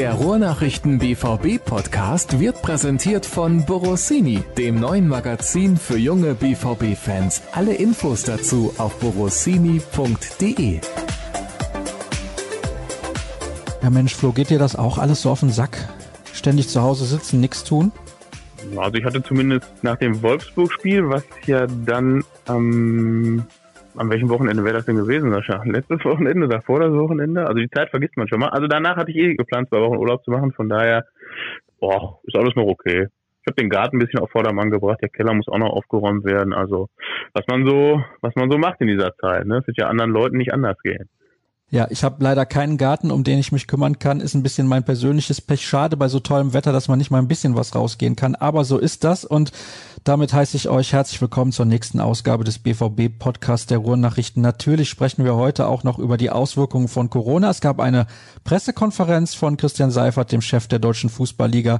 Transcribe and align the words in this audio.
Der 0.00 0.14
Ruhrnachrichten 0.14 0.98
BVB 0.98 1.62
Podcast 1.62 2.40
wird 2.40 2.62
präsentiert 2.62 3.26
von 3.26 3.66
Borossini, 3.66 4.42
dem 4.56 4.80
neuen 4.80 5.06
Magazin 5.06 5.76
für 5.76 5.98
junge 5.98 6.32
BVB 6.32 6.96
Fans. 6.96 7.42
Alle 7.52 7.74
Infos 7.74 8.22
dazu 8.22 8.72
auf 8.78 8.98
borossini.de. 8.98 10.80
Ja 13.82 13.90
Mensch, 13.90 14.14
Flo, 14.14 14.32
geht 14.32 14.48
dir 14.48 14.58
das 14.58 14.74
auch 14.74 14.96
alles 14.96 15.20
so 15.20 15.28
auf 15.28 15.40
den 15.40 15.50
Sack? 15.50 15.76
Ständig 16.32 16.70
zu 16.70 16.80
Hause 16.80 17.04
sitzen, 17.04 17.38
nichts 17.38 17.62
tun? 17.62 17.92
Also 18.78 18.96
ich 18.96 19.04
hatte 19.04 19.22
zumindest 19.22 19.66
nach 19.82 19.96
dem 19.96 20.22
Wolfsburg-Spiel, 20.22 21.10
was 21.10 21.24
ja 21.44 21.66
dann 21.66 22.24
am, 22.46 23.44
an 23.96 24.10
welchem 24.10 24.28
Wochenende 24.28 24.64
wäre 24.64 24.74
das 24.74 24.86
denn 24.86 24.96
gewesen, 24.96 25.32
Sascha? 25.32 25.62
Letztes 25.64 26.04
Wochenende, 26.04 26.48
davor 26.48 26.80
das 26.80 26.92
Wochenende? 26.92 27.46
Also 27.46 27.60
die 27.60 27.70
Zeit 27.70 27.90
vergisst 27.90 28.16
man 28.16 28.28
schon 28.28 28.40
mal. 28.40 28.50
Also 28.50 28.66
danach 28.66 28.96
hatte 28.96 29.10
ich 29.10 29.16
eh 29.16 29.34
geplant, 29.34 29.68
zwei 29.68 29.80
Wochen 29.80 29.96
Urlaub 29.96 30.24
zu 30.24 30.30
machen, 30.30 30.52
von 30.52 30.68
daher, 30.68 31.04
boah, 31.80 32.20
ist 32.24 32.36
alles 32.36 32.54
noch 32.54 32.66
okay. 32.66 33.08
Ich 33.42 33.46
habe 33.46 33.60
den 33.60 33.70
Garten 33.70 33.96
ein 33.96 34.00
bisschen 34.00 34.20
auf 34.20 34.30
Vordermann 34.30 34.70
gebracht, 34.70 34.98
der 35.00 35.08
Keller 35.08 35.32
muss 35.32 35.48
auch 35.48 35.58
noch 35.58 35.70
aufgeräumt 35.70 36.24
werden. 36.24 36.52
Also 36.52 36.88
was 37.32 37.44
man 37.48 37.66
so, 37.66 38.02
was 38.20 38.34
man 38.36 38.50
so 38.50 38.58
macht 38.58 38.80
in 38.80 38.88
dieser 38.88 39.14
Zeit, 39.16 39.46
ne? 39.46 39.58
Es 39.58 39.66
wird 39.66 39.78
ja 39.78 39.88
anderen 39.88 40.12
Leuten 40.12 40.36
nicht 40.36 40.52
anders 40.52 40.76
gehen. 40.82 41.08
Ja, 41.72 41.86
ich 41.88 42.02
habe 42.02 42.16
leider 42.24 42.46
keinen 42.46 42.78
Garten, 42.78 43.12
um 43.12 43.22
den 43.22 43.38
ich 43.38 43.52
mich 43.52 43.68
kümmern 43.68 44.00
kann. 44.00 44.18
Ist 44.18 44.34
ein 44.34 44.42
bisschen 44.42 44.66
mein 44.66 44.82
persönliches 44.82 45.40
Pech. 45.40 45.64
Schade 45.64 45.96
bei 45.96 46.08
so 46.08 46.18
tollem 46.18 46.52
Wetter, 46.52 46.72
dass 46.72 46.88
man 46.88 46.98
nicht 46.98 47.12
mal 47.12 47.18
ein 47.18 47.28
bisschen 47.28 47.54
was 47.54 47.76
rausgehen 47.76 48.16
kann. 48.16 48.34
Aber 48.34 48.64
so 48.64 48.76
ist 48.76 49.04
das. 49.04 49.24
Und 49.24 49.52
damit 50.02 50.32
heiße 50.32 50.56
ich 50.56 50.68
euch 50.68 50.92
herzlich 50.94 51.20
willkommen 51.20 51.52
zur 51.52 51.66
nächsten 51.66 52.00
Ausgabe 52.00 52.42
des 52.42 52.58
BVB 52.58 53.16
Podcasts 53.16 53.66
der 53.66 53.78
Ruhrnachrichten. 53.78 54.42
Natürlich 54.42 54.88
sprechen 54.88 55.24
wir 55.24 55.36
heute 55.36 55.68
auch 55.68 55.84
noch 55.84 56.00
über 56.00 56.16
die 56.16 56.30
Auswirkungen 56.30 56.88
von 56.88 57.08
Corona. 57.08 57.50
Es 57.50 57.60
gab 57.60 57.78
eine 57.78 58.06
Pressekonferenz 58.42 59.34
von 59.34 59.56
Christian 59.56 59.92
Seifert, 59.92 60.32
dem 60.32 60.40
Chef 60.40 60.66
der 60.66 60.80
Deutschen 60.80 61.08
Fußballliga. 61.08 61.78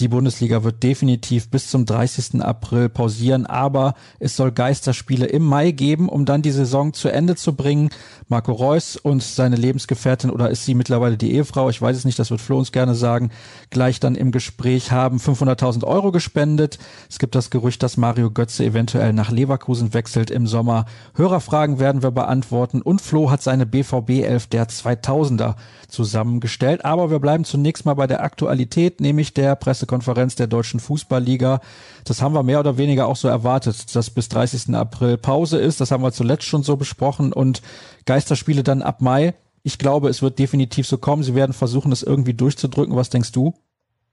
Die 0.00 0.08
Bundesliga 0.08 0.62
wird 0.62 0.82
definitiv 0.82 1.48
bis 1.48 1.70
zum 1.70 1.86
30. 1.86 2.42
April 2.42 2.90
pausieren, 2.90 3.46
aber 3.46 3.94
es 4.18 4.36
soll 4.36 4.52
Geisterspiele 4.52 5.24
im 5.24 5.44
Mai 5.44 5.70
geben, 5.70 6.10
um 6.10 6.26
dann 6.26 6.42
die 6.42 6.50
Saison 6.50 6.92
zu 6.92 7.08
Ende 7.08 7.36
zu 7.36 7.54
bringen. 7.54 7.88
Marco 8.28 8.52
Reus 8.52 8.96
und 8.96 9.21
seine 9.22 9.56
Lebensgefährtin 9.56 10.30
oder 10.30 10.50
ist 10.50 10.64
sie 10.64 10.74
mittlerweile 10.74 11.16
die 11.16 11.32
Ehefrau, 11.32 11.70
ich 11.70 11.80
weiß 11.80 11.96
es 11.96 12.04
nicht, 12.04 12.18
das 12.18 12.30
wird 12.30 12.40
Flo 12.40 12.58
uns 12.58 12.72
gerne 12.72 12.94
sagen, 12.94 13.30
gleich 13.70 14.00
dann 14.00 14.14
im 14.14 14.32
Gespräch 14.32 14.92
haben 14.92 15.18
500.000 15.18 15.84
Euro 15.84 16.12
gespendet. 16.12 16.78
Es 17.08 17.18
gibt 17.18 17.34
das 17.34 17.50
Gerücht, 17.50 17.82
dass 17.82 17.96
Mario 17.96 18.30
Götze 18.30 18.64
eventuell 18.64 19.12
nach 19.12 19.30
Leverkusen 19.30 19.94
wechselt 19.94 20.30
im 20.30 20.46
Sommer. 20.46 20.86
Hörerfragen 21.14 21.78
werden 21.78 22.02
wir 22.02 22.10
beantworten 22.10 22.82
und 22.82 23.00
Flo 23.00 23.30
hat 23.30 23.42
seine 23.42 23.66
BVB 23.66 24.10
11 24.24 24.46
der 24.48 24.68
2000er 24.68 25.54
zusammengestellt. 25.92 26.84
Aber 26.84 27.10
wir 27.10 27.18
bleiben 27.18 27.44
zunächst 27.44 27.84
mal 27.84 27.94
bei 27.94 28.06
der 28.06 28.22
Aktualität, 28.22 29.00
nämlich 29.00 29.34
der 29.34 29.54
Pressekonferenz 29.56 30.34
der 30.34 30.46
Deutschen 30.46 30.80
Fußballliga. 30.80 31.60
Das 32.04 32.22
haben 32.22 32.34
wir 32.34 32.42
mehr 32.42 32.60
oder 32.60 32.78
weniger 32.78 33.06
auch 33.06 33.16
so 33.16 33.28
erwartet, 33.28 33.94
dass 33.94 34.10
bis 34.10 34.28
30. 34.28 34.74
April 34.74 35.18
Pause 35.18 35.58
ist. 35.58 35.80
Das 35.80 35.90
haben 35.90 36.02
wir 36.02 36.12
zuletzt 36.12 36.44
schon 36.44 36.62
so 36.62 36.76
besprochen 36.76 37.32
und 37.32 37.62
Geisterspiele 38.06 38.62
dann 38.62 38.82
ab 38.82 39.00
Mai. 39.00 39.34
Ich 39.62 39.78
glaube, 39.78 40.08
es 40.08 40.22
wird 40.22 40.38
definitiv 40.38 40.86
so 40.86 40.98
kommen. 40.98 41.22
Sie 41.22 41.36
werden 41.36 41.52
versuchen, 41.52 41.92
es 41.92 42.02
irgendwie 42.02 42.34
durchzudrücken. 42.34 42.96
Was 42.96 43.10
denkst 43.10 43.32
du? 43.32 43.54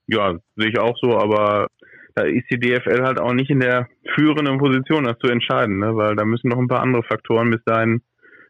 Ja, 0.08 0.36
sehe 0.56 0.70
ich 0.70 0.80
auch 0.80 0.96
so, 1.02 1.18
aber 1.18 1.68
da 2.16 2.24
ist 2.24 2.50
die 2.52 2.60
DFL 2.60 3.04
halt 3.04 3.20
auch 3.20 3.34
nicht 3.34 3.50
in 3.50 3.60
der 3.60 3.88
führenden 4.16 4.58
Position, 4.58 5.06
das 5.06 5.18
zu 5.20 5.28
entscheiden, 5.28 5.80
ne? 5.80 5.96
weil 5.96 6.16
da 6.16 6.26
müssen 6.26 6.50
noch 6.50 6.58
ein 6.58 6.68
paar 6.68 6.82
andere 6.82 7.04
Faktoren 7.04 7.50
bis 7.52 7.64
dahin 7.64 8.02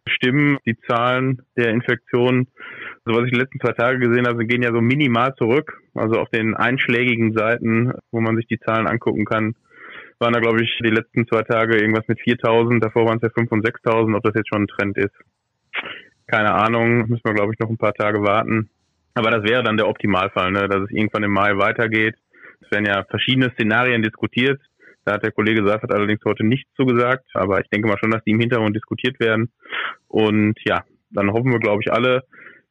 stimmen. 0.07 0.57
Die 0.65 0.77
Zahlen 0.87 1.41
der 1.55 1.69
Infektionen 1.69 2.47
also 3.09 3.21
was 3.21 3.25
ich 3.25 3.33
die 3.33 3.39
letzten 3.39 3.59
zwei 3.59 3.73
Tage 3.73 3.97
gesehen 3.97 4.27
habe, 4.27 4.45
gehen 4.45 4.61
ja 4.61 4.71
so 4.71 4.81
minimal 4.81 5.33
zurück. 5.35 5.81
Also 5.95 6.19
auf 6.19 6.29
den 6.29 6.55
einschlägigen 6.55 7.33
Seiten, 7.33 7.91
wo 8.11 8.21
man 8.21 8.35
sich 8.35 8.45
die 8.45 8.59
Zahlen 8.59 8.85
angucken 8.85 9.25
kann, 9.25 9.55
waren 10.19 10.33
da, 10.33 10.39
glaube 10.39 10.61
ich, 10.63 10.79
die 10.83 10.91
letzten 10.91 11.27
zwei 11.27 11.41
Tage 11.41 11.77
irgendwas 11.77 12.07
mit 12.07 12.19
4.000. 12.19 12.79
Davor 12.79 13.05
waren 13.05 13.17
es 13.19 13.23
ja 13.23 13.29
5.000 13.29 13.51
und 13.51 13.65
6.000. 13.65 14.15
Ob 14.15 14.23
das 14.23 14.35
jetzt 14.35 14.49
schon 14.49 14.63
ein 14.63 14.67
Trend 14.67 14.97
ist, 14.97 15.15
keine 16.27 16.53
Ahnung. 16.53 17.07
Müssen 17.07 17.23
wir, 17.23 17.33
glaube 17.33 17.53
ich, 17.53 17.59
noch 17.59 17.69
ein 17.69 17.77
paar 17.77 17.93
Tage 17.93 18.21
warten. 18.21 18.69
Aber 19.15 19.31
das 19.31 19.43
wäre 19.43 19.63
dann 19.63 19.77
der 19.77 19.87
Optimalfall, 19.87 20.51
ne? 20.51 20.67
dass 20.67 20.83
es 20.83 20.91
irgendwann 20.91 21.23
im 21.23 21.31
Mai 21.31 21.57
weitergeht. 21.57 22.15
Es 22.61 22.69
werden 22.69 22.85
ja 22.85 23.03
verschiedene 23.09 23.51
Szenarien 23.53 24.03
diskutiert. 24.03 24.61
Da 25.03 25.13
hat 25.13 25.23
der 25.23 25.31
Kollege 25.31 25.65
Seifert 25.65 25.91
allerdings 25.91 26.23
heute 26.25 26.45
nichts 26.45 26.69
zugesagt. 26.75 27.25
Aber 27.33 27.59
ich 27.59 27.69
denke 27.69 27.87
mal 27.87 27.97
schon, 27.97 28.11
dass 28.11 28.23
die 28.23 28.31
im 28.31 28.39
Hintergrund 28.39 28.75
diskutiert 28.75 29.19
werden. 29.19 29.51
Und 30.07 30.59
ja, 30.63 30.83
dann 31.09 31.31
hoffen 31.31 31.51
wir, 31.51 31.59
glaube 31.59 31.81
ich, 31.81 31.91
alle, 31.91 32.23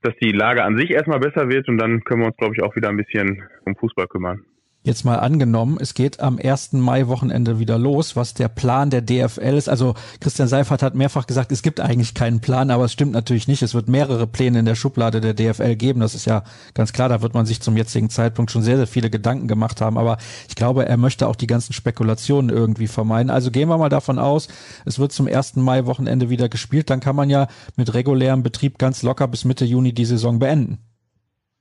dass 0.03 0.15
die 0.23 0.33
Lage 0.33 0.63
an 0.65 0.77
sich 0.77 0.91
erstmal 0.91 1.19
besser 1.21 1.49
wird 1.49 1.69
und 1.69 1.79
dann 1.79 2.05
können 2.05 2.23
wir 2.23 2.29
uns, 2.29 2.37
glaube 2.37 2.55
ich, 2.57 2.63
auch 2.63 2.77
wieder 2.77 2.89
ein 2.89 2.97
bisschen 2.97 3.43
um 3.65 3.77
Fußball 3.77 4.07
kümmern. 4.07 4.45
Jetzt 4.89 5.05
mal 5.05 5.17
angenommen, 5.17 5.77
es 5.79 5.93
geht 5.93 6.21
am 6.21 6.39
1. 6.43 6.73
Mai-Wochenende 6.73 7.59
wieder 7.59 7.79
los, 7.79 8.17
was 8.17 8.33
der 8.33 8.49
Plan 8.49 8.89
der 8.89 9.03
DFL 9.03 9.59
ist. 9.59 9.69
Also 9.69 9.93
Christian 10.19 10.49
Seifert 10.49 10.83
hat 10.83 10.95
mehrfach 10.95 11.27
gesagt, 11.27 11.53
es 11.53 11.61
gibt 11.61 11.79
eigentlich 11.79 12.15
keinen 12.15 12.41
Plan, 12.41 12.71
aber 12.71 12.87
es 12.87 12.95
stimmt 12.95 13.13
natürlich 13.13 13.49
nicht. 13.49 13.61
Es 13.61 13.75
wird 13.75 13.87
mehrere 13.87 14.27
Pläne 14.27 14.61
in 14.61 14.65
der 14.65 14.77
Schublade 14.77 15.21
der 15.21 15.35
DFL 15.35 15.77
geben. 15.77 16.01
Das 16.01 16.15
ist 16.15 16.25
ja 16.25 16.43
ganz 16.73 16.95
klar, 16.95 17.11
da 17.11 17.21
wird 17.21 17.35
man 17.35 17.45
sich 17.45 17.61
zum 17.61 17.77
jetzigen 17.77 18.09
Zeitpunkt 18.09 18.51
schon 18.51 18.63
sehr, 18.63 18.79
sehr 18.79 18.87
viele 18.87 19.11
Gedanken 19.11 19.47
gemacht 19.47 19.83
haben. 19.83 19.99
Aber 19.99 20.17
ich 20.49 20.57
glaube, 20.57 20.87
er 20.87 20.97
möchte 20.97 21.29
auch 21.29 21.37
die 21.37 21.47
ganzen 21.47 21.75
Spekulationen 21.75 22.49
irgendwie 22.49 22.87
vermeiden. 22.87 23.29
Also 23.29 23.51
gehen 23.51 23.69
wir 23.69 23.77
mal 23.77 23.91
davon 23.91 24.19
aus, 24.19 24.49
es 24.87 24.99
wird 24.99 25.13
zum 25.13 25.27
1. 25.27 25.57
Mai-Wochenende 25.57 26.31
wieder 26.31 26.49
gespielt. 26.49 26.89
Dann 26.89 27.01
kann 27.01 27.15
man 27.15 27.29
ja 27.29 27.49
mit 27.77 27.93
regulärem 27.93 28.43
Betrieb 28.43 28.79
ganz 28.79 29.03
locker 29.03 29.29
bis 29.29 29.45
Mitte 29.45 29.67
Juni 29.67 29.93
die 29.93 30.07
Saison 30.07 30.39
beenden. 30.39 30.79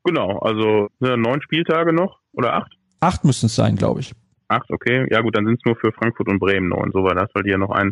Genau, 0.05 0.39
also 0.39 0.87
neun 1.01 1.41
Spieltage 1.41 1.91
noch 1.91 2.19
oder 2.31 2.53
acht? 2.53 2.76
Acht 2.99 3.23
müssen 3.23 3.47
es 3.47 3.55
sein, 3.55 3.75
glaube 3.75 3.99
ich. 3.99 4.13
Acht, 4.47 4.69
okay. 4.69 5.05
Ja 5.11 5.21
gut, 5.21 5.35
dann 5.35 5.45
sind 5.45 5.59
es 5.59 5.65
nur 5.65 5.75
für 5.75 5.91
Frankfurt 5.91 6.29
und 6.29 6.39
Bremen 6.39 6.69
neun. 6.69 6.91
So 6.93 7.03
war 7.03 7.15
das, 7.15 7.29
weil 7.33 7.43
die 7.43 7.51
ja 7.51 7.57
noch 7.57 7.71
ein 7.71 7.91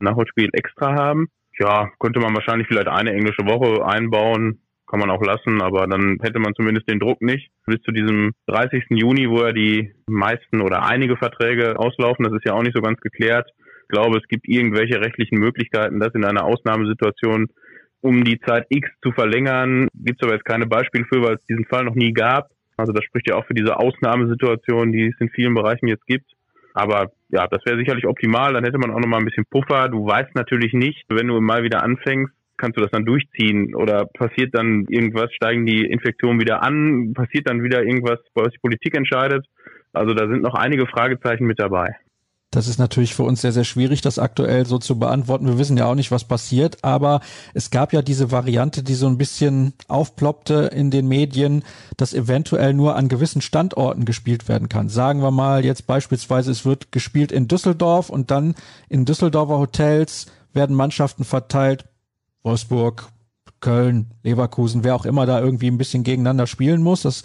Nachholspiel 0.00 0.50
extra 0.52 0.94
haben. 0.94 1.28
Ja, 1.58 1.90
könnte 2.00 2.20
man 2.20 2.34
wahrscheinlich 2.34 2.66
vielleicht 2.66 2.88
eine 2.88 3.12
englische 3.12 3.46
Woche 3.46 3.86
einbauen. 3.86 4.60
Kann 4.86 5.00
man 5.00 5.10
auch 5.10 5.22
lassen, 5.22 5.62
aber 5.62 5.86
dann 5.86 6.18
hätte 6.20 6.38
man 6.38 6.54
zumindest 6.54 6.88
den 6.88 7.00
Druck 7.00 7.22
nicht. 7.22 7.50
Bis 7.66 7.80
zu 7.82 7.90
diesem 7.90 8.32
30. 8.48 8.84
Juni, 8.90 9.30
wo 9.30 9.42
ja 9.42 9.52
die 9.52 9.92
meisten 10.06 10.60
oder 10.60 10.84
einige 10.84 11.16
Verträge 11.16 11.78
auslaufen, 11.78 12.24
das 12.24 12.34
ist 12.34 12.44
ja 12.44 12.52
auch 12.52 12.62
nicht 12.62 12.76
so 12.76 12.82
ganz 12.82 13.00
geklärt. 13.00 13.48
Ich 13.82 13.88
glaube, 13.88 14.18
es 14.18 14.28
gibt 14.28 14.46
irgendwelche 14.46 15.00
rechtlichen 15.00 15.38
Möglichkeiten, 15.38 16.00
das 16.00 16.14
in 16.14 16.24
einer 16.24 16.44
Ausnahmesituation 16.44 17.46
um 18.02 18.22
die 18.24 18.38
Zeit 18.40 18.66
X 18.68 18.90
zu 19.02 19.12
verlängern. 19.12 19.88
Gibt 19.94 20.20
es 20.20 20.26
aber 20.26 20.36
jetzt 20.36 20.44
keine 20.44 20.66
Beispiele 20.66 21.06
für, 21.06 21.22
weil 21.22 21.36
es 21.36 21.46
diesen 21.46 21.64
Fall 21.64 21.84
noch 21.84 21.94
nie 21.94 22.12
gab. 22.12 22.50
Also 22.76 22.92
das 22.92 23.04
spricht 23.04 23.28
ja 23.28 23.36
auch 23.36 23.46
für 23.46 23.54
diese 23.54 23.76
Ausnahmesituation, 23.78 24.92
die 24.92 25.08
es 25.08 25.20
in 25.20 25.30
vielen 25.30 25.54
Bereichen 25.54 25.88
jetzt 25.88 26.06
gibt. 26.06 26.30
Aber 26.74 27.12
ja, 27.28 27.46
das 27.46 27.64
wäre 27.64 27.78
sicherlich 27.78 28.06
optimal. 28.06 28.52
Dann 28.52 28.64
hätte 28.64 28.78
man 28.78 28.90
auch 28.90 28.98
noch 28.98 29.06
mal 29.06 29.18
ein 29.18 29.24
bisschen 29.24 29.46
Puffer. 29.48 29.88
Du 29.88 30.06
weißt 30.06 30.34
natürlich 30.34 30.72
nicht, 30.72 31.04
wenn 31.08 31.28
du 31.28 31.40
mal 31.40 31.62
wieder 31.62 31.82
anfängst, 31.82 32.34
kannst 32.56 32.76
du 32.76 32.82
das 32.82 32.90
dann 32.90 33.04
durchziehen 33.04 33.74
oder 33.74 34.06
passiert 34.06 34.54
dann 34.56 34.86
irgendwas, 34.88 35.32
steigen 35.34 35.66
die 35.66 35.84
Infektionen 35.84 36.40
wieder 36.40 36.62
an, 36.62 37.12
passiert 37.14 37.48
dann 37.48 37.62
wieder 37.62 37.82
irgendwas, 37.82 38.20
was 38.34 38.52
die 38.52 38.58
Politik 38.58 38.96
entscheidet. 38.96 39.46
Also 39.92 40.14
da 40.14 40.26
sind 40.28 40.42
noch 40.42 40.54
einige 40.54 40.86
Fragezeichen 40.86 41.46
mit 41.46 41.60
dabei. 41.60 41.96
Das 42.54 42.68
ist 42.68 42.78
natürlich 42.78 43.16
für 43.16 43.24
uns 43.24 43.40
sehr, 43.40 43.50
sehr 43.50 43.64
schwierig, 43.64 44.00
das 44.00 44.20
aktuell 44.20 44.64
so 44.64 44.78
zu 44.78 44.96
beantworten. 44.96 45.48
Wir 45.48 45.58
wissen 45.58 45.76
ja 45.76 45.86
auch 45.86 45.96
nicht, 45.96 46.12
was 46.12 46.22
passiert, 46.22 46.84
aber 46.84 47.20
es 47.52 47.70
gab 47.70 47.92
ja 47.92 48.00
diese 48.00 48.30
Variante, 48.30 48.84
die 48.84 48.94
so 48.94 49.08
ein 49.08 49.18
bisschen 49.18 49.72
aufploppte 49.88 50.70
in 50.72 50.92
den 50.92 51.08
Medien, 51.08 51.64
dass 51.96 52.14
eventuell 52.14 52.72
nur 52.72 52.94
an 52.94 53.08
gewissen 53.08 53.40
Standorten 53.40 54.04
gespielt 54.04 54.46
werden 54.46 54.68
kann. 54.68 54.88
Sagen 54.88 55.20
wir 55.20 55.32
mal 55.32 55.64
jetzt 55.64 55.88
beispielsweise, 55.88 56.52
es 56.52 56.64
wird 56.64 56.92
gespielt 56.92 57.32
in 57.32 57.48
Düsseldorf 57.48 58.08
und 58.08 58.30
dann 58.30 58.54
in 58.88 59.04
Düsseldorfer 59.04 59.58
Hotels 59.58 60.26
werden 60.52 60.76
Mannschaften 60.76 61.24
verteilt. 61.24 61.86
Wolfsburg, 62.44 63.08
Köln, 63.64 64.10
Leverkusen, 64.22 64.84
wer 64.84 64.94
auch 64.94 65.06
immer 65.06 65.24
da 65.24 65.40
irgendwie 65.40 65.68
ein 65.68 65.78
bisschen 65.78 66.04
gegeneinander 66.04 66.46
spielen 66.46 66.82
muss. 66.82 67.00
Das 67.00 67.22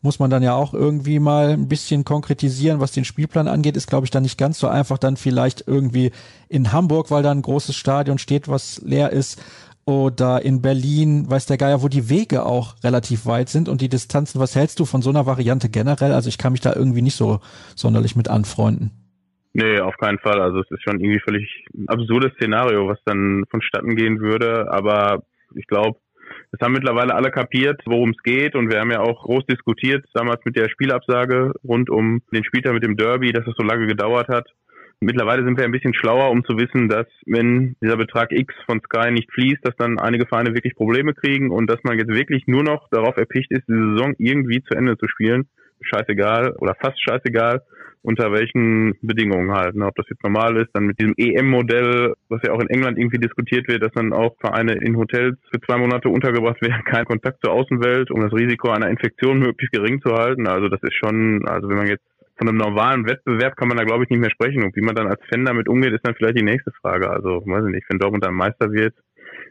muss 0.00 0.18
man 0.18 0.30
dann 0.30 0.42
ja 0.42 0.54
auch 0.54 0.72
irgendwie 0.72 1.18
mal 1.18 1.50
ein 1.50 1.68
bisschen 1.68 2.06
konkretisieren, 2.06 2.80
was 2.80 2.92
den 2.92 3.04
Spielplan 3.04 3.46
angeht. 3.46 3.76
Ist, 3.76 3.90
glaube 3.90 4.06
ich, 4.06 4.10
dann 4.10 4.22
nicht 4.22 4.38
ganz 4.38 4.58
so 4.58 4.68
einfach, 4.68 4.96
dann 4.96 5.18
vielleicht 5.18 5.64
irgendwie 5.66 6.10
in 6.48 6.72
Hamburg, 6.72 7.10
weil 7.10 7.22
da 7.22 7.30
ein 7.30 7.42
großes 7.42 7.76
Stadion 7.76 8.16
steht, 8.16 8.48
was 8.48 8.80
leer 8.82 9.10
ist. 9.10 9.44
Oder 9.84 10.42
in 10.42 10.62
Berlin, 10.62 11.28
weiß 11.28 11.44
der 11.44 11.58
Geier, 11.58 11.82
wo 11.82 11.88
die 11.88 12.08
Wege 12.08 12.46
auch 12.46 12.76
relativ 12.82 13.26
weit 13.26 13.50
sind 13.50 13.68
und 13.68 13.82
die 13.82 13.90
Distanzen. 13.90 14.40
Was 14.40 14.56
hältst 14.56 14.80
du 14.80 14.86
von 14.86 15.02
so 15.02 15.10
einer 15.10 15.26
Variante 15.26 15.68
generell? 15.68 16.12
Also 16.12 16.30
ich 16.30 16.38
kann 16.38 16.52
mich 16.52 16.62
da 16.62 16.72
irgendwie 16.74 17.02
nicht 17.02 17.16
so 17.16 17.40
sonderlich 17.76 18.16
mit 18.16 18.28
anfreunden. 18.28 18.92
Nee, 19.52 19.80
auf 19.80 19.96
keinen 19.98 20.18
Fall. 20.20 20.40
Also 20.40 20.60
es 20.60 20.70
ist 20.70 20.82
schon 20.84 21.00
irgendwie 21.00 21.20
völlig 21.20 21.66
ein 21.74 21.86
absurdes 21.88 22.32
Szenario, 22.36 22.88
was 22.88 22.98
dann 23.04 23.44
vonstatten 23.50 23.94
gehen 23.94 24.20
würde. 24.20 24.72
Aber 24.72 25.24
ich 25.56 25.66
glaube, 25.66 25.98
es 26.52 26.60
haben 26.60 26.72
mittlerweile 26.72 27.14
alle 27.14 27.30
kapiert, 27.30 27.80
worum 27.86 28.10
es 28.10 28.22
geht. 28.22 28.54
Und 28.54 28.70
wir 28.70 28.80
haben 28.80 28.90
ja 28.90 29.00
auch 29.00 29.22
groß 29.22 29.46
diskutiert, 29.46 30.04
damals 30.14 30.44
mit 30.44 30.56
der 30.56 30.68
Spielabsage 30.68 31.52
rund 31.64 31.90
um 31.90 32.22
den 32.32 32.44
Spieltag 32.44 32.74
mit 32.74 32.84
dem 32.84 32.96
Derby, 32.96 33.32
dass 33.32 33.46
es 33.46 33.54
so 33.56 33.62
lange 33.62 33.86
gedauert 33.86 34.28
hat. 34.28 34.48
Mittlerweile 35.00 35.44
sind 35.44 35.58
wir 35.58 35.64
ein 35.64 35.72
bisschen 35.72 35.94
schlauer, 35.94 36.30
um 36.30 36.44
zu 36.44 36.56
wissen, 36.58 36.88
dass 36.88 37.06
wenn 37.26 37.74
dieser 37.82 37.96
Betrag 37.96 38.30
X 38.30 38.54
von 38.66 38.80
Sky 38.80 39.10
nicht 39.10 39.32
fließt, 39.32 39.58
dass 39.66 39.74
dann 39.76 39.98
einige 39.98 40.26
Vereine 40.26 40.54
wirklich 40.54 40.76
Probleme 40.76 41.12
kriegen 41.12 41.50
und 41.50 41.68
dass 41.68 41.82
man 41.82 41.98
jetzt 41.98 42.12
wirklich 42.14 42.46
nur 42.46 42.62
noch 42.62 42.88
darauf 42.90 43.16
erpicht 43.16 43.50
ist, 43.50 43.66
die 43.66 43.72
Saison 43.72 44.14
irgendwie 44.18 44.62
zu 44.62 44.74
Ende 44.74 44.96
zu 44.96 45.08
spielen. 45.08 45.48
Scheißegal 45.80 46.52
oder 46.58 46.76
fast 46.80 47.02
scheißegal, 47.02 47.62
unter 48.02 48.32
welchen 48.32 48.94
Bedingungen 49.00 49.52
halt. 49.52 49.76
Ne? 49.76 49.86
Ob 49.86 49.94
das 49.94 50.06
jetzt 50.08 50.22
normal 50.24 50.56
ist, 50.56 50.70
dann 50.74 50.86
mit 50.86 50.98
diesem 51.00 51.14
EM-Modell, 51.16 52.14
was 52.28 52.42
ja 52.42 52.52
auch 52.52 52.60
in 52.60 52.68
England 52.68 52.98
irgendwie 52.98 53.18
diskutiert 53.18 53.68
wird, 53.68 53.82
dass 53.82 53.92
dann 53.92 54.12
auch 54.12 54.36
Vereine 54.40 54.72
in 54.74 54.96
Hotels 54.96 55.38
für 55.52 55.60
zwei 55.60 55.78
Monate 55.78 56.08
untergebracht 56.08 56.60
werden, 56.62 56.84
kein 56.84 57.04
Kontakt 57.04 57.38
zur 57.44 57.52
Außenwelt, 57.52 58.10
um 58.10 58.20
das 58.20 58.32
Risiko 58.32 58.70
einer 58.70 58.90
Infektion 58.90 59.38
möglichst 59.38 59.72
gering 59.72 60.00
zu 60.02 60.12
halten. 60.14 60.46
Also 60.46 60.68
das 60.68 60.82
ist 60.82 60.94
schon, 60.94 61.46
also 61.46 61.68
wenn 61.68 61.76
man 61.76 61.86
jetzt 61.86 62.04
von 62.36 62.48
einem 62.48 62.58
normalen 62.58 63.06
Wettbewerb 63.06 63.56
kann 63.56 63.68
man 63.68 63.76
da 63.76 63.84
glaube 63.84 64.04
ich 64.04 64.10
nicht 64.10 64.20
mehr 64.20 64.30
sprechen. 64.30 64.64
Und 64.64 64.74
wie 64.74 64.80
man 64.80 64.96
dann 64.96 65.06
als 65.06 65.20
Fan 65.30 65.44
damit 65.44 65.68
umgeht, 65.68 65.92
ist 65.92 66.04
dann 66.04 66.14
vielleicht 66.14 66.38
die 66.38 66.44
nächste 66.44 66.72
Frage. 66.80 67.08
Also, 67.08 67.42
weiß 67.46 67.66
ich 67.66 67.74
nicht, 67.74 67.86
wenn 67.88 67.98
Dortmund 67.98 68.24
dann 68.24 68.34
Meister 68.34 68.72
wird, 68.72 68.94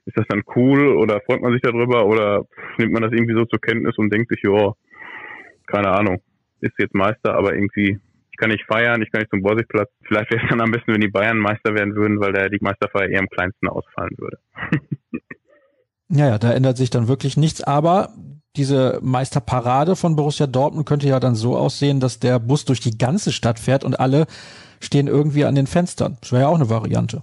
ist 0.06 0.18
das 0.18 0.27
dann 0.27 0.44
cool 0.56 0.95
oder 0.98 1.21
freut 1.21 1.42
man 1.42 1.53
sich 1.53 1.62
darüber 1.62 2.06
oder 2.06 2.45
nimmt 2.77 2.92
man 2.92 3.03
das 3.03 3.12
irgendwie 3.13 3.36
so 3.38 3.45
zur 3.45 3.62
Kenntnis 3.62 3.98
und 3.98 4.12
denkt 4.12 4.30
sich, 4.30 4.42
ja, 4.44 4.74
keine 5.68 5.89
Ahnung, 5.89 6.21
ist 6.59 6.74
jetzt 6.80 6.95
Meister, 6.95 7.36
aber 7.36 7.53
irgendwie, 7.53 8.00
kann 8.42 8.50
nicht 8.50 8.66
feiern, 8.66 9.02
ich 9.02 9.12
kann 9.12 9.22
nicht 9.22 9.30
zum 9.30 9.44
Borsigplatz. 9.44 9.90
Vielleicht 10.08 10.32
wäre 10.32 10.44
es 10.44 10.50
dann 10.50 10.62
am 10.62 10.72
besten, 10.72 10.94
wenn 10.94 11.02
die 11.02 11.08
Bayern 11.08 11.38
Meister 11.38 11.76
werden 11.76 11.96
würden, 11.96 12.20
weil 12.20 12.34
da 12.34 12.50
die 12.50 12.58
Meisterfeier 12.60 13.08
eher 13.08 13.20
am 13.20 13.30
kleinsten 13.30 13.70
ausfallen 13.70 14.18
würde. 14.18 14.40
ja, 16.10 16.28
ja, 16.28 16.38
da 16.40 16.52
ändert 16.52 16.78
sich 16.78 16.90
dann 16.90 17.08
wirklich 17.08 17.38
nichts, 17.38 17.64
aber 17.64 18.10
diese 18.56 19.00
Meisterparade 19.02 19.96
von 19.96 20.16
Borussia 20.16 20.48
Dortmund 20.48 20.88
könnte 20.88 21.08
ja 21.08 21.20
dann 21.20 21.36
so 21.36 21.56
aussehen, 21.56 22.00
dass 22.00 22.20
der 22.20 22.40
Bus 22.40 22.66
durch 22.66 22.80
die 22.80 22.98
ganze 22.98 23.32
Stadt 23.32 23.60
fährt 23.60 23.84
und 23.84 24.00
alle 24.00 24.26
stehen 24.82 25.08
irgendwie 25.08 25.46
an 25.46 25.56
den 25.56 25.68
Fenstern. 25.68 26.18
Das 26.20 26.32
wäre 26.32 26.42
ja 26.44 26.48
auch 26.48 26.56
eine 26.56 26.70
Variante. 26.70 27.22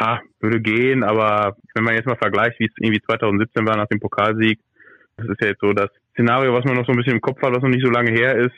Ja, 0.00 0.20
würde 0.40 0.60
gehen, 0.60 1.04
aber 1.04 1.56
wenn 1.74 1.84
man 1.84 1.94
jetzt 1.94 2.06
mal 2.06 2.16
vergleicht, 2.16 2.58
wie 2.58 2.66
es 2.66 2.72
irgendwie 2.78 3.02
2017 3.02 3.66
war 3.66 3.76
nach 3.76 3.88
dem 3.88 4.00
Pokalsieg, 4.00 4.60
das 5.16 5.28
ist 5.28 5.40
ja 5.40 5.48
jetzt 5.48 5.60
so 5.60 5.72
das 5.72 5.90
Szenario, 6.12 6.54
was 6.54 6.64
man 6.64 6.74
noch 6.74 6.86
so 6.86 6.92
ein 6.92 6.96
bisschen 6.96 7.14
im 7.14 7.20
Kopf 7.20 7.40
hat, 7.42 7.54
was 7.54 7.62
noch 7.62 7.68
nicht 7.68 7.84
so 7.84 7.90
lange 7.90 8.12
her 8.12 8.36
ist. 8.36 8.54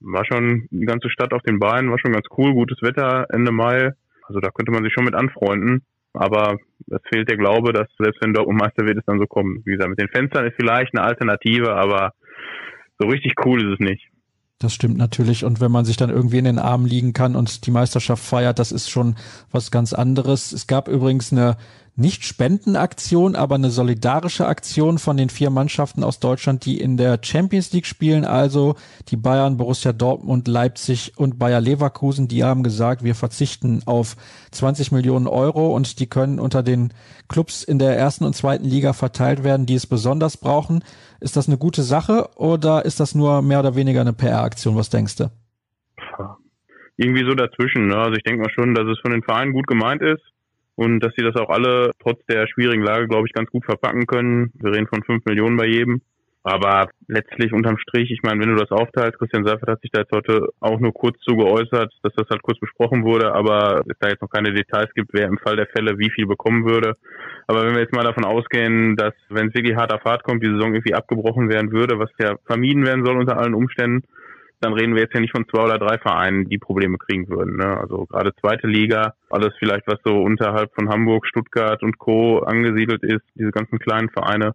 War 0.00 0.24
schon 0.24 0.66
die 0.70 0.84
ganze 0.84 1.10
Stadt 1.10 1.32
auf 1.32 1.42
den 1.42 1.58
Beinen, 1.58 1.90
war 1.90 1.98
schon 1.98 2.12
ganz 2.12 2.26
cool, 2.36 2.52
gutes 2.52 2.82
Wetter 2.82 3.26
Ende 3.30 3.52
Mai. 3.52 3.92
Also 4.28 4.40
da 4.40 4.50
könnte 4.50 4.72
man 4.72 4.84
sich 4.84 4.92
schon 4.92 5.04
mit 5.04 5.14
anfreunden. 5.14 5.82
Aber 6.12 6.58
es 6.88 7.00
fehlt 7.12 7.28
der 7.28 7.36
Glaube, 7.36 7.72
dass 7.72 7.88
selbst 7.98 8.22
wenn 8.22 8.32
Dortmund 8.32 8.60
Meister 8.60 8.86
wird, 8.86 8.98
es 8.98 9.04
dann 9.06 9.18
so 9.18 9.26
kommen. 9.26 9.62
Wie 9.64 9.72
gesagt, 9.72 9.90
mit 9.90 10.00
den 10.00 10.08
Fenstern 10.08 10.46
ist 10.46 10.56
vielleicht 10.56 10.94
eine 10.94 11.06
Alternative, 11.06 11.74
aber 11.74 12.12
so 12.98 13.06
richtig 13.08 13.34
cool 13.44 13.60
ist 13.60 13.80
es 13.80 13.86
nicht. 13.86 14.08
Das 14.58 14.72
stimmt 14.72 14.96
natürlich. 14.96 15.44
Und 15.44 15.60
wenn 15.60 15.70
man 15.70 15.84
sich 15.84 15.98
dann 15.98 16.08
irgendwie 16.08 16.38
in 16.38 16.46
den 16.46 16.58
Armen 16.58 16.86
liegen 16.86 17.12
kann 17.12 17.36
und 17.36 17.66
die 17.66 17.70
Meisterschaft 17.70 18.24
feiert, 18.24 18.58
das 18.58 18.72
ist 18.72 18.88
schon 18.88 19.16
was 19.50 19.70
ganz 19.70 19.92
anderes. 19.92 20.52
Es 20.52 20.66
gab 20.66 20.88
übrigens 20.88 21.30
eine 21.30 21.58
nicht 21.96 22.24
Spendenaktion, 22.24 23.34
aber 23.34 23.54
eine 23.54 23.70
solidarische 23.70 24.46
Aktion 24.46 24.98
von 24.98 25.16
den 25.16 25.30
vier 25.30 25.48
Mannschaften 25.48 26.04
aus 26.04 26.20
Deutschland, 26.20 26.66
die 26.66 26.78
in 26.78 26.98
der 26.98 27.18
Champions 27.22 27.72
League 27.72 27.86
spielen, 27.86 28.26
also 28.26 28.76
die 29.08 29.16
Bayern, 29.16 29.56
Borussia 29.56 29.94
Dortmund, 29.94 30.46
Leipzig 30.46 31.14
und 31.16 31.38
Bayer 31.38 31.60
Leverkusen, 31.62 32.28
die 32.28 32.44
haben 32.44 32.62
gesagt, 32.62 33.02
wir 33.02 33.14
verzichten 33.14 33.80
auf 33.86 34.16
20 34.50 34.92
Millionen 34.92 35.26
Euro 35.26 35.74
und 35.74 35.98
die 35.98 36.06
können 36.06 36.38
unter 36.38 36.62
den 36.62 36.92
Clubs 37.28 37.64
in 37.64 37.78
der 37.78 37.96
ersten 37.96 38.24
und 38.24 38.36
zweiten 38.36 38.66
Liga 38.66 38.92
verteilt 38.92 39.42
werden, 39.42 39.64
die 39.64 39.74
es 39.74 39.86
besonders 39.86 40.36
brauchen. 40.36 40.84
Ist 41.20 41.36
das 41.36 41.48
eine 41.48 41.56
gute 41.56 41.82
Sache 41.82 42.28
oder 42.36 42.84
ist 42.84 43.00
das 43.00 43.14
nur 43.14 43.40
mehr 43.40 43.60
oder 43.60 43.74
weniger 43.74 44.02
eine 44.02 44.12
PR-Aktion? 44.12 44.76
Was 44.76 44.90
denkst 44.90 45.16
du? 45.16 45.30
Irgendwie 46.98 47.24
so 47.24 47.34
dazwischen. 47.34 47.88
Ne? 47.88 47.96
Also 47.96 48.16
ich 48.16 48.22
denke 48.22 48.42
mal 48.42 48.50
schon, 48.50 48.74
dass 48.74 48.86
es 48.86 48.98
von 49.00 49.12
den 49.12 49.22
Vereinen 49.22 49.52
gut 49.52 49.66
gemeint 49.66 50.02
ist 50.02 50.22
und 50.76 51.00
dass 51.00 51.12
sie 51.16 51.24
das 51.24 51.36
auch 51.36 51.48
alle 51.50 51.90
trotz 52.00 52.24
der 52.26 52.46
schwierigen 52.46 52.82
Lage, 52.82 53.08
glaube 53.08 53.26
ich, 53.26 53.32
ganz 53.34 53.50
gut 53.50 53.64
verpacken 53.64 54.06
können. 54.06 54.52
Wir 54.54 54.72
reden 54.72 54.86
von 54.86 55.02
fünf 55.02 55.24
Millionen 55.24 55.56
bei 55.56 55.66
jedem. 55.66 56.00
Aber 56.46 56.88
letztlich 57.08 57.52
unterm 57.52 57.76
Strich, 57.76 58.08
ich 58.12 58.22
meine, 58.22 58.40
wenn 58.40 58.54
du 58.54 58.54
das 58.54 58.70
aufteilst, 58.70 59.18
Christian 59.18 59.44
Seifert 59.44 59.68
hat 59.68 59.80
sich 59.80 59.90
da 59.90 60.02
jetzt 60.02 60.12
heute 60.12 60.46
auch 60.60 60.78
nur 60.78 60.92
kurz 60.92 61.18
zu 61.22 61.34
geäußert, 61.34 61.92
dass 62.04 62.12
das 62.14 62.28
halt 62.30 62.42
kurz 62.42 62.60
besprochen 62.60 63.02
wurde, 63.02 63.34
aber 63.34 63.82
es 63.88 63.98
da 63.98 64.08
jetzt 64.08 64.22
noch 64.22 64.30
keine 64.30 64.54
Details 64.54 64.94
gibt, 64.94 65.10
wer 65.12 65.26
im 65.26 65.38
Fall 65.38 65.56
der 65.56 65.66
Fälle 65.66 65.98
wie 65.98 66.08
viel 66.08 66.26
bekommen 66.26 66.64
würde. 66.64 66.94
Aber 67.48 67.66
wenn 67.66 67.74
wir 67.74 67.80
jetzt 67.80 67.92
mal 67.92 68.04
davon 68.04 68.24
ausgehen, 68.24 68.94
dass 68.94 69.12
wenn 69.28 69.48
es 69.48 69.54
wirklich 69.54 69.74
hart 69.74 69.92
auf 69.92 70.04
hart 70.04 70.22
kommt, 70.22 70.40
die 70.40 70.50
Saison 70.50 70.72
irgendwie 70.72 70.94
abgebrochen 70.94 71.48
werden 71.48 71.72
würde, 71.72 71.98
was 71.98 72.10
ja 72.20 72.36
vermieden 72.46 72.86
werden 72.86 73.04
soll 73.04 73.16
unter 73.16 73.38
allen 73.38 73.54
Umständen, 73.54 74.04
dann 74.60 74.72
reden 74.72 74.94
wir 74.94 75.02
jetzt 75.02 75.14
ja 75.14 75.20
nicht 75.20 75.34
von 75.34 75.46
zwei 75.48 75.64
oder 75.64 75.78
drei 75.78 75.98
Vereinen, 75.98 76.48
die 76.48 76.58
Probleme 76.58 76.98
kriegen 76.98 77.28
würden. 77.28 77.56
Ne? 77.56 77.76
Also 77.78 78.06
gerade 78.06 78.32
zweite 78.40 78.66
Liga, 78.66 79.14
alles 79.30 79.54
vielleicht, 79.58 79.86
was 79.86 79.98
so 80.04 80.20
unterhalb 80.22 80.74
von 80.74 80.88
Hamburg, 80.88 81.26
Stuttgart 81.26 81.82
und 81.82 81.98
Co. 81.98 82.38
angesiedelt 82.38 83.02
ist, 83.02 83.24
diese 83.34 83.50
ganzen 83.50 83.78
kleinen 83.78 84.10
Vereine. 84.10 84.54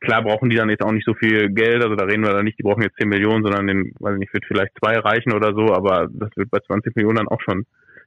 Klar 0.00 0.22
brauchen 0.22 0.50
die 0.50 0.56
dann 0.56 0.68
jetzt 0.68 0.82
auch 0.82 0.92
nicht 0.92 1.06
so 1.06 1.14
viel 1.14 1.48
Geld, 1.50 1.82
also 1.82 1.96
da 1.96 2.04
reden 2.04 2.24
wir 2.24 2.32
da 2.32 2.42
nicht, 2.42 2.58
die 2.58 2.62
brauchen 2.62 2.82
jetzt 2.82 2.98
10 2.98 3.08
Millionen, 3.08 3.42
sondern 3.42 3.66
den, 3.66 3.92
weiß 3.98 4.14
ich 4.14 4.20
nicht, 4.20 4.34
wird 4.34 4.44
vielleicht 4.46 4.72
zwei 4.78 4.98
reichen 4.98 5.32
oder 5.32 5.54
so, 5.54 5.72
aber 5.72 6.08
das 6.10 6.30
wird 6.36 6.50
bei 6.50 6.58
20 6.58 6.94
Millionen 6.96 7.16
dann 7.16 7.28
auch 7.28 7.40
schon 7.40 7.64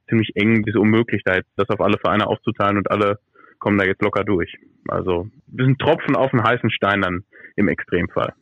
ziemlich 0.08 0.30
eng 0.36 0.62
bis 0.62 0.76
unmöglich, 0.76 1.22
da 1.24 1.34
jetzt 1.34 1.50
das 1.56 1.68
auf 1.70 1.80
alle 1.80 1.98
Vereine 1.98 2.26
aufzuteilen 2.26 2.76
und 2.76 2.90
alle 2.90 3.18
kommen 3.58 3.78
da 3.78 3.84
jetzt 3.84 4.02
locker 4.02 4.24
durch. 4.24 4.56
Also 4.88 5.28
das 5.46 5.66
ist 5.66 5.72
ein 5.72 5.78
Tropfen 5.78 6.16
auf 6.16 6.32
einen 6.32 6.44
heißen 6.44 6.70
Stein 6.70 7.02
dann 7.02 7.24
im 7.56 7.68
Extremfall. 7.68 8.34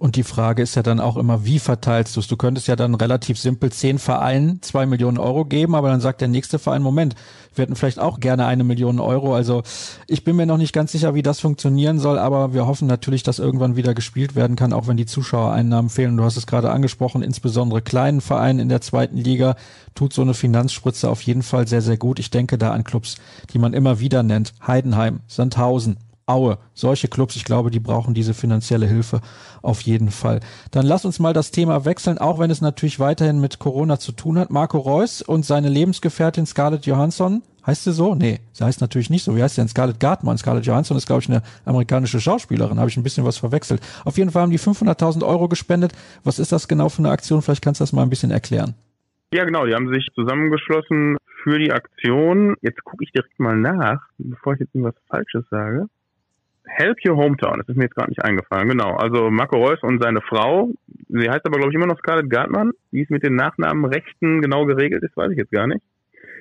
Und 0.00 0.14
die 0.14 0.22
Frage 0.22 0.62
ist 0.62 0.76
ja 0.76 0.84
dann 0.84 1.00
auch 1.00 1.16
immer, 1.16 1.44
wie 1.44 1.58
verteilst 1.58 2.14
du 2.14 2.20
es? 2.20 2.28
Du 2.28 2.36
könntest 2.36 2.68
ja 2.68 2.76
dann 2.76 2.94
relativ 2.94 3.36
simpel 3.36 3.72
zehn 3.72 3.98
Vereinen 3.98 4.62
zwei 4.62 4.86
Millionen 4.86 5.18
Euro 5.18 5.44
geben, 5.44 5.74
aber 5.74 5.88
dann 5.88 6.00
sagt 6.00 6.20
der 6.20 6.28
nächste 6.28 6.60
Verein, 6.60 6.82
Moment, 6.82 7.16
wir 7.52 7.64
hätten 7.64 7.74
vielleicht 7.74 7.98
auch 7.98 8.20
gerne 8.20 8.46
eine 8.46 8.62
Million 8.62 9.00
Euro. 9.00 9.34
Also 9.34 9.64
ich 10.06 10.22
bin 10.22 10.36
mir 10.36 10.46
noch 10.46 10.56
nicht 10.56 10.72
ganz 10.72 10.92
sicher, 10.92 11.16
wie 11.16 11.22
das 11.22 11.40
funktionieren 11.40 11.98
soll, 11.98 12.16
aber 12.16 12.54
wir 12.54 12.68
hoffen 12.68 12.86
natürlich, 12.86 13.24
dass 13.24 13.40
irgendwann 13.40 13.74
wieder 13.74 13.92
gespielt 13.92 14.36
werden 14.36 14.54
kann, 14.54 14.72
auch 14.72 14.86
wenn 14.86 14.96
die 14.96 15.04
Zuschauereinnahmen 15.04 15.90
fehlen. 15.90 16.16
Du 16.16 16.22
hast 16.22 16.36
es 16.36 16.46
gerade 16.46 16.70
angesprochen, 16.70 17.22
insbesondere 17.22 17.82
kleinen 17.82 18.20
Vereinen 18.20 18.60
in 18.60 18.68
der 18.68 18.80
zweiten 18.80 19.16
Liga 19.16 19.56
tut 19.96 20.12
so 20.12 20.22
eine 20.22 20.34
Finanzspritze 20.34 21.10
auf 21.10 21.22
jeden 21.22 21.42
Fall 21.42 21.66
sehr, 21.66 21.82
sehr 21.82 21.96
gut. 21.96 22.20
Ich 22.20 22.30
denke 22.30 22.56
da 22.56 22.70
an 22.70 22.84
Clubs, 22.84 23.16
die 23.52 23.58
man 23.58 23.74
immer 23.74 23.98
wieder 23.98 24.22
nennt. 24.22 24.54
Heidenheim, 24.64 25.22
Sandhausen, 25.26 25.96
Aue, 26.28 26.58
solche 26.74 27.08
Clubs, 27.08 27.36
ich 27.36 27.44
glaube, 27.44 27.70
die 27.70 27.80
brauchen 27.80 28.12
diese 28.12 28.34
finanzielle 28.34 28.86
Hilfe 28.86 29.20
auf 29.62 29.80
jeden 29.80 30.10
Fall. 30.10 30.40
Dann 30.70 30.84
lass 30.84 31.04
uns 31.04 31.18
mal 31.18 31.32
das 31.32 31.50
Thema 31.50 31.84
wechseln, 31.84 32.18
auch 32.18 32.38
wenn 32.38 32.50
es 32.50 32.60
natürlich 32.60 33.00
weiterhin 33.00 33.40
mit 33.40 33.58
Corona 33.58 33.98
zu 33.98 34.12
tun 34.12 34.38
hat. 34.38 34.50
Marco 34.50 34.78
Reus 34.78 35.22
und 35.22 35.46
seine 35.46 35.68
Lebensgefährtin 35.68 36.44
Scarlett 36.44 36.86
Johansson, 36.86 37.42
heißt 37.66 37.84
sie 37.84 37.92
so? 37.92 38.14
Nee, 38.14 38.40
sie 38.52 38.64
heißt 38.64 38.80
natürlich 38.80 39.10
nicht 39.10 39.24
so. 39.24 39.36
Wie 39.36 39.42
heißt 39.42 39.54
sie 39.54 39.60
denn? 39.60 39.68
Scarlett 39.68 40.00
Gartmann. 40.00 40.38
Scarlett 40.38 40.66
Johansson 40.66 40.96
ist, 40.96 41.06
glaube 41.06 41.22
ich, 41.22 41.28
eine 41.28 41.42
amerikanische 41.64 42.20
Schauspielerin. 42.20 42.78
Habe 42.78 42.90
ich 42.90 42.96
ein 42.96 43.02
bisschen 43.02 43.24
was 43.24 43.38
verwechselt. 43.38 43.80
Auf 44.04 44.18
jeden 44.18 44.30
Fall 44.30 44.42
haben 44.42 44.50
die 44.50 44.58
500.000 44.58 45.24
Euro 45.24 45.48
gespendet. 45.48 45.92
Was 46.24 46.38
ist 46.38 46.52
das 46.52 46.66
genau 46.68 46.88
für 46.88 47.00
eine 47.00 47.10
Aktion? 47.10 47.42
Vielleicht 47.42 47.62
kannst 47.62 47.80
du 47.80 47.82
das 47.82 47.92
mal 47.92 48.02
ein 48.02 48.10
bisschen 48.10 48.30
erklären. 48.30 48.74
Ja, 49.32 49.44
genau. 49.44 49.66
Die 49.66 49.74
haben 49.74 49.92
sich 49.92 50.06
zusammengeschlossen 50.14 51.18
für 51.42 51.58
die 51.58 51.72
Aktion. 51.72 52.54
Jetzt 52.62 52.82
gucke 52.84 53.04
ich 53.04 53.12
direkt 53.12 53.38
mal 53.38 53.56
nach, 53.56 54.00
bevor 54.16 54.54
ich 54.54 54.60
jetzt 54.60 54.74
irgendwas 54.74 55.00
Falsches 55.08 55.44
sage. 55.50 55.86
Help 56.68 56.98
Your 57.06 57.16
Hometown, 57.16 57.58
das 57.58 57.68
ist 57.68 57.76
mir 57.76 57.84
jetzt 57.84 57.96
gerade 57.96 58.10
nicht 58.10 58.22
eingefallen, 58.22 58.68
genau. 58.68 58.96
Also 58.96 59.30
Marco 59.30 59.56
Reus 59.56 59.82
und 59.82 60.02
seine 60.02 60.20
Frau, 60.20 60.70
sie 61.08 61.28
heißt 61.28 61.44
aber 61.44 61.58
glaube 61.58 61.70
ich 61.70 61.74
immer 61.74 61.86
noch 61.86 61.98
Scarlett 61.98 62.30
Gartmann, 62.30 62.72
wie 62.90 63.02
es 63.02 63.10
mit 63.10 63.24
den 63.24 63.36
Nachnamen 63.36 63.84
Rechten 63.84 64.42
genau 64.42 64.64
geregelt 64.66 65.02
ist, 65.02 65.16
weiß 65.16 65.30
ich 65.32 65.38
jetzt 65.38 65.52
gar 65.52 65.66
nicht. 65.66 65.82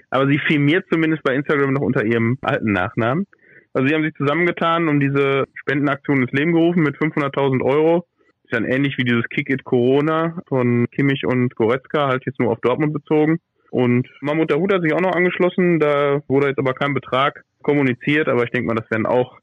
Aber 0.09 0.27
sie 0.27 0.39
firmiert 0.47 0.85
zumindest 0.91 1.23
bei 1.23 1.35
Instagram 1.35 1.73
noch 1.73 1.81
unter 1.81 2.05
ihrem 2.05 2.37
alten 2.41 2.71
Nachnamen. 2.71 3.25
Also 3.73 3.87
sie 3.87 3.93
haben 3.93 4.03
sich 4.03 4.15
zusammengetan 4.15 4.87
und 4.87 4.99
diese 4.99 5.45
Spendenaktion 5.55 6.21
ins 6.21 6.31
Leben 6.31 6.53
gerufen 6.53 6.83
mit 6.83 6.95
500.000 6.97 7.63
Euro. 7.63 8.05
Ist 8.43 8.53
dann 8.53 8.65
ähnlich 8.65 8.97
wie 8.97 9.03
dieses 9.03 9.27
Kick 9.29 9.49
It 9.49 9.65
Corona 9.65 10.41
von 10.47 10.89
Kimmich 10.89 11.25
und 11.25 11.55
Goretzka, 11.55 12.07
halt 12.07 12.25
jetzt 12.25 12.39
nur 12.39 12.51
auf 12.51 12.61
Dortmund 12.61 12.93
bezogen. 12.93 13.39
Und 13.69 14.07
Mahmoud 14.21 14.49
Dahoud 14.49 14.73
hat 14.73 14.81
sich 14.81 14.93
auch 14.93 15.01
noch 15.01 15.13
angeschlossen, 15.13 15.79
da 15.79 16.21
wurde 16.27 16.47
jetzt 16.47 16.59
aber 16.59 16.73
kein 16.73 16.93
Betrag 16.93 17.43
kommuniziert, 17.61 18.29
aber 18.29 18.43
ich 18.43 18.51
denke 18.51 18.67
mal, 18.67 18.79
das 18.79 18.89
werden 18.89 19.05
auch 19.05 19.37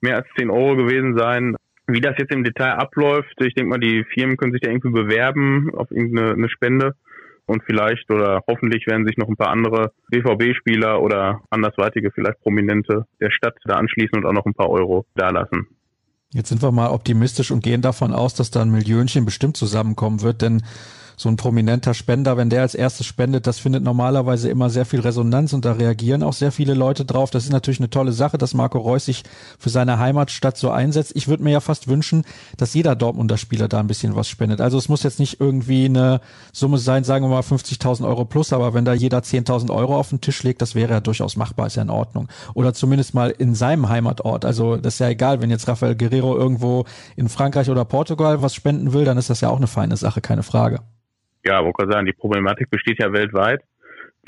mehr 0.00 0.16
als 0.16 0.26
10 0.38 0.50
Euro 0.50 0.76
gewesen 0.76 1.16
sein. 1.16 1.56
Wie 1.86 2.00
das 2.00 2.16
jetzt 2.18 2.32
im 2.32 2.42
Detail 2.42 2.72
abläuft, 2.72 3.34
ich 3.40 3.54
denke 3.54 3.70
mal, 3.70 3.78
die 3.78 4.04
Firmen 4.12 4.36
können 4.36 4.52
sich 4.52 4.60
da 4.60 4.70
irgendwie 4.70 4.90
bewerben 4.90 5.70
auf 5.74 5.90
irgendeine 5.90 6.48
Spende 6.48 6.94
und 7.46 7.62
vielleicht 7.64 8.10
oder 8.10 8.42
hoffentlich 8.48 8.86
werden 8.86 9.06
sich 9.06 9.16
noch 9.16 9.28
ein 9.28 9.36
paar 9.36 9.50
andere 9.50 9.92
BVB-Spieler 10.10 11.00
oder 11.00 11.42
andersweitige, 11.50 12.10
vielleicht 12.10 12.40
Prominente 12.40 13.06
der 13.20 13.30
Stadt 13.30 13.56
da 13.64 13.76
anschließen 13.76 14.18
und 14.18 14.26
auch 14.26 14.32
noch 14.32 14.46
ein 14.46 14.54
paar 14.54 14.68
Euro 14.68 15.06
dalassen. 15.14 15.68
Jetzt 16.32 16.48
sind 16.48 16.62
wir 16.62 16.72
mal 16.72 16.90
optimistisch 16.90 17.52
und 17.52 17.62
gehen 17.62 17.82
davon 17.82 18.12
aus, 18.12 18.34
dass 18.34 18.50
da 18.50 18.62
ein 18.62 18.70
Millionchen 18.70 19.24
bestimmt 19.24 19.56
zusammenkommen 19.56 20.22
wird, 20.22 20.42
denn 20.42 20.62
so 21.16 21.30
ein 21.30 21.36
prominenter 21.36 21.94
Spender, 21.94 22.36
wenn 22.36 22.50
der 22.50 22.62
als 22.62 22.74
erstes 22.74 23.06
spendet, 23.06 23.46
das 23.46 23.58
findet 23.58 23.82
normalerweise 23.82 24.50
immer 24.50 24.68
sehr 24.68 24.84
viel 24.84 25.00
Resonanz 25.00 25.54
und 25.54 25.64
da 25.64 25.72
reagieren 25.72 26.22
auch 26.22 26.34
sehr 26.34 26.52
viele 26.52 26.74
Leute 26.74 27.06
drauf. 27.06 27.30
Das 27.30 27.44
ist 27.44 27.52
natürlich 27.52 27.80
eine 27.80 27.88
tolle 27.88 28.12
Sache, 28.12 28.36
dass 28.36 28.52
Marco 28.52 28.78
Reus 28.78 29.06
sich 29.06 29.22
für 29.58 29.70
seine 29.70 29.98
Heimatstadt 29.98 30.58
so 30.58 30.70
einsetzt. 30.70 31.12
Ich 31.14 31.26
würde 31.26 31.42
mir 31.42 31.52
ja 31.52 31.60
fast 31.60 31.88
wünschen, 31.88 32.24
dass 32.58 32.74
jeder 32.74 32.94
Dortmunder 32.94 33.38
Spieler 33.38 33.66
da 33.66 33.80
ein 33.80 33.86
bisschen 33.86 34.14
was 34.14 34.28
spendet. 34.28 34.60
Also 34.60 34.76
es 34.76 34.90
muss 34.90 35.02
jetzt 35.02 35.18
nicht 35.18 35.40
irgendwie 35.40 35.86
eine 35.86 36.20
Summe 36.52 36.76
sein, 36.78 37.02
sagen 37.02 37.24
wir 37.24 37.30
mal 37.30 37.40
50.000 37.40 38.06
Euro 38.06 38.26
plus, 38.26 38.52
aber 38.52 38.74
wenn 38.74 38.84
da 38.84 38.92
jeder 38.92 39.18
10.000 39.18 39.70
Euro 39.70 39.96
auf 39.96 40.10
den 40.10 40.20
Tisch 40.20 40.42
legt, 40.42 40.60
das 40.60 40.74
wäre 40.74 40.92
ja 40.92 41.00
durchaus 41.00 41.36
machbar, 41.36 41.66
ist 41.66 41.76
ja 41.76 41.82
in 41.82 41.90
Ordnung. 41.90 42.28
Oder 42.52 42.74
zumindest 42.74 43.14
mal 43.14 43.30
in 43.30 43.54
seinem 43.54 43.88
Heimatort. 43.88 44.44
Also 44.44 44.76
das 44.76 44.94
ist 44.94 45.00
ja 45.00 45.08
egal, 45.08 45.40
wenn 45.40 45.50
jetzt 45.50 45.66
Rafael 45.66 45.96
Guerrero 45.96 46.36
irgendwo 46.36 46.84
in 47.16 47.30
Frankreich 47.30 47.70
oder 47.70 47.86
Portugal 47.86 48.42
was 48.42 48.54
spenden 48.54 48.92
will, 48.92 49.06
dann 49.06 49.16
ist 49.16 49.30
das 49.30 49.40
ja 49.40 49.48
auch 49.48 49.56
eine 49.56 49.66
feine 49.66 49.96
Sache, 49.96 50.20
keine 50.20 50.42
Frage. 50.42 50.80
Ja, 51.46 51.62
wollte 51.62 51.78
gerade 51.78 51.92
sagen, 51.92 52.06
die 52.06 52.12
Problematik 52.12 52.70
besteht 52.70 53.00
ja 53.00 53.12
weltweit. 53.12 53.62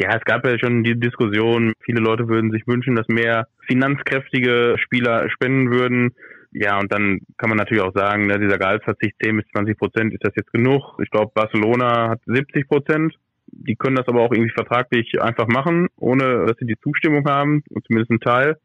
Ja, 0.00 0.10
es 0.16 0.24
gab 0.24 0.46
ja 0.46 0.56
schon 0.58 0.84
die 0.84 0.98
Diskussion, 0.98 1.72
viele 1.80 2.00
Leute 2.00 2.28
würden 2.28 2.52
sich 2.52 2.66
wünschen, 2.68 2.94
dass 2.94 3.08
mehr 3.08 3.48
finanzkräftige 3.66 4.76
Spieler 4.78 5.28
spenden 5.28 5.72
würden. 5.72 6.14
Ja, 6.52 6.78
und 6.78 6.92
dann 6.92 7.20
kann 7.36 7.48
man 7.50 7.58
natürlich 7.58 7.82
auch 7.82 7.94
sagen, 7.94 8.26
ne, 8.26 8.38
dieser 8.38 8.58
Gehaltsverzicht 8.58 9.16
10 9.22 9.36
bis 9.36 9.46
20 9.52 9.76
Prozent, 9.76 10.14
ist 10.14 10.24
das 10.24 10.34
jetzt 10.36 10.52
genug? 10.52 10.96
Ich 11.02 11.10
glaube, 11.10 11.32
Barcelona 11.34 12.10
hat 12.10 12.20
70 12.26 12.68
Prozent. 12.68 13.14
Die 13.50 13.74
können 13.74 13.96
das 13.96 14.06
aber 14.06 14.20
auch 14.20 14.32
irgendwie 14.32 14.52
vertraglich 14.52 15.20
einfach 15.20 15.48
machen, 15.48 15.88
ohne 15.96 16.46
dass 16.46 16.56
sie 16.58 16.66
die 16.66 16.78
Zustimmung 16.80 17.24
haben, 17.26 17.64
zumindest 17.86 18.12
ein 18.12 18.20
Teil. 18.20 18.58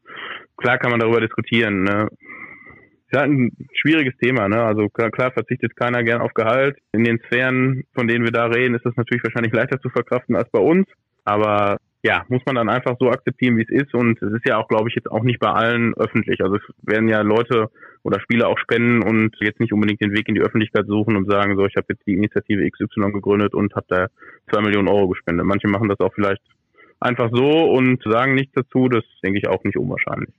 Klar 0.56 0.78
kann 0.78 0.92
man 0.92 1.00
darüber 1.00 1.20
diskutieren. 1.20 1.82
Ne? 1.82 2.08
Halt 3.14 3.30
ein 3.30 3.52
schwieriges 3.74 4.16
Thema. 4.18 4.48
Ne? 4.48 4.62
Also 4.62 4.88
klar, 4.88 5.10
verzichtet 5.32 5.76
keiner 5.76 6.02
gern 6.02 6.20
auf 6.20 6.34
Gehalt. 6.34 6.76
In 6.92 7.04
den 7.04 7.20
Sphären, 7.26 7.84
von 7.94 8.08
denen 8.08 8.24
wir 8.24 8.32
da 8.32 8.46
reden, 8.46 8.74
ist 8.74 8.84
das 8.84 8.96
natürlich 8.96 9.24
wahrscheinlich 9.24 9.52
leichter 9.52 9.80
zu 9.80 9.88
verkraften 9.90 10.36
als 10.36 10.50
bei 10.50 10.60
uns. 10.60 10.86
Aber 11.24 11.78
ja, 12.02 12.24
muss 12.28 12.42
man 12.44 12.54
dann 12.54 12.68
einfach 12.68 12.96
so 13.00 13.08
akzeptieren, 13.08 13.56
wie 13.56 13.62
es 13.62 13.70
ist. 13.70 13.94
Und 13.94 14.20
es 14.20 14.32
ist 14.32 14.46
ja 14.46 14.58
auch, 14.58 14.68
glaube 14.68 14.88
ich, 14.88 14.94
jetzt 14.94 15.10
auch 15.10 15.22
nicht 15.22 15.40
bei 15.40 15.50
allen 15.50 15.94
öffentlich. 15.94 16.42
Also 16.42 16.56
es 16.56 16.62
werden 16.82 17.08
ja 17.08 17.22
Leute 17.22 17.70
oder 18.02 18.20
Spieler 18.20 18.48
auch 18.48 18.58
spenden 18.58 19.02
und 19.02 19.34
jetzt 19.40 19.58
nicht 19.58 19.72
unbedingt 19.72 20.02
den 20.02 20.12
Weg 20.12 20.28
in 20.28 20.34
die 20.34 20.42
Öffentlichkeit 20.42 20.86
suchen 20.86 21.16
und 21.16 21.30
sagen, 21.30 21.56
so, 21.56 21.64
ich 21.64 21.76
habe 21.76 21.86
jetzt 21.88 22.06
die 22.06 22.12
Initiative 22.12 22.68
XY 22.70 23.12
gegründet 23.12 23.54
und 23.54 23.74
habe 23.74 23.86
da 23.88 24.06
zwei 24.52 24.60
Millionen 24.60 24.88
Euro 24.88 25.08
gespendet. 25.08 25.46
Manche 25.46 25.68
machen 25.68 25.88
das 25.88 25.98
auch 26.00 26.12
vielleicht 26.12 26.42
einfach 27.00 27.30
so 27.32 27.70
und 27.70 28.02
sagen 28.04 28.34
nichts 28.34 28.52
dazu. 28.54 28.88
Das 28.88 29.04
denke 29.22 29.38
ich 29.38 29.48
auch 29.48 29.64
nicht 29.64 29.78
unwahrscheinlich 29.78 30.34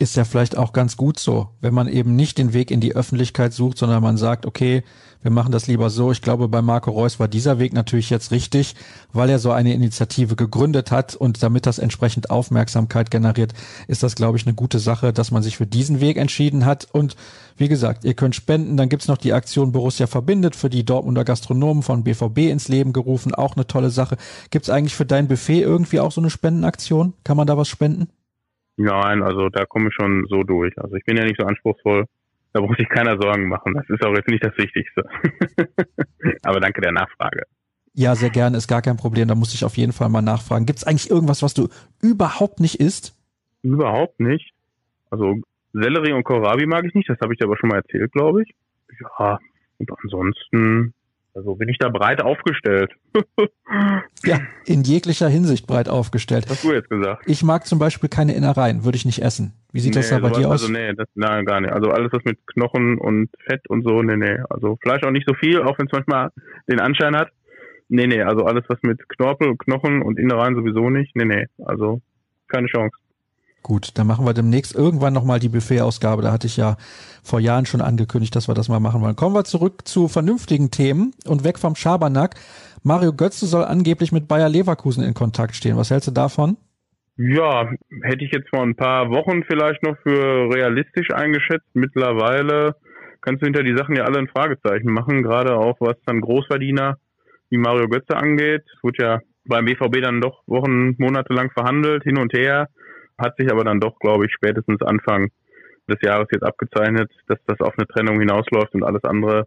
ist 0.00 0.16
ja 0.16 0.24
vielleicht 0.24 0.56
auch 0.56 0.72
ganz 0.72 0.96
gut 0.96 1.18
so, 1.18 1.48
wenn 1.60 1.74
man 1.74 1.88
eben 1.88 2.14
nicht 2.14 2.38
den 2.38 2.52
Weg 2.52 2.70
in 2.70 2.80
die 2.80 2.94
Öffentlichkeit 2.94 3.52
sucht, 3.52 3.78
sondern 3.78 4.02
man 4.02 4.16
sagt, 4.16 4.46
okay, 4.46 4.84
wir 5.22 5.32
machen 5.32 5.50
das 5.50 5.66
lieber 5.66 5.90
so. 5.90 6.12
Ich 6.12 6.22
glaube, 6.22 6.46
bei 6.46 6.62
Marco 6.62 6.92
Reus 6.92 7.18
war 7.18 7.26
dieser 7.26 7.58
Weg 7.58 7.72
natürlich 7.72 8.08
jetzt 8.08 8.30
richtig, 8.30 8.76
weil 9.12 9.28
er 9.28 9.40
so 9.40 9.50
eine 9.50 9.74
Initiative 9.74 10.36
gegründet 10.36 10.92
hat 10.92 11.16
und 11.16 11.42
damit 11.42 11.66
das 11.66 11.80
entsprechend 11.80 12.30
Aufmerksamkeit 12.30 13.10
generiert, 13.10 13.54
ist 13.88 14.04
das, 14.04 14.14
glaube 14.14 14.38
ich, 14.38 14.46
eine 14.46 14.54
gute 14.54 14.78
Sache, 14.78 15.12
dass 15.12 15.32
man 15.32 15.42
sich 15.42 15.56
für 15.56 15.66
diesen 15.66 16.00
Weg 16.00 16.16
entschieden 16.16 16.64
hat. 16.64 16.86
Und 16.92 17.16
wie 17.56 17.68
gesagt, 17.68 18.04
ihr 18.04 18.14
könnt 18.14 18.36
spenden. 18.36 18.76
Dann 18.76 18.88
gibt's 18.88 19.08
noch 19.08 19.18
die 19.18 19.32
Aktion 19.32 19.72
Borussia 19.72 20.06
verbindet 20.06 20.54
für 20.54 20.70
die 20.70 20.84
Dortmunder 20.84 21.24
Gastronomen 21.24 21.82
von 21.82 22.04
BVB 22.04 22.38
ins 22.50 22.68
Leben 22.68 22.92
gerufen. 22.92 23.34
Auch 23.34 23.56
eine 23.56 23.66
tolle 23.66 23.90
Sache. 23.90 24.16
Gibt's 24.50 24.70
eigentlich 24.70 24.94
für 24.94 25.06
dein 25.06 25.26
Buffet 25.26 25.62
irgendwie 25.62 25.98
auch 25.98 26.12
so 26.12 26.20
eine 26.20 26.30
Spendenaktion? 26.30 27.14
Kann 27.24 27.36
man 27.36 27.48
da 27.48 27.56
was 27.56 27.66
spenden? 27.66 28.08
Nein, 28.78 29.24
also 29.24 29.48
da 29.48 29.66
komme 29.66 29.88
ich 29.88 29.94
schon 29.94 30.24
so 30.30 30.44
durch. 30.44 30.72
Also 30.78 30.94
ich 30.94 31.04
bin 31.04 31.16
ja 31.16 31.24
nicht 31.24 31.38
so 31.38 31.44
anspruchsvoll. 31.44 32.06
Da 32.52 32.60
muss 32.60 32.76
sich 32.76 32.88
keiner 32.88 33.20
Sorgen 33.20 33.48
machen. 33.48 33.74
Das 33.74 33.88
ist 33.90 34.04
auch 34.04 34.14
jetzt 34.14 34.28
nicht 34.28 34.44
das 34.44 34.56
Wichtigste. 34.56 35.04
Aber 36.44 36.60
danke 36.60 36.80
der 36.80 36.92
Nachfrage. 36.92 37.42
Ja, 37.92 38.14
sehr 38.14 38.30
gerne, 38.30 38.56
ist 38.56 38.68
gar 38.68 38.80
kein 38.80 38.96
Problem. 38.96 39.26
Da 39.26 39.34
muss 39.34 39.52
ich 39.52 39.64
auf 39.64 39.76
jeden 39.76 39.92
Fall 39.92 40.08
mal 40.08 40.22
nachfragen. 40.22 40.64
Gibt 40.64 40.78
es 40.78 40.84
eigentlich 40.84 41.10
irgendwas, 41.10 41.42
was 41.42 41.54
du 41.54 41.68
überhaupt 42.00 42.60
nicht 42.60 42.76
isst? 42.76 43.18
Überhaupt 43.62 44.20
nicht. 44.20 44.52
Also 45.10 45.40
Sellerie 45.72 46.12
und 46.12 46.22
Kohlrabi 46.22 46.66
mag 46.66 46.84
ich 46.84 46.94
nicht. 46.94 47.10
Das 47.10 47.18
habe 47.20 47.32
ich 47.32 47.38
dir 47.40 47.46
aber 47.46 47.56
schon 47.56 47.70
mal 47.70 47.78
erzählt, 47.78 48.12
glaube 48.12 48.44
ich. 48.44 48.54
Ja, 49.00 49.40
und 49.78 49.90
ansonsten 50.04 50.94
also 51.38 51.54
bin 51.54 51.68
ich 51.68 51.78
da 51.78 51.88
breit 51.88 52.20
aufgestellt. 52.20 52.92
ja, 54.24 54.40
in 54.66 54.82
jeglicher 54.82 55.28
Hinsicht 55.28 55.68
breit 55.68 55.88
aufgestellt. 55.88 56.46
Hast 56.48 56.64
du 56.64 56.72
jetzt 56.72 56.90
gesagt? 56.90 57.22
Ich 57.26 57.44
mag 57.44 57.64
zum 57.64 57.78
Beispiel 57.78 58.08
keine 58.08 58.34
Innereien, 58.34 58.84
würde 58.84 58.96
ich 58.96 59.04
nicht 59.04 59.22
essen. 59.22 59.52
Wie 59.72 59.78
sieht 59.78 59.94
nee, 59.94 60.00
das 60.00 60.10
da 60.10 60.18
bei 60.18 60.30
dir 60.30 60.48
aus? 60.48 60.62
Also 60.62 60.72
nee, 60.72 60.92
das, 60.94 61.06
nein, 61.14 61.44
gar 61.44 61.60
nicht. 61.60 61.72
Also 61.72 61.90
alles 61.90 62.12
was 62.12 62.24
mit 62.24 62.44
Knochen 62.48 62.98
und 62.98 63.30
Fett 63.46 63.68
und 63.68 63.86
so, 63.86 64.02
nee, 64.02 64.16
nee. 64.16 64.38
Also 64.50 64.78
Fleisch 64.82 65.04
auch 65.04 65.12
nicht 65.12 65.28
so 65.28 65.34
viel, 65.34 65.62
auch 65.62 65.78
wenn 65.78 65.86
es 65.86 65.92
manchmal 65.92 66.30
den 66.68 66.80
Anschein 66.80 67.14
hat. 67.16 67.30
Nee, 67.88 68.08
nee, 68.08 68.22
also 68.22 68.44
alles 68.44 68.64
was 68.68 68.78
mit 68.82 69.08
Knorpel, 69.08 69.56
Knochen 69.58 70.02
und 70.02 70.18
Innereien 70.18 70.56
sowieso 70.56 70.90
nicht. 70.90 71.14
Nee, 71.14 71.24
nee, 71.24 71.46
also 71.64 72.00
keine 72.48 72.66
Chance. 72.66 72.96
Gut, 73.62 73.90
dann 73.94 74.06
machen 74.06 74.24
wir 74.24 74.34
demnächst 74.34 74.74
irgendwann 74.74 75.12
nochmal 75.12 75.40
die 75.40 75.48
Buffet-Ausgabe. 75.48 76.22
Da 76.22 76.32
hatte 76.32 76.46
ich 76.46 76.56
ja 76.56 76.76
vor 77.22 77.40
Jahren 77.40 77.66
schon 77.66 77.80
angekündigt, 77.80 78.34
dass 78.34 78.48
wir 78.48 78.54
das 78.54 78.68
mal 78.68 78.80
machen 78.80 79.02
wollen. 79.02 79.16
Kommen 79.16 79.34
wir 79.34 79.44
zurück 79.44 79.86
zu 79.86 80.08
vernünftigen 80.08 80.70
Themen 80.70 81.12
und 81.26 81.44
weg 81.44 81.58
vom 81.58 81.74
Schabernack. 81.74 82.36
Mario 82.82 83.12
Götze 83.12 83.46
soll 83.46 83.64
angeblich 83.64 84.12
mit 84.12 84.28
Bayer 84.28 84.48
Leverkusen 84.48 85.02
in 85.04 85.14
Kontakt 85.14 85.54
stehen. 85.54 85.76
Was 85.76 85.90
hältst 85.90 86.08
du 86.08 86.12
davon? 86.12 86.56
Ja, 87.16 87.68
hätte 88.02 88.24
ich 88.24 88.30
jetzt 88.30 88.48
vor 88.48 88.62
ein 88.62 88.76
paar 88.76 89.10
Wochen 89.10 89.42
vielleicht 89.42 89.82
noch 89.82 89.96
für 90.04 90.54
realistisch 90.54 91.10
eingeschätzt. 91.12 91.66
Mittlerweile 91.74 92.76
kannst 93.20 93.42
du 93.42 93.46
hinter 93.46 93.64
die 93.64 93.76
Sachen 93.76 93.96
ja 93.96 94.04
alle 94.04 94.20
ein 94.20 94.28
Fragezeichen 94.28 94.92
machen, 94.92 95.24
gerade 95.24 95.56
auch 95.58 95.76
was 95.80 95.96
dann 96.06 96.20
Großverdiener 96.20 96.96
wie 97.50 97.58
Mario 97.58 97.88
Götze 97.88 98.16
angeht. 98.16 98.62
Es 98.72 98.82
wurde 98.84 99.04
ja 99.04 99.20
beim 99.46 99.64
BVB 99.64 100.00
dann 100.00 100.20
doch 100.20 100.42
Wochen, 100.46 100.94
Monate 100.98 101.32
lang 101.32 101.50
verhandelt, 101.50 102.04
hin 102.04 102.18
und 102.18 102.32
her 102.32 102.68
hat 103.18 103.36
sich 103.36 103.50
aber 103.50 103.64
dann 103.64 103.80
doch, 103.80 103.98
glaube 103.98 104.26
ich, 104.26 104.32
spätestens 104.32 104.80
Anfang 104.82 105.30
des 105.88 106.00
Jahres 106.02 106.28
jetzt 106.32 106.44
abgezeichnet, 106.44 107.10
dass 107.26 107.38
das 107.46 107.60
auf 107.60 107.74
eine 107.76 107.86
Trennung 107.86 108.20
hinausläuft 108.20 108.74
und 108.74 108.84
alles 108.84 109.04
andere 109.04 109.46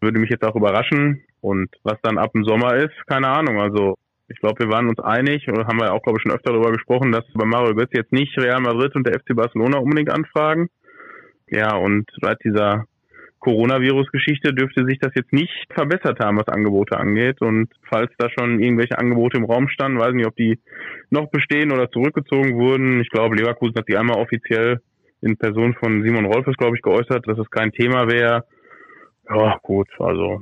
würde 0.00 0.18
mich 0.18 0.30
jetzt 0.30 0.44
auch 0.44 0.56
überraschen. 0.56 1.22
Und 1.40 1.68
was 1.82 2.00
dann 2.02 2.18
ab 2.18 2.32
dem 2.32 2.44
Sommer 2.44 2.76
ist, 2.76 2.94
keine 3.06 3.28
Ahnung. 3.28 3.60
Also 3.60 3.96
ich 4.28 4.38
glaube, 4.40 4.64
wir 4.64 4.70
waren 4.70 4.88
uns 4.88 5.00
einig, 5.00 5.48
oder 5.48 5.66
haben 5.66 5.78
wir 5.78 5.92
auch, 5.92 6.02
glaube 6.02 6.18
ich, 6.18 6.22
schon 6.22 6.32
öfter 6.32 6.52
darüber 6.52 6.72
gesprochen, 6.72 7.12
dass 7.12 7.24
bei 7.34 7.44
Mario 7.44 7.74
Götze 7.74 7.98
jetzt 7.98 8.12
nicht 8.12 8.36
Real 8.38 8.60
Madrid 8.60 8.94
und 8.94 9.06
der 9.06 9.18
FC 9.18 9.34
Barcelona 9.34 9.78
unbedingt 9.78 10.10
anfragen. 10.10 10.68
Ja, 11.48 11.76
und 11.76 12.10
seit 12.20 12.42
dieser 12.44 12.86
Coronavirus-Geschichte 13.42 14.54
dürfte 14.54 14.84
sich 14.86 15.00
das 15.00 15.12
jetzt 15.16 15.32
nicht 15.32 15.66
verbessert 15.74 16.20
haben, 16.20 16.38
was 16.38 16.46
Angebote 16.46 16.96
angeht. 16.96 17.40
Und 17.40 17.68
falls 17.90 18.10
da 18.16 18.30
schon 18.30 18.60
irgendwelche 18.60 18.98
Angebote 18.98 19.36
im 19.36 19.44
Raum 19.44 19.68
standen, 19.68 19.98
weiß 19.98 20.14
nicht, 20.14 20.26
ob 20.26 20.36
die 20.36 20.60
noch 21.10 21.28
bestehen 21.28 21.72
oder 21.72 21.90
zurückgezogen 21.90 22.54
wurden. 22.54 23.00
Ich 23.00 23.10
glaube, 23.10 23.34
Leverkusen 23.34 23.74
hat 23.76 23.88
die 23.88 23.96
einmal 23.96 24.18
offiziell 24.18 24.80
in 25.22 25.36
Person 25.36 25.74
von 25.74 26.04
Simon 26.04 26.26
Rolfes, 26.26 26.56
glaube 26.56 26.76
ich, 26.76 26.82
geäußert, 26.82 27.26
dass 27.26 27.38
es 27.38 27.50
kein 27.50 27.72
Thema 27.72 28.08
wäre. 28.08 28.44
Ja, 29.28 29.58
gut, 29.62 29.88
also 29.98 30.40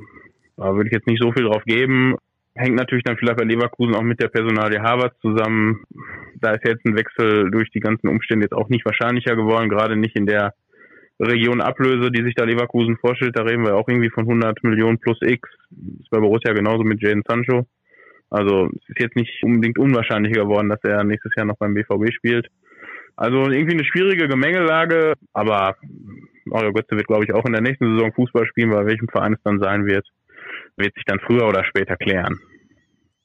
da 0.59 0.75
würde 0.75 0.89
ich 0.89 0.95
jetzt 0.95 1.07
nicht 1.07 1.23
so 1.23 1.33
viel 1.33 1.45
drauf 1.45 1.65
geben. 1.65 2.17
Hängt 2.55 2.77
natürlich 2.77 3.05
dann 3.05 3.17
vielleicht 3.17 3.39
bei 3.39 3.45
Leverkusen 3.45 3.95
auch 3.95 4.03
mit 4.03 4.21
der 4.21 4.29
Personalie 4.29 4.83
Harvard 4.83 5.15
zusammen. 5.23 5.85
Da 6.39 6.53
ist 6.53 6.67
jetzt 6.67 6.85
ein 6.85 6.97
Wechsel 6.97 7.51
durch 7.51 7.71
die 7.71 7.81
ganzen 7.81 8.09
Umstände 8.09 8.45
jetzt 8.45 8.55
auch 8.55 8.69
nicht 8.69 8.85
wahrscheinlicher 8.85 9.37
geworden, 9.37 9.71
gerade 9.71 9.97
nicht 9.97 10.17
in 10.17 10.27
der 10.27 10.53
Region 11.21 11.61
Ablöse, 11.61 12.11
die 12.11 12.23
sich 12.23 12.35
da 12.35 12.45
Leverkusen 12.45 12.97
vorstellt, 12.97 13.37
da 13.37 13.43
reden 13.43 13.65
wir 13.65 13.77
auch 13.77 13.89
irgendwie 13.89 14.11
von 14.11 14.25
100 14.25 14.65
Millionen 14.65 14.99
plus 14.99 15.19
X. 15.21 15.49
Ist 16.01 16.11
bei 16.11 16.19
Borussia 16.19 16.53
genauso 16.53 16.83
mit 16.83 17.03
Jaden 17.03 17.23
Sancho. 17.29 17.67
Also 18.31 18.69
es 18.69 18.89
ist 18.89 19.01
jetzt 19.01 19.17
nicht 19.17 19.43
unbedingt 19.43 19.79
unwahrscheinlicher 19.79 20.43
geworden, 20.43 20.69
dass 20.69 20.83
er 20.83 21.05
nächstes 21.05 21.33
Jahr 21.37 21.47
noch 21.47 21.59
beim 21.59 21.75
BVB 21.75 22.13
spielt. 22.13 22.49
Also 23.17 23.51
irgendwie 23.51 23.75
eine 23.75 23.85
schwierige 23.85 24.29
Gemengelage, 24.29 25.15
aber 25.35 25.77
Mario 26.45 26.73
Götze 26.73 26.97
wird, 26.97 27.07
glaube 27.07 27.25
ich, 27.25 27.35
auch 27.35 27.45
in 27.45 27.53
der 27.53 27.61
nächsten 27.61 27.95
Saison 27.95 28.13
Fußball 28.13 28.47
spielen, 28.47 28.71
bei 28.71 28.87
welchem 28.87 29.09
Verein 29.09 29.35
es 29.35 29.43
dann 29.43 29.61
sein 29.61 29.85
wird, 29.85 30.07
wird 30.77 30.95
sich 30.95 31.05
dann 31.05 31.21
früher 31.21 31.47
oder 31.47 31.65
später 31.65 31.97
klären. 31.97 32.39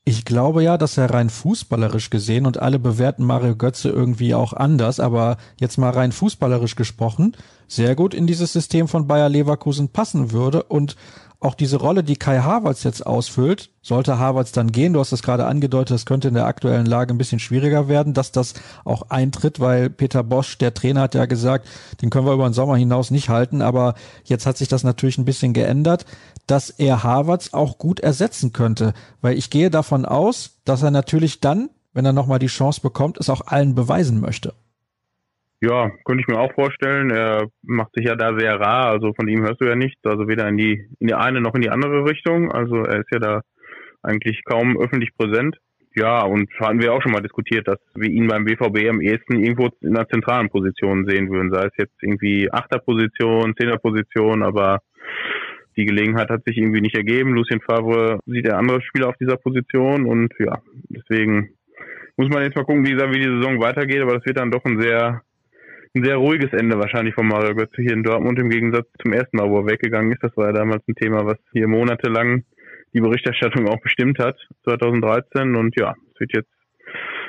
Ich 0.07 0.23
glaube 0.23 0.61
ja, 0.61 0.77
dass 0.77 0.99
er 0.99 1.09
rein 1.09 1.31
fußballerisch 1.31 2.11
gesehen 2.11 2.45
und 2.45 2.59
alle 2.59 2.77
bewerten 2.77 3.25
Mario 3.25 3.55
Götze 3.55 3.89
irgendwie 3.89 4.35
auch 4.35 4.53
anders, 4.53 4.99
aber 4.99 5.37
jetzt 5.59 5.79
mal 5.79 5.89
rein 5.89 6.11
fußballerisch 6.11 6.75
gesprochen, 6.75 7.35
sehr 7.67 7.95
gut 7.95 8.13
in 8.13 8.27
dieses 8.27 8.53
System 8.53 8.87
von 8.87 9.07
Bayer 9.07 9.29
Leverkusen 9.29 9.89
passen 9.89 10.31
würde 10.31 10.61
und 10.61 10.95
auch 11.45 11.55
diese 11.55 11.77
Rolle, 11.77 12.03
die 12.03 12.15
Kai 12.15 12.39
Havertz 12.39 12.83
jetzt 12.83 13.05
ausfüllt, 13.05 13.69
sollte 13.81 14.17
Havertz 14.17 14.51
dann 14.51 14.71
gehen, 14.71 14.93
du 14.93 14.99
hast 14.99 15.11
es 15.11 15.21
gerade 15.21 15.45
angedeutet, 15.45 15.91
das 15.91 16.05
könnte 16.05 16.27
in 16.27 16.33
der 16.33 16.47
aktuellen 16.47 16.87
Lage 16.87 17.13
ein 17.13 17.19
bisschen 17.19 17.39
schwieriger 17.39 17.87
werden, 17.87 18.13
dass 18.13 18.31
das 18.31 18.55
auch 18.83 19.09
eintritt, 19.09 19.59
weil 19.59 19.89
Peter 19.89 20.23
Bosch, 20.23 20.57
der 20.57 20.73
Trainer, 20.73 21.01
hat 21.01 21.15
ja 21.15 21.25
gesagt, 21.27 21.67
den 22.01 22.09
können 22.09 22.25
wir 22.25 22.33
über 22.33 22.49
den 22.49 22.53
Sommer 22.53 22.75
hinaus 22.75 23.11
nicht 23.11 23.29
halten, 23.29 23.61
aber 23.61 23.93
jetzt 24.23 24.45
hat 24.45 24.57
sich 24.57 24.67
das 24.67 24.83
natürlich 24.83 25.17
ein 25.17 25.25
bisschen 25.25 25.53
geändert, 25.53 26.05
dass 26.47 26.71
er 26.71 27.03
Havertz 27.03 27.53
auch 27.53 27.77
gut 27.77 27.99
ersetzen 27.99 28.51
könnte, 28.51 28.93
weil 29.21 29.37
ich 29.37 29.49
gehe 29.51 29.69
davon 29.69 30.05
aus, 30.05 30.57
dass 30.65 30.81
er 30.81 30.91
natürlich 30.91 31.41
dann, 31.41 31.69
wenn 31.93 32.05
er 32.05 32.13
nochmal 32.13 32.39
die 32.39 32.47
Chance 32.47 32.81
bekommt, 32.81 33.17
es 33.19 33.29
auch 33.29 33.41
allen 33.45 33.75
beweisen 33.75 34.19
möchte. 34.19 34.53
Ja, 35.61 35.89
könnte 36.03 36.21
ich 36.21 36.27
mir 36.27 36.39
auch 36.39 36.53
vorstellen. 36.53 37.09
Er 37.09 37.47
macht 37.63 37.93
sich 37.95 38.05
ja 38.05 38.15
da 38.15 38.37
sehr 38.37 38.59
rar, 38.59 38.87
also 38.87 39.13
von 39.13 39.27
ihm 39.27 39.43
hörst 39.43 39.61
du 39.61 39.65
ja 39.65 39.75
nichts, 39.75 40.03
also 40.03 40.27
weder 40.27 40.47
in 40.47 40.57
die, 40.57 40.87
in 40.99 41.07
die 41.07 41.13
eine 41.13 41.41
noch 41.41 41.55
in 41.55 41.61
die 41.61 41.69
andere 41.69 42.05
Richtung. 42.05 42.51
Also 42.51 42.83
er 42.83 42.99
ist 42.99 43.11
ja 43.11 43.19
da 43.19 43.41
eigentlich 44.03 44.43
kaum 44.45 44.77
öffentlich 44.79 45.15
präsent. 45.17 45.57
Ja, 45.97 46.23
und 46.23 46.49
hatten 46.59 46.81
wir 46.81 46.91
auch 46.91 47.01
schon 47.01 47.13
mal 47.13 47.21
diskutiert, 47.21 47.69
dass 47.69 47.79
wir 47.95 48.09
ihn 48.09 48.27
beim 48.27 48.43
BVB 48.43 48.89
am 48.89 48.99
ehesten 48.99 49.41
irgendwo 49.41 49.69
in 49.79 49.95
einer 49.95 50.07
zentralen 50.09 50.49
Position 50.49 51.05
sehen 51.07 51.29
würden, 51.29 51.53
sei 51.53 51.67
es 51.67 51.77
jetzt 51.77 51.95
irgendwie 52.01 52.51
Achterposition, 52.51 53.55
Zehnerposition, 53.55 54.43
aber 54.43 54.81
die 55.77 55.85
Gelegenheit 55.85 56.29
hat 56.29 56.43
sich 56.45 56.57
irgendwie 56.57 56.81
nicht 56.81 56.97
ergeben. 56.97 57.33
Lucien 57.33 57.61
Favre 57.61 58.19
sieht 58.25 58.45
er 58.45 58.57
andere 58.57 58.81
Spieler 58.81 59.07
auf 59.07 59.17
dieser 59.21 59.37
Position 59.37 60.05
und 60.05 60.33
ja, 60.37 60.59
deswegen 60.89 61.51
muss 62.17 62.29
man 62.29 62.43
jetzt 62.43 62.55
mal 62.57 62.65
gucken, 62.65 62.85
wie 62.85 62.97
wie 62.97 63.19
die 63.19 63.39
Saison 63.39 63.61
weitergeht, 63.61 64.01
aber 64.01 64.15
das 64.15 64.25
wird 64.25 64.37
dann 64.37 64.51
doch 64.51 64.65
ein 64.65 64.81
sehr, 64.81 65.21
ein 65.95 66.03
sehr 66.03 66.17
ruhiges 66.17 66.51
Ende 66.51 66.77
wahrscheinlich 66.77 67.15
von 67.15 67.27
Mario 67.27 67.55
Götze 67.55 67.81
hier 67.81 67.93
in 67.93 68.03
Dortmund 68.03 68.37
im 68.39 68.49
Gegensatz 68.49 68.87
zum 69.01 69.13
ersten 69.13 69.37
Mal, 69.37 69.49
wo 69.49 69.59
er 69.59 69.67
weggegangen 69.67 70.11
ist. 70.11 70.21
Das 70.21 70.35
war 70.35 70.47
ja 70.47 70.51
damals 70.51 70.85
ein 70.87 70.95
Thema, 70.95 71.25
was 71.25 71.37
hier 71.53 71.67
monatelang 71.67 72.43
die 72.93 72.99
Berichterstattung 72.99 73.67
auch 73.67 73.79
bestimmt 73.81 74.19
hat, 74.19 74.37
2013. 74.65 75.55
Und 75.55 75.75
ja, 75.79 75.95
es 76.13 76.19
wird 76.19 76.33
jetzt 76.33 76.49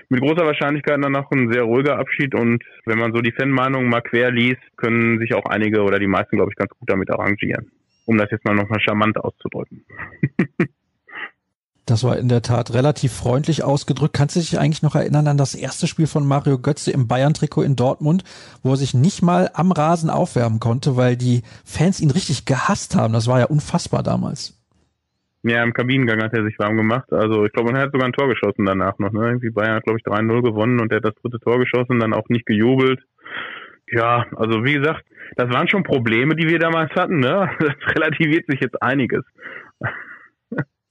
mit 0.08 0.20
großer 0.20 0.44
Wahrscheinlichkeit 0.44 0.98
danach 1.02 1.30
ein 1.30 1.52
sehr 1.52 1.62
ruhiger 1.62 1.98
Abschied. 1.98 2.34
Und 2.34 2.64
wenn 2.84 2.98
man 2.98 3.12
so 3.12 3.20
die 3.20 3.32
Fanmeinungen 3.32 3.88
mal 3.88 4.02
quer 4.02 4.30
liest, 4.30 4.62
können 4.76 5.18
sich 5.20 5.34
auch 5.34 5.44
einige 5.46 5.82
oder 5.82 5.98
die 5.98 6.06
meisten, 6.06 6.36
glaube 6.36 6.50
ich, 6.52 6.56
ganz 6.56 6.70
gut 6.70 6.90
damit 6.90 7.10
arrangieren. 7.10 7.70
Um 8.04 8.18
das 8.18 8.30
jetzt 8.30 8.44
mal 8.44 8.54
nochmal 8.54 8.80
charmant 8.80 9.16
auszudrücken. 9.18 9.84
Das 11.86 12.02
war 12.02 12.18
in 12.18 12.28
der 12.28 12.42
Tat 12.42 12.74
relativ 12.74 13.12
freundlich 13.12 13.62
ausgedrückt. 13.62 14.12
Kannst 14.12 14.34
du 14.34 14.40
dich 14.40 14.58
eigentlich 14.58 14.82
noch 14.82 14.96
erinnern 14.96 15.28
an 15.28 15.38
das 15.38 15.54
erste 15.54 15.86
Spiel 15.86 16.08
von 16.08 16.26
Mario 16.26 16.58
Götze 16.58 16.90
im 16.90 17.06
Bayern-Trikot 17.06 17.62
in 17.62 17.76
Dortmund, 17.76 18.24
wo 18.64 18.72
er 18.72 18.76
sich 18.76 18.92
nicht 18.92 19.22
mal 19.22 19.50
am 19.54 19.70
Rasen 19.70 20.10
aufwärmen 20.10 20.58
konnte, 20.58 20.96
weil 20.96 21.16
die 21.16 21.42
Fans 21.64 22.00
ihn 22.00 22.10
richtig 22.10 22.44
gehasst 22.44 22.96
haben? 22.96 23.14
Das 23.14 23.28
war 23.28 23.38
ja 23.38 23.46
unfassbar 23.46 24.02
damals. 24.02 24.60
Ja, 25.44 25.62
im 25.62 25.72
Kabinengang 25.72 26.20
hat 26.24 26.34
er 26.34 26.42
sich 26.42 26.58
warm 26.58 26.76
gemacht. 26.76 27.12
Also 27.12 27.44
ich 27.44 27.52
glaube, 27.52 27.70
er 27.72 27.82
hat 27.82 27.92
sogar 27.92 28.08
ein 28.08 28.12
Tor 28.12 28.28
geschossen 28.28 28.66
danach 28.66 28.98
noch. 28.98 29.12
Ne? 29.12 29.28
Irgendwie 29.28 29.50
Bayern 29.50 29.76
hat, 29.76 29.84
glaube 29.84 30.00
ich, 30.00 30.04
3-0 30.04 30.42
gewonnen 30.42 30.80
und 30.80 30.90
er 30.90 30.96
hat 30.96 31.04
das 31.04 31.14
dritte 31.22 31.38
Tor 31.38 31.60
geschossen, 31.60 32.00
dann 32.00 32.14
auch 32.14 32.28
nicht 32.28 32.46
gejubelt. 32.46 33.00
Ja, 33.88 34.26
also 34.34 34.64
wie 34.64 34.74
gesagt, 34.74 35.04
das 35.36 35.48
waren 35.50 35.68
schon 35.68 35.84
Probleme, 35.84 36.34
die 36.34 36.48
wir 36.48 36.58
damals 36.58 36.90
hatten. 36.96 37.20
Ne? 37.20 37.48
Das 37.60 37.94
relativiert 37.94 38.46
sich 38.48 38.60
jetzt 38.60 38.82
einiges. 38.82 39.22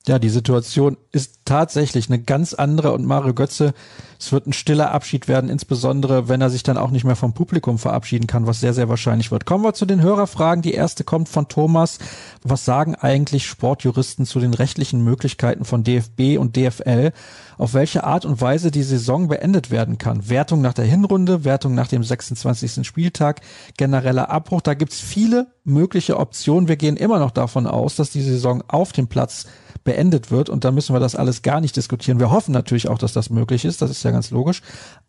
Ja, 0.07 0.19
die 0.19 0.29
Situation 0.29 0.97
ist 1.11 1.39
tatsächlich 1.45 2.09
eine 2.09 2.21
ganz 2.21 2.53
andere 2.53 2.91
und 2.91 3.05
Mario 3.05 3.33
Götze, 3.33 3.73
es 4.19 4.31
wird 4.31 4.47
ein 4.47 4.53
stiller 4.53 4.91
Abschied 4.91 5.27
werden, 5.27 5.49
insbesondere 5.49 6.29
wenn 6.29 6.41
er 6.41 6.49
sich 6.49 6.63
dann 6.63 6.77
auch 6.77 6.91
nicht 6.91 7.03
mehr 7.03 7.15
vom 7.15 7.33
Publikum 7.33 7.77
verabschieden 7.77 8.27
kann, 8.27 8.47
was 8.47 8.59
sehr, 8.59 8.73
sehr 8.73 8.87
wahrscheinlich 8.87 9.31
wird. 9.31 9.45
Kommen 9.45 9.63
wir 9.63 9.73
zu 9.73 9.85
den 9.85 10.01
Hörerfragen. 10.01 10.61
Die 10.61 10.73
erste 10.73 11.03
kommt 11.03 11.27
von 11.27 11.47
Thomas. 11.47 11.99
Was 12.43 12.65
sagen 12.65 12.95
eigentlich 12.95 13.45
Sportjuristen 13.45 14.25
zu 14.25 14.39
den 14.39 14.53
rechtlichen 14.53 15.03
Möglichkeiten 15.03 15.65
von 15.65 15.83
DFB 15.83 16.37
und 16.39 16.55
DFL, 16.55 17.11
auf 17.57 17.73
welche 17.73 18.03
Art 18.03 18.25
und 18.25 18.39
Weise 18.41 18.71
die 18.71 18.83
Saison 18.83 19.27
beendet 19.27 19.69
werden 19.69 19.97
kann? 19.97 20.29
Wertung 20.29 20.61
nach 20.61 20.73
der 20.73 20.85
Hinrunde, 20.85 21.43
Wertung 21.43 21.75
nach 21.75 21.87
dem 21.87 22.03
26. 22.03 22.85
Spieltag, 22.87 23.41
genereller 23.77 24.29
Abbruch. 24.29 24.61
Da 24.61 24.75
gibt's 24.75 24.99
viele 24.99 25.47
mögliche 25.63 26.17
Optionen. 26.17 26.67
Wir 26.67 26.77
gehen 26.77 26.97
immer 26.97 27.19
noch 27.19 27.31
davon 27.31 27.67
aus, 27.67 27.95
dass 27.95 28.11
die 28.11 28.21
Saison 28.21 28.63
auf 28.67 28.91
dem 28.93 29.07
Platz 29.07 29.45
beendet 29.85 30.31
wird. 30.31 30.49
Und 30.49 30.65
da 30.65 30.71
müssen 30.71 30.93
wir 30.93 30.99
das 30.99 31.15
alles 31.15 31.41
gar 31.41 31.61
nicht 31.61 31.77
diskutieren. 31.77 32.19
Wir 32.19 32.31
hoffen 32.31 32.51
natürlich 32.51 32.89
auch, 32.89 32.97
dass 32.97 33.13
das 33.13 33.29
möglich 33.29 33.63
ist. 33.63 33.81
Das 33.81 33.89
ist 33.89 34.03
ja 34.03 34.11
ganz 34.11 34.31
logisch. 34.31 34.61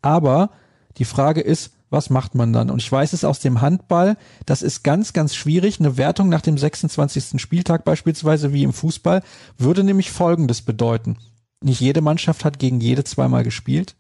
Aber 0.03 0.51
die 0.99 1.05
Frage 1.05 1.41
ist, 1.41 1.73
was 1.91 2.11
macht 2.11 2.35
man 2.35 2.53
dann? 2.53 2.71
Und 2.71 2.81
ich 2.81 2.91
weiß 2.91 3.13
es 3.13 3.25
aus 3.25 3.41
dem 3.41 3.61
Handball, 3.61 4.17
das 4.45 4.63
ist 4.63 4.83
ganz, 4.85 5.13
ganz 5.13 5.35
schwierig. 5.35 5.81
Eine 5.81 5.97
Wertung 5.97 6.29
nach 6.29 6.41
dem 6.41 6.59
26. 6.59 7.41
Spieltag 7.41 7.85
beispielsweise 7.85 8.53
wie 8.53 8.63
im 8.63 8.73
Fußball 8.73 9.23
würde 9.59 9.83
nämlich 9.83 10.11
Folgendes 10.11 10.63
bedeuten. 10.63 11.17
Nicht 11.63 11.81
jede 11.81 12.01
Mannschaft 12.01 12.45
hat 12.45 12.59
gegen 12.59 12.81
jede 12.81 13.05
zweimal 13.05 13.45
gespielt. 13.45 13.97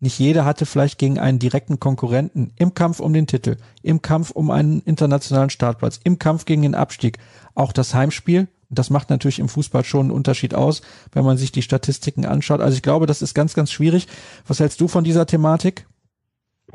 Nicht 0.00 0.18
jede 0.18 0.46
hatte 0.46 0.64
vielleicht 0.64 0.98
gegen 0.98 1.18
einen 1.18 1.38
direkten 1.38 1.78
Konkurrenten 1.78 2.52
im 2.56 2.72
Kampf 2.72 3.00
um 3.00 3.12
den 3.12 3.26
Titel, 3.26 3.56
im 3.82 4.00
Kampf 4.00 4.30
um 4.30 4.50
einen 4.50 4.80
internationalen 4.80 5.50
Startplatz, 5.50 6.00
im 6.04 6.18
Kampf 6.18 6.46
gegen 6.46 6.62
den 6.62 6.74
Abstieg. 6.74 7.18
Auch 7.54 7.72
das 7.72 7.94
Heimspiel 7.94 8.48
das 8.70 8.88
macht 8.90 9.10
natürlich 9.10 9.40
im 9.40 9.48
Fußball 9.48 9.84
schon 9.84 10.06
einen 10.06 10.10
Unterschied 10.10 10.54
aus, 10.54 10.82
wenn 11.12 11.24
man 11.24 11.36
sich 11.36 11.52
die 11.52 11.62
Statistiken 11.62 12.24
anschaut. 12.24 12.60
Also 12.60 12.76
ich 12.76 12.82
glaube, 12.82 13.06
das 13.06 13.20
ist 13.20 13.34
ganz, 13.34 13.54
ganz 13.54 13.72
schwierig. 13.72 14.06
Was 14.46 14.60
hältst 14.60 14.80
du 14.80 14.88
von 14.88 15.04
dieser 15.04 15.26
Thematik? 15.26 15.86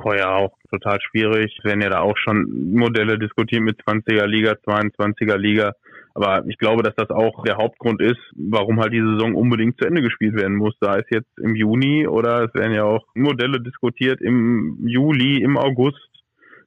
Oh 0.04 0.12
ja, 0.12 0.36
auch 0.36 0.52
total 0.70 1.00
schwierig. 1.02 1.56
Es 1.58 1.64
werden 1.64 1.82
ja 1.82 1.90
da 1.90 2.02
auch 2.02 2.18
schon 2.18 2.74
Modelle 2.74 3.18
diskutiert 3.18 3.62
mit 3.62 3.80
20er 3.82 4.26
Liga, 4.26 4.52
22er 4.52 5.38
Liga. 5.38 5.74
Aber 6.14 6.46
ich 6.48 6.58
glaube, 6.58 6.84
dass 6.84 6.96
das 6.96 7.10
auch 7.10 7.44
der 7.44 7.58
Hauptgrund 7.58 8.02
ist, 8.02 8.20
warum 8.36 8.80
halt 8.80 8.94
die 8.94 9.02
Saison 9.02 9.36
unbedingt 9.36 9.78
zu 9.78 9.86
Ende 9.86 10.02
gespielt 10.02 10.36
werden 10.36 10.58
muss. 10.58 10.74
Da 10.80 10.96
ist 10.96 11.10
jetzt 11.12 11.30
im 11.40 11.56
Juni 11.56 12.08
oder 12.08 12.44
es 12.44 12.54
werden 12.54 12.74
ja 12.74 12.84
auch 12.84 13.06
Modelle 13.16 13.62
diskutiert 13.62 14.22
im 14.22 14.86
Juli, 14.86 15.42
im 15.42 15.58
August, 15.58 16.10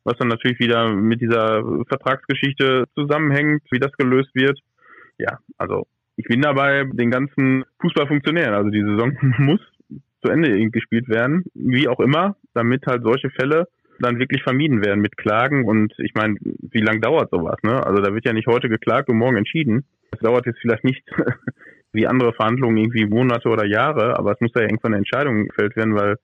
was 0.05 0.16
dann 0.18 0.29
natürlich 0.29 0.59
wieder 0.59 0.90
mit 0.90 1.20
dieser 1.20 1.62
Vertragsgeschichte 1.87 2.85
zusammenhängt, 2.94 3.62
wie 3.70 3.79
das 3.79 3.92
gelöst 3.92 4.35
wird 4.35 4.59
ja, 5.18 5.38
also 5.57 5.87
ich 6.16 6.26
bin 6.26 6.42
dabei 6.42 6.85
den 6.92 7.11
ganzen 7.11 7.64
Fußballfunktionären. 7.81 8.54
Also 8.54 8.70
die 8.70 8.83
Saison 8.83 9.16
muss 9.38 9.61
zu 10.22 10.31
Ende 10.31 10.68
gespielt 10.70 11.09
werden, 11.09 11.44
wie 11.54 11.88
auch 11.88 12.00
immer, 12.00 12.37
damit 12.54 12.87
halt 12.87 13.04
solche 13.04 13.31
Fälle 13.31 13.68
dann 14.00 14.18
wirklich 14.18 14.42
vermieden 14.42 14.85
werden 14.85 15.00
mit 15.00 15.16
Klagen. 15.16 15.64
Und 15.64 15.92
ich 15.98 16.14
meine, 16.14 16.37
wie 16.40 16.81
lange 16.81 17.00
dauert 17.00 17.31
sowas? 17.31 17.57
Ne? 17.62 17.85
Also 17.85 18.02
da 18.02 18.12
wird 18.12 18.24
ja 18.24 18.33
nicht 18.33 18.48
heute 18.48 18.68
geklagt 18.68 19.09
und 19.09 19.16
morgen 19.16 19.37
entschieden. 19.37 19.85
Es 20.11 20.20
dauert 20.20 20.46
jetzt 20.46 20.61
vielleicht 20.61 20.85
nicht 20.85 21.04
wie 21.92 22.07
andere 22.07 22.33
Verhandlungen 22.33 22.76
irgendwie 22.76 23.07
Monate 23.07 23.48
oder 23.48 23.64
Jahre, 23.64 24.18
aber 24.18 24.33
es 24.33 24.40
muss 24.40 24.52
ja 24.54 24.62
irgendwann 24.62 24.92
eine 24.92 24.98
Entscheidung 24.98 25.46
gefällt 25.46 25.76
werden, 25.76 25.94
weil 25.94 26.16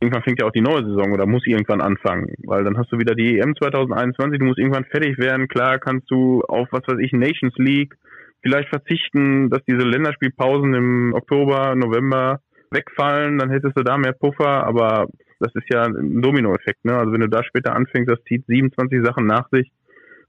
irgendwann 0.00 0.22
fängt 0.22 0.40
ja 0.40 0.46
auch 0.46 0.52
die 0.52 0.60
neue 0.60 0.84
Saison 0.84 1.12
oder 1.12 1.26
muss 1.26 1.46
irgendwann 1.46 1.80
anfangen, 1.80 2.34
weil 2.44 2.62
dann 2.62 2.76
hast 2.76 2.92
du 2.92 2.98
wieder 2.98 3.14
die 3.14 3.38
EM 3.38 3.56
2021, 3.56 4.38
du 4.38 4.44
musst 4.44 4.58
irgendwann 4.58 4.84
fertig 4.84 5.18
werden. 5.18 5.48
Klar 5.48 5.78
kannst 5.78 6.10
du 6.10 6.42
auf 6.42 6.68
was 6.70 6.82
weiß 6.86 6.98
ich 7.00 7.12
Nations 7.12 7.56
League 7.56 7.94
vielleicht 8.42 8.68
verzichten, 8.68 9.50
dass 9.50 9.62
diese 9.66 9.86
Länderspielpausen 9.86 10.74
im 10.74 11.14
Oktober, 11.14 11.74
November 11.74 12.40
wegfallen, 12.70 13.38
dann 13.38 13.50
hättest 13.50 13.76
du 13.76 13.82
da 13.82 13.96
mehr 13.96 14.12
Puffer, 14.12 14.64
aber 14.66 15.08
das 15.40 15.54
ist 15.54 15.72
ja 15.72 15.84
ein 15.84 16.20
Dominoeffekt, 16.20 16.84
ne? 16.84 16.96
Also 16.96 17.12
wenn 17.12 17.20
du 17.20 17.28
da 17.28 17.42
später 17.44 17.74
anfängst, 17.74 18.10
das 18.10 18.18
zieht 18.26 18.44
27 18.46 19.04
Sachen 19.04 19.26
nach 19.26 19.48
sich 19.50 19.70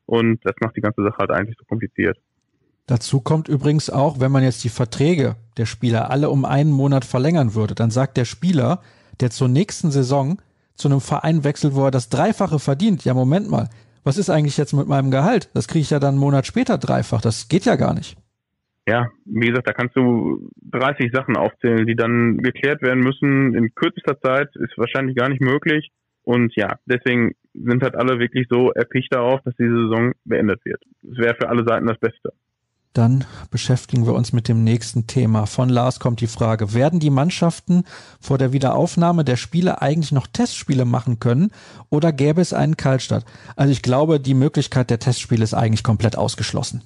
und 0.05 0.39
das 0.43 0.55
macht 0.61 0.75
die 0.75 0.81
ganze 0.81 1.03
Sache 1.03 1.17
halt 1.17 1.31
eigentlich 1.31 1.57
so 1.57 1.65
kompliziert. 1.65 2.17
Dazu 2.87 3.21
kommt 3.21 3.47
übrigens 3.49 3.89
auch, 3.89 4.19
wenn 4.19 4.31
man 4.31 4.43
jetzt 4.43 4.63
die 4.63 4.69
Verträge 4.69 5.35
der 5.57 5.67
Spieler 5.67 6.09
alle 6.09 6.29
um 6.29 6.45
einen 6.45 6.71
Monat 6.71 7.05
verlängern 7.05 7.53
würde, 7.53 7.75
dann 7.75 7.91
sagt 7.91 8.17
der 8.17 8.25
Spieler, 8.25 8.81
der 9.19 9.29
zur 9.29 9.47
nächsten 9.47 9.91
Saison 9.91 10.41
zu 10.75 10.87
einem 10.87 11.01
Verein 11.01 11.43
wechselt, 11.43 11.75
wo 11.75 11.85
er 11.85 11.91
das 11.91 12.09
Dreifache 12.09 12.57
verdient, 12.57 13.03
ja 13.03 13.13
Moment 13.13 13.49
mal, 13.49 13.69
was 14.03 14.17
ist 14.17 14.29
eigentlich 14.29 14.57
jetzt 14.57 14.73
mit 14.73 14.87
meinem 14.87 15.11
Gehalt? 15.11 15.49
Das 15.53 15.67
kriege 15.67 15.81
ich 15.81 15.89
ja 15.89 15.99
dann 15.99 16.15
einen 16.15 16.19
Monat 16.19 16.45
später 16.45 16.77
dreifach. 16.77 17.21
Das 17.21 17.47
geht 17.47 17.65
ja 17.65 17.75
gar 17.75 17.93
nicht. 17.93 18.17
Ja, 18.87 19.07
wie 19.25 19.47
gesagt, 19.47 19.67
da 19.67 19.73
kannst 19.73 19.95
du 19.95 20.49
30 20.71 21.11
Sachen 21.13 21.37
aufzählen, 21.37 21.85
die 21.85 21.95
dann 21.95 22.37
geklärt 22.37 22.81
werden 22.81 23.03
müssen. 23.03 23.53
In 23.53 23.75
kürzester 23.75 24.19
Zeit 24.19 24.55
ist 24.55 24.77
wahrscheinlich 24.77 25.15
gar 25.15 25.29
nicht 25.29 25.41
möglich. 25.41 25.91
Und 26.23 26.55
ja, 26.55 26.79
deswegen 26.85 27.33
sind 27.53 27.83
halt 27.83 27.95
alle 27.95 28.19
wirklich 28.19 28.47
so 28.49 28.71
erpicht 28.71 29.13
darauf, 29.13 29.41
dass 29.43 29.55
diese 29.55 29.83
Saison 29.83 30.13
beendet 30.25 30.63
wird. 30.65 30.81
Es 31.03 31.17
wäre 31.17 31.35
für 31.39 31.49
alle 31.49 31.65
Seiten 31.65 31.87
das 31.87 31.99
Beste. 31.99 32.33
Dann 32.93 33.25
beschäftigen 33.51 34.07
wir 34.07 34.13
uns 34.13 34.33
mit 34.33 34.47
dem 34.47 34.63
nächsten 34.63 35.05
Thema. 35.05 35.45
Von 35.45 35.69
Lars 35.69 35.99
kommt 35.99 36.21
die 36.21 36.27
Frage, 36.27 36.73
werden 36.73 36.99
die 36.99 37.11
Mannschaften 37.11 37.83
vor 38.19 38.39
der 38.39 38.51
Wiederaufnahme 38.51 39.23
der 39.23 39.35
Spiele 39.35 39.81
eigentlich 39.81 40.11
noch 40.11 40.25
Testspiele 40.25 40.85
machen 40.85 41.19
können 41.19 41.51
oder 41.89 42.11
gäbe 42.11 42.41
es 42.41 42.51
einen 42.51 42.77
Kaltstart? 42.77 43.25
Also 43.55 43.71
ich 43.71 43.83
glaube, 43.83 44.19
die 44.19 44.33
Möglichkeit 44.33 44.89
der 44.89 44.99
Testspiele 44.99 45.43
ist 45.43 45.53
eigentlich 45.53 45.83
komplett 45.83 46.17
ausgeschlossen. 46.17 46.81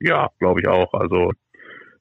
Ja, 0.00 0.30
glaube 0.40 0.60
ich 0.60 0.66
auch. 0.66 0.92
Also 0.92 1.30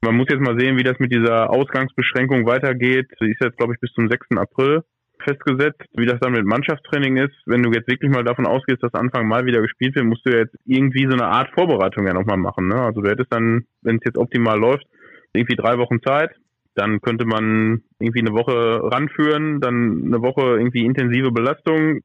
man 0.04 0.16
muss 0.16 0.28
jetzt 0.30 0.42
mal 0.42 0.60
sehen, 0.60 0.78
wie 0.78 0.84
das 0.84 0.98
mit 0.98 1.12
dieser 1.12 1.52
Ausgangsbeschränkung 1.52 2.48
weitergeht. 2.48 3.08
Die 3.22 3.32
ist 3.32 3.42
jetzt, 3.44 3.58
glaube 3.58 3.74
ich, 3.74 3.80
bis 3.80 3.92
zum 3.94 4.10
6. 4.10 4.38
April 4.38 4.84
festgesetzt, 5.24 5.82
wie 5.94 6.06
das 6.06 6.20
dann 6.20 6.34
mit 6.34 6.46
Mannschaftstraining 6.46 7.18
ist. 7.18 7.36
Wenn 7.46 7.64
du 7.64 7.72
jetzt 7.72 7.88
wirklich 7.88 8.12
mal 8.12 8.24
davon 8.24 8.46
ausgehst, 8.46 8.84
dass 8.84 8.94
Anfang 8.94 9.28
Mai 9.28 9.46
wieder 9.46 9.62
gespielt 9.62 9.96
wird, 9.96 10.06
musst 10.06 10.26
du 10.26 10.32
jetzt 10.32 10.56
irgendwie 10.66 11.08
so 11.10 11.14
eine 11.14 11.28
Art 11.28 11.50
Vorbereitung 11.54 12.06
ja 12.08 12.14
nochmal 12.14 12.38
machen. 12.38 12.68
Ne? 12.68 12.76
Also 12.76 13.02
du 13.02 13.10
hättest 13.10 13.34
dann, 13.34 13.66
wenn 13.82 13.98
es 13.98 14.04
jetzt 14.06 14.18
optimal 14.18 14.60
läuft, 14.60 14.86
irgendwie 15.34 15.56
drei 15.56 15.78
Wochen 15.78 16.02
Zeit. 16.02 16.32
Dann 16.76 17.02
könnte 17.02 17.26
man 17.26 17.82
irgendwie 18.00 18.22
eine 18.22 18.32
Woche 18.32 18.82
ranführen, 18.84 19.60
dann 19.60 20.04
eine 20.06 20.22
Woche 20.22 20.58
irgendwie 20.58 20.86
intensive 20.86 21.32
Belastung, 21.32 22.00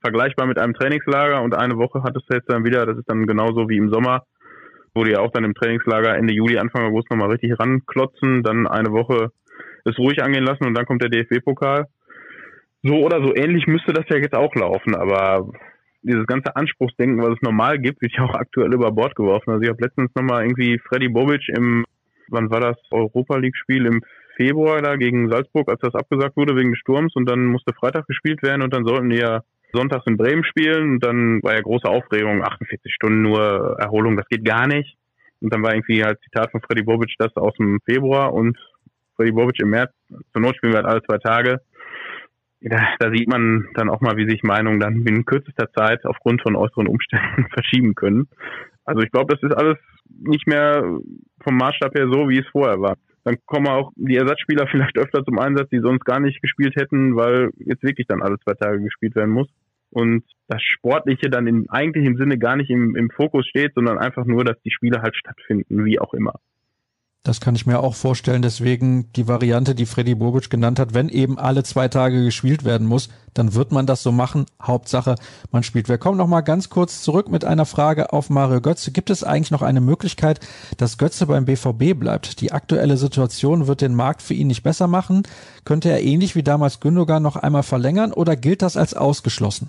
vergleichbar 0.00 0.46
mit 0.46 0.58
einem 0.58 0.74
Trainingslager 0.74 1.42
und 1.42 1.54
eine 1.54 1.76
Woche 1.76 2.02
hattest 2.02 2.28
du 2.28 2.34
jetzt 2.34 2.50
dann 2.50 2.64
wieder, 2.64 2.86
das 2.86 2.98
ist 2.98 3.08
dann 3.08 3.26
genauso 3.26 3.68
wie 3.68 3.76
im 3.76 3.90
Sommer, 3.90 4.24
wo 4.94 5.04
die 5.04 5.16
auch 5.16 5.30
dann 5.30 5.44
im 5.44 5.54
Trainingslager 5.54 6.16
Ende 6.16 6.34
Juli, 6.34 6.58
Anfang 6.58 6.84
August 6.84 7.10
nochmal 7.10 7.30
richtig 7.30 7.58
ranklotzen, 7.58 8.42
dann 8.42 8.66
eine 8.66 8.90
Woche 8.90 9.30
es 9.84 9.98
ruhig 9.98 10.22
angehen 10.22 10.44
lassen 10.44 10.66
und 10.66 10.74
dann 10.74 10.86
kommt 10.86 11.02
der 11.02 11.10
DFB-Pokal 11.10 11.86
so 12.82 12.94
oder 12.94 13.22
so 13.22 13.34
ähnlich 13.34 13.66
müsste 13.66 13.92
das 13.92 14.06
ja 14.08 14.16
jetzt 14.16 14.34
auch 14.34 14.54
laufen, 14.54 14.94
aber 14.94 15.50
dieses 16.02 16.26
ganze 16.26 16.56
Anspruchsdenken, 16.56 17.22
was 17.22 17.34
es 17.34 17.42
normal 17.42 17.78
gibt, 17.78 18.00
wird 18.00 18.12
ja 18.16 18.24
auch 18.24 18.34
aktuell 18.34 18.72
über 18.72 18.90
Bord 18.90 19.14
geworfen. 19.14 19.50
Also 19.50 19.62
ich 19.62 19.68
habe 19.68 19.82
letztens 19.82 20.10
nochmal 20.14 20.44
irgendwie 20.44 20.78
Freddy 20.78 21.08
Bobic 21.08 21.48
im, 21.48 21.84
wann 22.28 22.50
war 22.50 22.60
das, 22.60 22.76
Europa 22.90 23.36
League-Spiel 23.36 23.86
im 23.86 24.00
Februar 24.36 24.80
da 24.80 24.96
gegen 24.96 25.30
Salzburg, 25.30 25.68
als 25.68 25.80
das 25.80 25.94
abgesagt 25.94 26.36
wurde 26.36 26.56
wegen 26.56 26.70
des 26.70 26.78
Sturms 26.78 27.14
und 27.14 27.28
dann 27.28 27.44
musste 27.44 27.74
Freitag 27.74 28.06
gespielt 28.06 28.42
werden 28.42 28.62
und 28.62 28.72
dann 28.72 28.86
sollten 28.86 29.10
die 29.10 29.18
ja 29.18 29.42
sonntags 29.72 30.06
in 30.06 30.16
Bremen 30.16 30.44
spielen 30.44 30.92
und 30.92 31.04
dann 31.04 31.42
war 31.42 31.54
ja 31.54 31.60
große 31.60 31.86
Aufregung, 31.86 32.42
48 32.42 32.92
Stunden 32.92 33.22
nur 33.22 33.76
Erholung, 33.78 34.16
das 34.16 34.26
geht 34.28 34.44
gar 34.44 34.66
nicht. 34.66 34.96
Und 35.42 35.52
dann 35.52 35.62
war 35.62 35.74
irgendwie 35.74 36.02
halt 36.02 36.20
Zitat 36.22 36.50
von 36.50 36.60
Freddy 36.60 36.82
Bobic 36.82 37.14
das 37.18 37.34
aus 37.36 37.54
dem 37.56 37.78
Februar 37.84 38.32
und 38.32 38.58
Freddy 39.16 39.32
Bobic 39.32 39.60
im 39.60 39.70
März, 39.70 39.92
zur 40.32 40.40
Not 40.40 40.56
spielen 40.56 40.72
wir 40.72 40.78
halt 40.78 40.88
alle 40.88 41.02
zwei 41.02 41.18
Tage 41.18 41.60
da, 42.62 42.94
da 42.98 43.10
sieht 43.10 43.28
man 43.28 43.68
dann 43.74 43.88
auch 43.88 44.00
mal, 44.00 44.16
wie 44.16 44.28
sich 44.28 44.42
Meinungen 44.42 44.80
dann 44.80 45.06
in 45.06 45.24
kürzester 45.24 45.70
Zeit 45.72 46.04
aufgrund 46.04 46.42
von 46.42 46.56
äußeren 46.56 46.88
Umständen 46.88 47.46
verschieben 47.52 47.94
können. 47.94 48.28
Also 48.84 49.02
ich 49.02 49.10
glaube, 49.10 49.34
das 49.34 49.42
ist 49.42 49.56
alles 49.56 49.78
nicht 50.08 50.46
mehr 50.46 50.82
vom 51.42 51.56
Maßstab 51.56 51.94
her 51.94 52.08
so, 52.10 52.28
wie 52.28 52.38
es 52.38 52.48
vorher 52.48 52.80
war. 52.80 52.96
Dann 53.24 53.36
kommen 53.46 53.68
auch 53.68 53.92
die 53.96 54.16
Ersatzspieler 54.16 54.66
vielleicht 54.70 54.98
öfter 54.98 55.24
zum 55.24 55.38
Einsatz, 55.38 55.68
die 55.70 55.80
sonst 55.80 56.04
gar 56.04 56.20
nicht 56.20 56.42
gespielt 56.42 56.76
hätten, 56.76 57.16
weil 57.16 57.50
jetzt 57.58 57.82
wirklich 57.82 58.06
dann 58.06 58.22
alle 58.22 58.38
zwei 58.40 58.54
Tage 58.54 58.80
gespielt 58.82 59.14
werden 59.16 59.30
muss. 59.30 59.48
Und 59.92 60.24
das 60.46 60.62
Sportliche 60.62 61.30
dann 61.30 61.48
in 61.48 61.68
eigentlichem 61.68 62.16
Sinne 62.16 62.38
gar 62.38 62.56
nicht 62.56 62.70
im, 62.70 62.94
im 62.94 63.10
Fokus 63.10 63.46
steht, 63.48 63.74
sondern 63.74 63.98
einfach 63.98 64.24
nur, 64.24 64.44
dass 64.44 64.60
die 64.62 64.70
Spiele 64.70 65.02
halt 65.02 65.16
stattfinden, 65.16 65.84
wie 65.84 65.98
auch 65.98 66.14
immer. 66.14 66.34
Das 67.22 67.38
kann 67.38 67.54
ich 67.54 67.66
mir 67.66 67.80
auch 67.80 67.94
vorstellen. 67.94 68.40
Deswegen 68.40 69.12
die 69.12 69.28
Variante, 69.28 69.74
die 69.74 69.84
Freddy 69.84 70.14
Bobic 70.14 70.48
genannt 70.48 70.78
hat, 70.78 70.94
wenn 70.94 71.10
eben 71.10 71.38
alle 71.38 71.62
zwei 71.64 71.88
Tage 71.88 72.24
gespielt 72.24 72.64
werden 72.64 72.86
muss, 72.86 73.10
dann 73.34 73.54
wird 73.54 73.72
man 73.72 73.84
das 73.84 74.02
so 74.02 74.10
machen. 74.10 74.46
Hauptsache, 74.60 75.16
man 75.52 75.62
spielt. 75.62 75.90
Wir 75.90 75.98
kommen 75.98 76.16
noch 76.16 76.26
mal 76.26 76.40
ganz 76.40 76.70
kurz 76.70 77.02
zurück 77.02 77.28
mit 77.28 77.44
einer 77.44 77.66
Frage 77.66 78.14
auf 78.14 78.30
Mario 78.30 78.62
Götze. 78.62 78.90
Gibt 78.90 79.10
es 79.10 79.22
eigentlich 79.22 79.50
noch 79.50 79.60
eine 79.60 79.82
Möglichkeit, 79.82 80.40
dass 80.78 80.96
Götze 80.96 81.26
beim 81.26 81.44
BVB 81.44 81.98
bleibt? 81.98 82.40
Die 82.40 82.52
aktuelle 82.52 82.96
Situation 82.96 83.66
wird 83.66 83.82
den 83.82 83.94
Markt 83.94 84.22
für 84.22 84.34
ihn 84.34 84.46
nicht 84.46 84.62
besser 84.62 84.86
machen. 84.86 85.24
Könnte 85.66 85.90
er 85.90 86.02
ähnlich 86.02 86.36
wie 86.36 86.42
damals 86.42 86.80
Gündogan 86.80 87.22
noch 87.22 87.36
einmal 87.36 87.64
verlängern 87.64 88.14
oder 88.14 88.34
gilt 88.34 88.62
das 88.62 88.78
als 88.78 88.94
ausgeschlossen? 88.94 89.68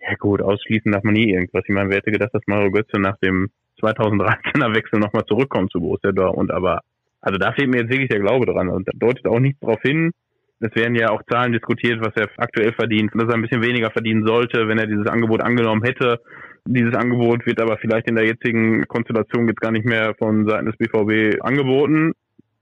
Ja 0.00 0.14
gut, 0.14 0.40
ausschließen 0.40 0.92
darf 0.92 1.02
man 1.02 1.14
nie 1.14 1.30
irgendwas. 1.30 1.64
Ich 1.66 1.74
meine, 1.74 1.90
wer 1.90 1.96
hätte 1.96 2.12
gedacht, 2.12 2.34
dass 2.34 2.42
Mario 2.46 2.70
Götze 2.70 3.00
nach 3.00 3.18
dem 3.18 3.50
2013er 3.82 4.74
Wechsel 4.74 4.98
nochmal 4.98 5.24
zurückkommen 5.26 5.68
zu 5.70 5.80
Borussia 5.80 6.12
Dortmund. 6.12 6.50
Aber 6.50 6.80
also 7.20 7.38
da 7.38 7.52
fehlt 7.52 7.70
mir 7.70 7.82
jetzt 7.82 7.90
wirklich 7.90 8.08
der 8.08 8.20
Glaube 8.20 8.46
dran. 8.46 8.68
Und 8.68 8.88
da 8.88 8.92
deutet 8.94 9.26
auch 9.26 9.40
nichts 9.40 9.60
darauf 9.60 9.80
hin. 9.82 10.12
Es 10.60 10.74
werden 10.76 10.94
ja 10.94 11.10
auch 11.10 11.22
Zahlen 11.28 11.52
diskutiert, 11.52 12.00
was 12.00 12.14
er 12.14 12.28
aktuell 12.36 12.72
verdient, 12.72 13.10
dass 13.14 13.28
er 13.28 13.34
ein 13.34 13.42
bisschen 13.42 13.62
weniger 13.62 13.90
verdienen 13.90 14.24
sollte, 14.24 14.68
wenn 14.68 14.78
er 14.78 14.86
dieses 14.86 15.06
Angebot 15.06 15.42
angenommen 15.42 15.82
hätte. 15.82 16.20
Dieses 16.64 16.94
Angebot 16.94 17.44
wird 17.46 17.60
aber 17.60 17.78
vielleicht 17.78 18.08
in 18.08 18.14
der 18.14 18.26
jetzigen 18.26 18.86
Konstellation 18.86 19.48
jetzt 19.48 19.60
gar 19.60 19.72
nicht 19.72 19.84
mehr 19.84 20.14
von 20.16 20.48
Seiten 20.48 20.66
des 20.66 20.76
BVB 20.76 21.42
angeboten. 21.42 22.12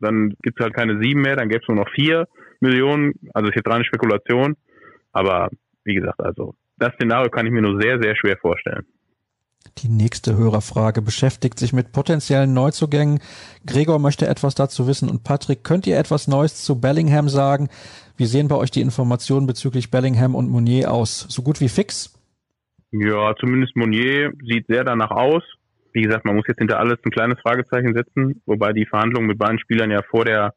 Dann 0.00 0.34
gibt 0.42 0.58
es 0.58 0.64
halt 0.64 0.74
keine 0.74 0.98
sieben 1.02 1.20
mehr, 1.20 1.36
dann 1.36 1.50
gäbe 1.50 1.60
es 1.60 1.68
nur 1.68 1.76
noch 1.76 1.90
vier 1.90 2.26
Millionen. 2.60 3.12
Also 3.34 3.50
ist 3.50 3.56
jetzt 3.56 3.68
reine 3.68 3.84
Spekulation. 3.84 4.56
Aber 5.12 5.50
wie 5.84 5.94
gesagt, 5.94 6.20
also 6.20 6.54
das 6.78 6.94
Szenario 6.94 7.30
kann 7.30 7.44
ich 7.44 7.52
mir 7.52 7.60
nur 7.60 7.80
sehr, 7.82 8.00
sehr 8.00 8.16
schwer 8.16 8.38
vorstellen. 8.38 8.86
Die 9.78 9.88
nächste 9.88 10.36
Hörerfrage 10.36 11.00
beschäftigt 11.00 11.58
sich 11.58 11.72
mit 11.72 11.92
potenziellen 11.92 12.52
Neuzugängen. 12.52 13.20
Gregor 13.66 13.98
möchte 13.98 14.26
etwas 14.26 14.54
dazu 14.54 14.86
wissen 14.86 15.08
und 15.08 15.24
Patrick, 15.24 15.64
könnt 15.64 15.86
ihr 15.86 15.98
etwas 15.98 16.28
Neues 16.28 16.64
zu 16.64 16.80
Bellingham 16.80 17.28
sagen? 17.28 17.68
Wie 18.16 18.26
sehen 18.26 18.48
bei 18.48 18.56
euch 18.56 18.70
die 18.70 18.80
Informationen 18.80 19.46
bezüglich 19.46 19.90
Bellingham 19.90 20.34
und 20.34 20.50
Monier 20.50 20.92
aus? 20.92 21.26
So 21.28 21.42
gut 21.42 21.60
wie 21.60 21.68
fix? 21.68 22.18
Ja, 22.90 23.34
zumindest 23.38 23.76
Monier 23.76 24.32
sieht 24.46 24.66
sehr 24.66 24.84
danach 24.84 25.10
aus. 25.10 25.42
Wie 25.92 26.02
gesagt, 26.02 26.24
man 26.24 26.36
muss 26.36 26.46
jetzt 26.48 26.58
hinter 26.58 26.78
alles 26.78 26.98
ein 27.04 27.10
kleines 27.10 27.38
Fragezeichen 27.40 27.94
setzen, 27.94 28.42
wobei 28.46 28.72
die 28.72 28.86
Verhandlungen 28.86 29.28
mit 29.28 29.38
beiden 29.38 29.58
Spielern 29.58 29.90
ja 29.90 30.02
vor 30.10 30.24
der 30.24 30.54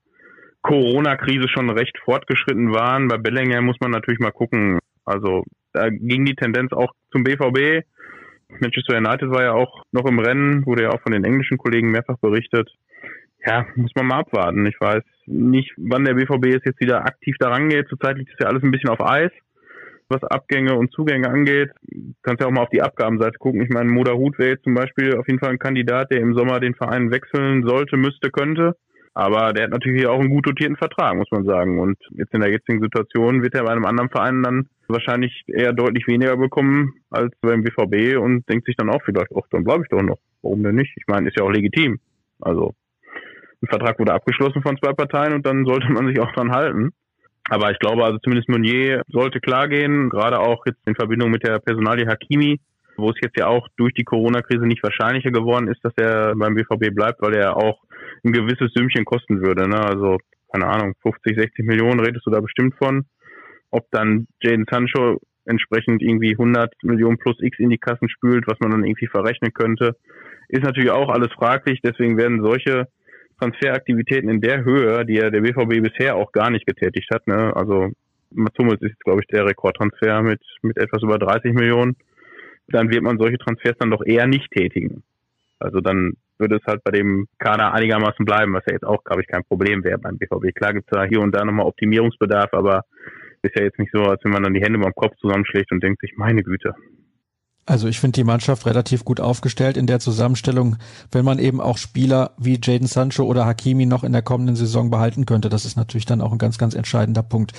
Corona-Krise 0.62 1.48
schon 1.50 1.70
recht 1.70 1.98
fortgeschritten 2.04 2.74
waren. 2.74 3.08
Bei 3.08 3.18
Bellingham 3.18 3.66
muss 3.66 3.80
man 3.82 3.92
natürlich 3.92 4.20
mal 4.20 4.32
gucken. 4.32 4.80
Also 5.06 5.44
da 5.74 5.90
ging 5.90 6.26
die 6.26 6.36
Tendenz 6.36 6.72
auch 6.72 6.94
zum 7.12 7.24
BVB 7.24 7.86
Manchester 8.60 8.98
United 8.98 9.30
war 9.30 9.44
ja 9.44 9.54
auch 9.54 9.84
noch 9.92 10.06
im 10.06 10.20
Rennen, 10.20 10.66
wurde 10.66 10.84
ja 10.84 10.90
auch 10.90 11.02
von 11.02 11.12
den 11.12 11.24
englischen 11.24 11.58
Kollegen 11.58 11.92
mehrfach 11.92 12.18
berichtet. 12.18 12.70
Ja, 13.46 13.66
muss 13.76 13.92
man 13.96 14.08
mal 14.08 14.20
abwarten. 14.20 14.66
Ich 14.66 14.80
weiß 14.80 15.04
nicht, 15.26 15.74
wann 15.78 16.06
der 16.06 16.14
BVB 16.14 16.46
jetzt 16.46 16.80
wieder 16.80 17.06
aktiv 17.06 17.36
daran 17.40 17.70
geht. 17.70 17.90
Zurzeit 17.90 18.18
liegt 18.18 18.32
es 18.32 18.40
ja 18.40 18.48
alles 18.48 18.64
ein 18.64 18.72
bisschen 18.72 18.90
auf 18.90 19.02
Eis, 19.02 19.32
was 20.08 20.24
Abgänge 20.24 20.76
und 20.76 20.92
Zugänge 20.94 21.30
angeht. 21.30 21.72
Kannst 22.22 22.42
ja 22.42 22.48
auch 22.48 22.52
mal 22.52 22.64
auf 22.64 22.70
die 22.70 22.82
Abgabenseite 22.82 23.38
gucken. 23.38 23.62
Ich 23.62 23.70
meine, 23.70 23.90
Moda 23.92 24.14
Hut 24.14 24.40
wäre 24.40 24.52
jetzt 24.52 24.64
zum 24.64 24.76
Beispiel 24.76 25.18
auf 25.18 25.28
jeden 25.28 25.40
Fall 25.40 25.50
ein 25.50 25.60
Kandidat, 25.60 26.12
der 26.12 26.22
im 26.22 26.36
Sommer 26.36 26.62
den 26.62 26.76
Verein 26.76 27.12
wechseln 27.12 27.64
sollte, 27.64 27.98
müsste, 27.98 28.32
könnte. 28.32 28.78
Aber 29.16 29.54
der 29.54 29.66
hat 29.66 29.72
natürlich 29.72 30.08
auch 30.08 30.20
einen 30.20 30.30
gut 30.30 30.48
dotierten 30.48 30.76
Vertrag, 30.76 31.16
muss 31.16 31.30
man 31.32 31.46
sagen. 31.46 31.80
Und 31.80 31.98
jetzt 32.12 32.34
in 32.34 32.42
der 32.42 32.52
jetzigen 32.52 32.82
Situation 32.82 33.44
wird 33.44 33.54
er 33.54 33.64
bei 33.64 33.72
einem 33.72 33.86
anderen 33.86 34.10
Verein 34.10 34.42
dann 34.42 34.70
wahrscheinlich 34.88 35.44
eher 35.48 35.72
deutlich 35.74 36.08
weniger 36.08 36.36
bekommen 36.36 36.94
als 37.10 37.32
beim 37.42 37.64
BVB 37.64 38.18
und 38.18 38.48
denkt 38.50 38.66
sich 38.66 38.76
dann 38.76 38.90
auch 38.90 39.02
vielleicht, 39.06 39.32
ach, 39.36 39.48
dann 39.52 39.64
bleibe 39.64 39.84
ich 39.84 39.90
doch 39.90 40.02
noch. 40.02 40.18
Warum 40.42 40.64
denn 40.64 40.76
nicht? 40.76 40.94
Ich 40.98 41.06
meine, 41.08 41.30
ist 41.30 41.38
ja 41.38 41.44
auch 41.44 41.52
legitim. 41.52 42.00
Also 42.42 42.74
ein 43.62 43.68
Vertrag 43.68 44.00
wurde 44.00 44.14
abgeschlossen 44.14 44.62
von 44.62 44.78
zwei 44.78 44.94
Parteien 44.94 45.34
und 45.34 45.46
dann 45.46 45.66
sollte 45.66 45.92
man 45.92 46.08
sich 46.08 46.20
auch 46.20 46.32
dran 46.34 46.52
halten. 46.52 46.92
Aber 47.50 47.72
ich 47.72 47.80
glaube, 47.80 48.04
also 48.04 48.18
zumindest 48.20 48.50
Meunier 48.50 49.04
sollte 49.08 49.40
klar 49.40 49.68
gehen, 49.68 50.10
gerade 50.10 50.40
auch 50.40 50.66
jetzt 50.66 50.80
in 50.88 50.96
Verbindung 50.96 51.30
mit 51.30 51.46
der 51.46 51.60
Personalie 51.60 52.08
Hakimi, 52.08 52.60
wo 52.96 53.10
es 53.10 53.16
jetzt 53.22 53.38
ja 53.38 53.48
auch 53.48 53.68
durch 53.78 53.94
die 53.94 54.04
Corona-Krise 54.04 54.66
nicht 54.66 54.84
wahrscheinlicher 54.84 55.32
geworden 55.32 55.68
ist, 55.68 55.84
dass 55.84 55.94
er 55.98 56.36
beim 56.36 56.56
BVB 56.56 56.94
bleibt, 56.94 57.22
weil 57.22 57.36
er 57.36 57.58
auch 57.58 57.80
ein 58.24 58.32
gewisses 58.32 58.72
Sümmchen 58.74 59.06
kosten 59.06 59.42
würde. 59.42 59.68
Ne? 59.68 59.80
Also, 59.80 60.18
keine 60.52 60.68
Ahnung, 60.68 60.94
50, 61.02 61.38
60 61.38 61.66
Millionen 61.66 62.00
redest 62.00 62.26
du 62.26 62.32
da 62.32 62.40
bestimmt 62.40 62.76
von. 62.76 63.06
Ob 63.72 63.90
dann 63.92 64.28
Jaden 64.42 64.66
Sancho 64.70 65.20
entsprechend 65.46 66.02
irgendwie 66.02 66.32
100 66.32 66.74
Millionen 66.84 67.18
plus 67.18 67.38
X 67.42 67.60
in 67.60 67.70
die 67.70 67.78
Kassen 67.78 68.08
spült, 68.10 68.48
was 68.48 68.60
man 68.60 68.72
dann 68.72 68.86
irgendwie 68.86 69.08
verrechnen 69.08 69.54
könnte, 69.54 69.96
ist 70.48 70.64
natürlich 70.64 70.92
auch 70.92 71.10
alles 71.10 71.32
fraglich. 71.34 71.82
Deswegen 71.84 72.18
werden 72.18 72.44
solche 72.44 72.88
Transferaktivitäten 73.40 74.30
in 74.30 74.42
der 74.42 74.64
Höhe, 74.64 75.06
die 75.06 75.16
ja 75.16 75.30
der 75.30 75.42
BVB 75.42 75.82
bisher 75.82 76.16
auch 76.16 76.32
gar 76.32 76.50
nicht 76.50 76.66
getätigt 76.66 77.10
hat, 77.14 77.28
ne? 77.28 77.54
also 77.56 77.92
Mats 78.32 78.58
Hummels 78.58 78.82
ist, 78.82 79.00
glaube 79.02 79.22
ich, 79.22 79.28
der 79.28 79.46
Rekordtransfer 79.46 80.22
mit, 80.22 80.42
mit 80.62 80.78
etwas 80.78 81.04
über 81.04 81.20
30 81.20 81.54
Millionen, 81.54 81.96
dann 82.68 82.90
wird 82.90 83.04
man 83.04 83.18
solche 83.18 83.38
Transfers 83.38 83.78
dann 83.80 83.92
doch 83.92 84.04
eher 84.06 84.28
nicht 84.28 84.50
tätigen. 84.52 85.04
Also 85.60 85.82
dann 85.82 86.14
würde 86.44 86.58
es 86.58 86.68
halt 86.68 86.84
bei 86.84 86.92
dem 86.92 87.28
Kader 87.40 87.74
einigermaßen 87.74 88.26
bleiben, 88.26 88.54
was 88.54 88.64
ja 88.68 88.74
jetzt 88.74 88.86
auch, 88.86 89.04
glaube 89.04 89.22
ich, 89.22 89.28
kein 89.28 89.46
Problem 89.46 89.84
wäre 89.84 89.98
beim 89.98 90.18
BVB. 90.18 90.54
Klar 90.54 90.74
gibt 90.74 90.92
es 90.92 90.98
da 90.98 91.06
hier 91.06 91.22
und 91.22 91.34
da 91.34 91.46
nochmal 91.46 91.66
Optimierungsbedarf, 91.66 92.54
aber 92.54 92.84
ist 93.42 93.56
ja 93.56 93.64
jetzt 93.64 93.80
nicht 93.80 93.92
so, 93.94 94.04
als 94.04 94.24
wenn 94.24 94.32
man 94.32 94.44
dann 94.44 94.54
die 94.54 94.62
Hände 94.62 94.80
beim 94.80 94.94
Kopf 94.94 95.16
zusammenschlägt 95.20 95.72
und 95.72 95.82
denkt 95.82 96.02
sich, 96.02 96.14
meine 96.18 96.44
Güte. 96.44 96.74
Also 97.66 97.88
ich 97.88 98.00
finde 98.00 98.16
die 98.16 98.26
Mannschaft 98.26 98.66
relativ 98.66 99.06
gut 99.06 99.22
aufgestellt 99.22 99.78
in 99.78 99.88
der 99.88 100.00
Zusammenstellung, 100.00 100.76
wenn 101.12 101.24
man 101.24 101.40
eben 101.40 101.62
auch 101.62 101.78
Spieler 101.78 102.32
wie 102.38 102.60
Jaden 102.62 102.88
Sancho 102.88 103.24
oder 103.24 103.46
Hakimi 103.46 103.86
noch 103.86 104.04
in 104.04 104.12
der 104.12 104.22
kommenden 104.22 104.58
Saison 104.58 104.90
behalten 104.90 105.26
könnte. 105.26 105.48
Das 105.48 105.64
ist 105.64 105.78
natürlich 105.78 106.06
dann 106.06 106.20
auch 106.20 106.34
ein 106.34 106.38
ganz, 106.38 106.58
ganz 106.58 106.76
entscheidender 106.76 107.24
Punkt. 107.24 107.54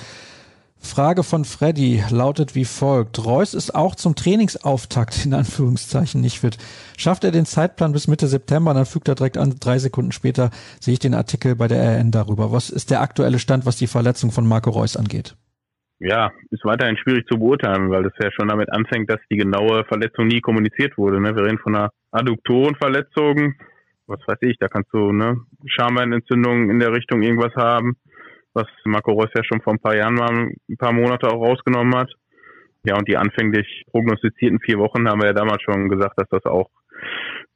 Frage 0.79 1.23
von 1.23 1.45
Freddy 1.45 2.03
lautet 2.11 2.55
wie 2.55 2.65
folgt. 2.65 3.25
Reus 3.25 3.53
ist 3.53 3.73
auch 3.73 3.95
zum 3.95 4.15
Trainingsauftakt 4.15 5.25
in 5.25 5.33
Anführungszeichen 5.33 6.21
nicht 6.21 6.39
fit. 6.39 6.57
Schafft 6.97 7.23
er 7.23 7.31
den 7.31 7.45
Zeitplan 7.45 7.91
bis 7.91 8.07
Mitte 8.07 8.27
September, 8.27 8.73
dann 8.73 8.85
fügt 8.85 9.07
er 9.07 9.15
direkt 9.15 9.37
an, 9.37 9.55
drei 9.59 9.79
Sekunden 9.79 10.11
später 10.11 10.51
sehe 10.79 10.93
ich 10.93 10.99
den 10.99 11.13
Artikel 11.13 11.55
bei 11.55 11.67
der 11.67 11.99
RN 11.99 12.11
darüber. 12.11 12.51
Was 12.51 12.69
ist 12.69 12.91
der 12.91 13.01
aktuelle 13.01 13.39
Stand, 13.39 13.65
was 13.65 13.77
die 13.77 13.87
Verletzung 13.87 14.31
von 14.31 14.47
Marco 14.47 14.69
Reus 14.69 14.95
angeht? 14.95 15.35
Ja, 15.99 16.31
ist 16.51 16.65
weiterhin 16.65 16.97
schwierig 16.97 17.25
zu 17.27 17.39
beurteilen, 17.39 17.89
weil 17.89 18.03
das 18.03 18.13
ja 18.21 18.29
schon 18.31 18.49
damit 18.49 18.71
anfängt, 18.71 19.09
dass 19.09 19.19
die 19.31 19.37
genaue 19.37 19.85
Verletzung 19.85 20.27
nie 20.27 20.41
kommuniziert 20.41 20.97
wurde. 20.97 21.21
Ne? 21.21 21.35
Wir 21.35 21.43
reden 21.43 21.57
von 21.57 21.75
einer 21.75 21.89
Adduktorenverletzung. 22.11 23.53
Was 24.07 24.19
weiß 24.27 24.37
ich, 24.41 24.57
da 24.59 24.67
kannst 24.67 24.93
du 24.93 25.11
ne 25.11 25.37
Schambeinentzündung 25.65 26.69
in 26.69 26.79
der 26.79 26.91
Richtung 26.91 27.23
irgendwas 27.23 27.55
haben 27.55 27.95
was 28.55 28.67
Marco 28.85 29.11
Reus 29.11 29.29
ja 29.35 29.43
schon 29.43 29.61
vor 29.61 29.73
ein 29.73 29.79
paar 29.79 29.95
Jahren 29.95 30.15
mal 30.15 30.49
ein 30.69 30.77
paar 30.77 30.93
Monate 30.93 31.27
auch 31.27 31.45
rausgenommen 31.45 31.95
hat. 31.95 32.11
Ja, 32.85 32.95
und 32.97 33.07
die 33.07 33.17
anfänglich 33.17 33.83
prognostizierten 33.91 34.59
vier 34.59 34.77
Wochen 34.77 35.07
haben 35.09 35.21
wir 35.21 35.27
ja 35.27 35.33
damals 35.33 35.61
schon 35.63 35.89
gesagt, 35.89 36.19
dass 36.19 36.29
das 36.29 36.45
auch 36.45 36.69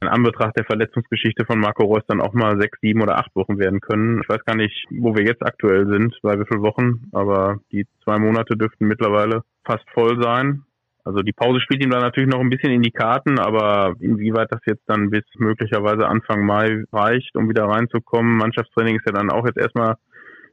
in 0.02 0.08
Anbetracht 0.08 0.58
der 0.58 0.66
Verletzungsgeschichte 0.66 1.46
von 1.46 1.60
Marco 1.60 1.84
Reus 1.84 2.04
dann 2.08 2.22
auch 2.22 2.34
mal 2.34 2.60
sechs, 2.60 2.80
sieben 2.82 3.02
oder 3.02 3.18
acht 3.18 3.36
Wochen 3.36 3.60
werden 3.60 3.80
können. 3.80 4.22
Ich 4.22 4.30
weiß 4.30 4.44
gar 4.46 4.56
nicht, 4.56 4.86
wo 4.90 5.16
wir 5.16 5.24
jetzt 5.24 5.46
aktuell 5.46 5.88
sind, 5.88 6.18
bei 6.22 6.40
wie 6.40 6.46
vielen 6.46 6.64
Wochen, 6.64 7.10
aber 7.12 7.60
die 7.72 7.86
zwei 8.04 8.18
Monate 8.18 8.56
dürften 8.58 8.88
mittlerweile 8.88 9.44
fast 9.66 9.84
voll 9.94 10.22
sein. 10.22 10.64
Also 11.04 11.22
die 11.22 11.34
Pause 11.34 11.60
spielt 11.62 11.84
ihm 11.84 11.90
dann 11.90 12.02
natürlich 12.02 12.30
noch 12.30 12.40
ein 12.40 12.50
bisschen 12.50 12.72
in 12.72 12.82
die 12.82 12.92
Karten, 12.92 13.40
aber 13.40 13.96
inwieweit 14.00 14.52
das 14.52 14.62
jetzt 14.66 14.84
dann 14.88 15.10
bis 15.10 15.24
möglicherweise 15.38 16.08
Anfang 16.08 16.46
Mai 16.46 16.84
reicht, 16.92 17.36
um 17.36 17.50
wieder 17.50 17.66
reinzukommen. 17.66 18.38
Mannschaftstraining 18.38 18.98
ist 18.98 19.06
ja 19.06 19.14
dann 19.14 19.32
auch 19.32 19.46
jetzt 19.46 19.58
erstmal 19.58 19.96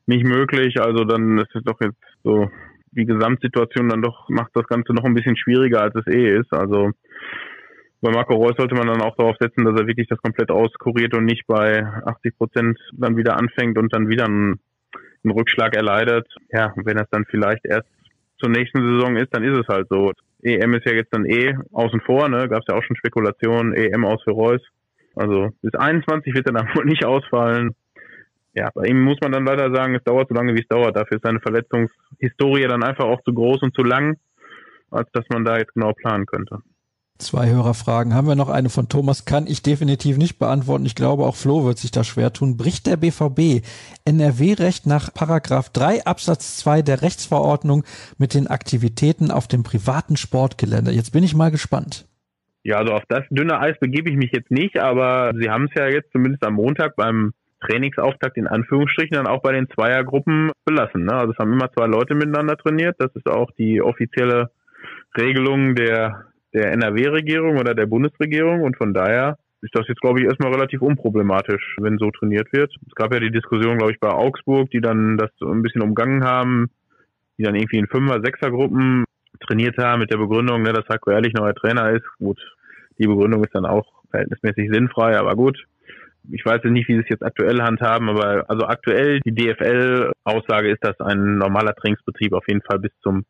nicht 0.07 0.25
möglich. 0.25 0.81
Also 0.81 1.05
dann 1.05 1.39
ist 1.39 1.55
es 1.55 1.65
doch 1.65 1.81
jetzt 1.81 1.99
so 2.23 2.51
die 2.93 3.05
Gesamtsituation 3.05 3.89
dann 3.89 4.03
doch 4.03 4.29
macht 4.29 4.51
das 4.55 4.67
Ganze 4.67 4.95
noch 4.95 5.05
ein 5.05 5.15
bisschen 5.15 5.37
schwieriger, 5.37 5.83
als 5.83 5.95
es 5.95 6.07
eh 6.07 6.39
ist. 6.39 6.53
Also 6.53 6.93
bei 8.01 8.11
Marco 8.11 8.35
Reus 8.35 8.55
sollte 8.57 8.75
man 8.75 8.87
dann 8.87 9.03
auch 9.03 9.17
darauf 9.17 9.37
setzen, 9.41 9.65
dass 9.65 9.79
er 9.79 9.87
wirklich 9.87 10.09
das 10.09 10.21
komplett 10.21 10.51
auskuriert 10.51 11.15
und 11.15 11.25
nicht 11.25 11.47
bei 11.47 11.85
80 11.85 12.39
Prozent 12.39 12.79
dann 12.93 13.17
wieder 13.17 13.37
anfängt 13.37 13.79
und 13.79 13.93
dann 13.95 14.09
wieder 14.09 14.27
einen, 14.27 14.61
einen 15.25 15.33
Rückschlag 15.33 15.75
erleidet. 15.75 16.27
Ja, 16.53 16.73
wenn 16.77 16.97
das 16.97 17.09
dann 17.11 17.25
vielleicht 17.29 17.65
erst 17.65 17.89
zur 18.39 18.51
nächsten 18.51 18.81
Saison 18.81 19.17
ist, 19.17 19.35
dann 19.35 19.45
ist 19.45 19.59
es 19.59 19.69
halt 19.69 19.89
so. 19.89 20.13
EM 20.43 20.75
ist 20.75 20.87
ja 20.87 20.93
jetzt 20.93 21.13
dann 21.13 21.25
eh 21.25 21.57
außen 21.73 22.01
vor, 22.03 22.29
ne? 22.29 22.49
Gab 22.49 22.61
es 22.61 22.67
ja 22.69 22.77
auch 22.77 22.83
schon 22.85 22.97
Spekulationen, 22.97 23.73
EM 23.75 24.05
aus 24.05 24.23
für 24.23 24.33
Reus. 24.33 24.61
Also 25.15 25.51
bis 25.63 25.75
21 25.75 26.35
wird 26.35 26.47
er 26.47 26.53
dann 26.53 26.69
wohl 26.75 26.85
nicht 26.85 27.05
ausfallen. 27.05 27.75
Ja, 28.57 28.71
bei 28.75 28.87
ihm 28.87 29.03
muss 29.03 29.19
man 29.21 29.33
dann 29.33 29.45
leider 29.45 29.71
sagen, 29.71 29.95
es 29.95 30.03
dauert 30.05 30.31
so 30.31 30.35
lange, 30.35 30.55
wie 30.55 30.63
es 30.63 30.69
dauert. 30.69 30.97
Dafür 30.97 31.19
ist 31.19 31.25
seine 31.25 31.41
Verletzungshistorie 31.41 32.67
dann 32.67 32.83
einfach 32.83 33.05
auch 33.05 33.23
zu 33.23 33.35
groß 33.35 33.61
und 33.61 33.75
zu 33.75 33.83
lang, 33.83 34.17
als 34.91 35.11
dass 35.13 35.27
man 35.29 35.45
da 35.45 35.59
jetzt 35.59 35.75
genau 35.75 35.93
planen 35.93 36.25
könnte. 36.25 36.61
Zwei 37.19 37.51
Hörerfragen 37.51 38.15
haben 38.15 38.27
wir 38.27 38.35
noch. 38.35 38.49
Eine 38.49 38.71
von 38.71 38.89
Thomas 38.89 39.27
kann 39.27 39.47
ich 39.47 39.63
definitiv 39.63 40.17
nicht 40.17 40.39
beantworten. 40.39 40.87
Ich 40.87 40.95
glaube, 40.95 41.25
auch 41.25 41.37
Flo 41.37 41.67
wird 41.67 41.77
sich 41.77 41.91
da 41.91 42.03
schwer 42.03 42.33
tun. 42.33 42.57
Bricht 42.57 42.87
der 42.87 42.97
BVB 42.97 43.63
NRW-Recht 44.07 44.87
nach 44.87 45.13
Paragraph 45.13 45.69
3 45.71 46.07
Absatz 46.07 46.57
2 46.57 46.81
der 46.81 47.03
Rechtsverordnung 47.03 47.85
mit 48.17 48.33
den 48.33 48.47
Aktivitäten 48.47 49.31
auf 49.31 49.49
dem 49.49 49.65
privaten 49.65 50.17
Sportgelände? 50.17 50.93
Jetzt 50.93 51.13
bin 51.13 51.25
ich 51.25 51.35
mal 51.35 51.51
gespannt. 51.51 52.07
Ja, 52.65 52.79
also 52.79 52.95
auf 52.95 53.05
das 53.09 53.25
dünne 53.31 53.61
Eis 53.61 53.79
begebe 53.81 54.11
ich 54.11 54.17
mich 54.17 54.33
jetzt 54.33 54.51
nicht, 54.51 54.79
aber 54.79 55.33
Sie 55.39 55.51
haben 55.51 55.65
es 55.65 55.75
ja 55.75 55.89
jetzt 55.89 56.11
zumindest 56.13 56.43
am 56.43 56.55
Montag 56.55 56.97
beim 56.97 57.33
Trainingsauftakt 57.61 58.37
in 58.37 58.47
Anführungsstrichen 58.47 59.17
dann 59.17 59.27
auch 59.27 59.43
bei 59.43 59.53
den 59.53 59.69
Zweiergruppen 59.71 60.51
belassen. 60.65 61.05
Ne? 61.05 61.13
Also 61.13 61.33
es 61.33 61.39
haben 61.39 61.53
immer 61.53 61.73
zwei 61.73 61.87
Leute 61.87 62.15
miteinander 62.15 62.57
trainiert. 62.57 62.97
Das 62.99 63.15
ist 63.15 63.29
auch 63.29 63.51
die 63.53 63.81
offizielle 63.81 64.51
Regelung 65.17 65.75
der 65.75 66.27
der 66.57 66.73
NRW-Regierung 66.73 67.59
oder 67.59 67.75
der 67.75 67.87
Bundesregierung 67.87 68.63
und 68.63 68.77
von 68.77 68.95
daher 68.95 69.37
ist 69.61 69.75
das 69.75 69.87
jetzt, 69.89 70.01
glaube 70.01 70.21
ich, 70.21 70.27
erstmal 70.27 70.53
relativ 70.53 70.81
unproblematisch, 70.81 71.77
wenn 71.81 71.99
so 71.99 72.11
trainiert 72.11 72.53
wird. 72.53 72.75
Es 72.87 72.95
gab 72.95 73.13
ja 73.13 73.21
die 73.21 73.31
Diskussion, 73.31 73.79
glaube 73.79 73.93
ich, 73.93 74.01
bei 74.01 74.11
Augsburg, 74.11 74.71
die 74.71 74.81
dann 74.81 75.19
das 75.19 75.31
so 75.39 75.51
ein 75.51 75.63
bisschen 75.63 75.83
umgangen 75.83 76.25
haben, 76.25 76.71
die 77.37 77.43
dann 77.43 77.55
irgendwie 77.55 77.79
in 77.79 77.89
Fünfer-, 77.89 78.23
Sechser-Gruppen 78.23 79.05
trainiert 79.41 79.77
haben 79.79 80.01
mit 80.01 80.11
der 80.11 80.19
Begründung, 80.19 80.63
ne, 80.63 80.73
dass 80.73 80.89
Heiko 80.89 81.11
Ehrlich 81.11 81.35
neuer 81.35 81.55
Trainer 81.55 81.91
ist. 81.91 82.07
Gut, 82.19 82.39
die 82.99 83.07
Begründung 83.07 83.45
ist 83.45 83.55
dann 83.55 83.67
auch 83.67 83.87
verhältnismäßig 84.11 84.71
sinnfrei, 84.73 85.19
aber 85.19 85.35
gut. 85.35 85.63
Ich 86.33 86.45
weiß 86.45 86.65
nicht, 86.65 86.89
wie 86.89 86.95
sie 86.95 87.03
es 87.03 87.09
jetzt 87.09 87.23
aktuell 87.23 87.61
handhaben, 87.63 88.09
aber 88.09 88.49
also 88.49 88.67
aktuell 88.67 89.21
die 89.21 89.35
DFL-Aussage 89.35 90.71
ist, 90.71 90.85
dass 90.85 90.99
ein 91.01 91.39
normaler 91.39 91.75
Trainingsbetrieb 91.75 92.33
auf 92.33 92.47
jeden 92.49 92.63
Fall 92.63 92.79
bis 92.79 92.93
zum 93.03 93.25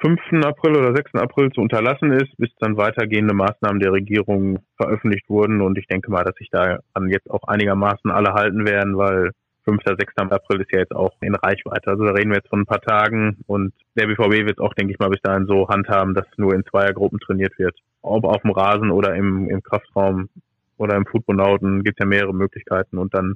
5. 0.00 0.44
April 0.44 0.76
oder 0.76 0.94
6. 0.94 1.14
April 1.14 1.50
zu 1.50 1.60
unterlassen 1.60 2.12
ist, 2.12 2.36
bis 2.36 2.50
dann 2.60 2.76
weitergehende 2.76 3.34
Maßnahmen 3.34 3.80
der 3.80 3.92
Regierung 3.92 4.60
veröffentlicht 4.76 5.28
wurden. 5.28 5.60
Und 5.60 5.76
ich 5.76 5.86
denke 5.86 6.10
mal, 6.10 6.24
dass 6.24 6.36
sich 6.36 6.50
da 6.50 6.78
dann 6.94 7.08
jetzt 7.08 7.28
auch 7.28 7.42
einigermaßen 7.48 8.10
alle 8.10 8.32
halten 8.34 8.64
werden, 8.64 8.96
weil 8.96 9.32
5. 9.64 9.82
6. 9.84 10.16
April 10.16 10.60
ist 10.60 10.72
ja 10.72 10.78
jetzt 10.78 10.94
auch 10.94 11.14
in 11.20 11.34
Reichweite. 11.34 11.90
Also 11.90 12.04
da 12.04 12.12
reden 12.12 12.30
wir 12.30 12.36
jetzt 12.36 12.48
von 12.48 12.60
ein 12.60 12.66
paar 12.66 12.80
Tagen 12.80 13.38
und 13.46 13.74
der 13.96 14.06
BVB 14.06 14.46
wird 14.46 14.60
auch, 14.60 14.72
denke 14.74 14.92
ich 14.92 14.98
mal, 14.98 15.10
bis 15.10 15.20
dahin 15.20 15.46
so 15.46 15.68
handhaben, 15.68 16.14
dass 16.14 16.26
nur 16.36 16.54
in 16.54 16.64
Zweiergruppen 16.64 17.18
trainiert 17.18 17.58
wird. 17.58 17.76
Ob 18.00 18.24
auf 18.24 18.42
dem 18.42 18.52
Rasen 18.52 18.90
oder 18.90 19.14
im, 19.14 19.50
im 19.50 19.62
Kraftraum 19.62 20.28
oder 20.78 20.96
im 20.96 21.06
Footballnauten 21.06 21.84
gibt 21.84 21.98
es 21.98 22.04
ja 22.04 22.08
mehrere 22.08 22.34
Möglichkeiten 22.34 22.98
und 22.98 23.14
dann 23.14 23.34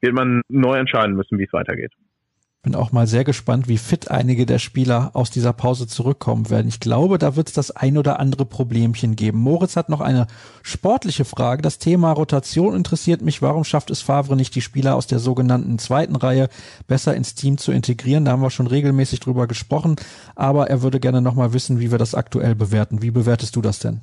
wird 0.00 0.14
man 0.14 0.42
neu 0.48 0.76
entscheiden 0.76 1.16
müssen, 1.16 1.38
wie 1.38 1.44
es 1.44 1.52
weitergeht. 1.52 1.92
Bin 2.66 2.74
auch 2.74 2.90
mal 2.90 3.06
sehr 3.06 3.22
gespannt, 3.22 3.68
wie 3.68 3.78
fit 3.78 4.10
einige 4.10 4.44
der 4.44 4.58
Spieler 4.58 5.12
aus 5.14 5.30
dieser 5.30 5.52
Pause 5.52 5.86
zurückkommen 5.86 6.50
werden. 6.50 6.66
Ich 6.66 6.80
glaube, 6.80 7.16
da 7.16 7.36
wird 7.36 7.46
es 7.46 7.54
das 7.54 7.70
ein 7.70 7.96
oder 7.96 8.18
andere 8.18 8.44
Problemchen 8.44 9.14
geben. 9.14 9.38
Moritz 9.38 9.76
hat 9.76 9.88
noch 9.88 10.00
eine 10.00 10.26
sportliche 10.64 11.24
Frage. 11.24 11.62
Das 11.62 11.78
Thema 11.78 12.10
Rotation 12.10 12.74
interessiert 12.74 13.22
mich. 13.22 13.40
Warum 13.40 13.62
schafft 13.62 13.92
es 13.92 14.02
Favre 14.02 14.34
nicht, 14.34 14.52
die 14.56 14.62
Spieler 14.62 14.96
aus 14.96 15.06
der 15.06 15.20
sogenannten 15.20 15.78
zweiten 15.78 16.16
Reihe 16.16 16.48
besser 16.88 17.14
ins 17.14 17.36
Team 17.36 17.56
zu 17.56 17.70
integrieren? 17.70 18.24
Da 18.24 18.32
haben 18.32 18.42
wir 18.42 18.50
schon 18.50 18.66
regelmäßig 18.66 19.20
drüber 19.20 19.46
gesprochen. 19.46 19.94
Aber 20.34 20.68
er 20.68 20.82
würde 20.82 20.98
gerne 20.98 21.22
noch 21.22 21.36
mal 21.36 21.52
wissen, 21.52 21.78
wie 21.78 21.92
wir 21.92 21.98
das 21.98 22.16
aktuell 22.16 22.56
bewerten. 22.56 23.00
Wie 23.00 23.12
bewertest 23.12 23.54
du 23.54 23.62
das 23.62 23.78
denn? 23.78 24.00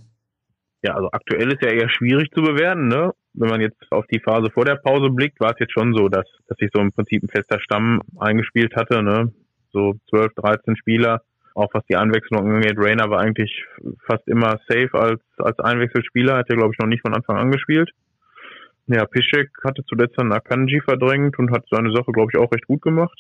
Ja, 0.84 0.96
also 0.96 1.10
aktuell 1.14 1.52
ist 1.54 1.62
ja 1.62 1.70
eher 1.70 1.90
schwierig 1.90 2.30
zu 2.32 2.42
bewerten, 2.42 2.90
ne? 2.90 3.14
Wenn 3.34 3.50
man 3.50 3.62
jetzt 3.62 3.90
auf 3.90 4.06
die 4.08 4.20
Phase 4.20 4.52
vor 4.52 4.66
der 4.66 4.76
Pause 4.76 5.10
blickt, 5.10 5.40
war 5.40 5.52
es 5.52 5.60
jetzt 5.60 5.72
schon 5.72 5.96
so, 5.96 6.10
dass, 6.10 6.26
dass 6.48 6.58
sich 6.58 6.70
so 6.74 6.82
im 6.82 6.92
Prinzip 6.92 7.24
ein 7.24 7.30
fester 7.30 7.60
Stamm 7.62 8.02
eingespielt 8.20 8.76
hatte, 8.76 9.02
ne? 9.02 9.32
So 9.72 9.96
12, 10.10 10.34
13 10.36 10.76
Spieler. 10.76 11.22
Auch 11.56 11.74
was 11.74 11.86
die 11.86 11.96
Einwechslung 11.96 12.52
angeht, 12.52 12.78
Rainer 12.78 13.10
war 13.10 13.20
eigentlich 13.20 13.64
fast 14.06 14.28
immer 14.28 14.60
safe 14.68 14.90
als, 14.94 15.22
als 15.38 15.58
Einwechselspieler, 15.60 16.38
hat 16.38 16.50
ja 16.50 16.56
glaube 16.56 16.74
ich 16.74 16.80
noch 16.80 16.88
nicht 16.88 17.02
von 17.02 17.14
Anfang 17.14 17.38
an 17.38 17.52
gespielt. 17.52 17.92
Ja, 18.88 19.06
Pischek 19.06 19.52
hatte 19.64 19.86
zuletzt 19.86 20.18
dann 20.18 20.34
Akanji 20.34 20.82
verdrängt 20.82 21.40
und 21.40 21.52
hat 21.52 21.64
seine 21.72 21.94
Sache, 21.94 22.12
glaube 22.12 22.32
ich, 22.34 22.40
auch 22.40 22.52
recht 22.52 22.68
gut 22.68 22.82
gemacht. 22.82 23.18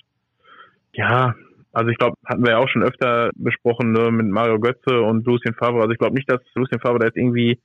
Ja, 0.91 1.35
also 1.73 1.89
ich 1.89 1.97
glaube, 1.97 2.15
hatten 2.23 2.45
wir 2.45 2.51
ja 2.51 2.57
auch 2.59 2.69
schon 2.69 2.83
öfter 2.83 3.31
besprochen 3.35 3.91
ne, 3.91 4.11
mit 4.11 4.27
Mario 4.27 4.59
Götze 4.59 5.01
und 5.01 5.25
Lucien 5.25 5.55
Favre. 5.55 5.81
Also 5.81 5.91
ich 5.91 5.97
glaube 5.97 6.13
nicht, 6.13 6.31
dass 6.31 6.39
Lucien 6.53 6.79
Favre 6.79 6.99
da 6.99 7.07
jetzt 7.07 7.17
irgendwie 7.17 7.59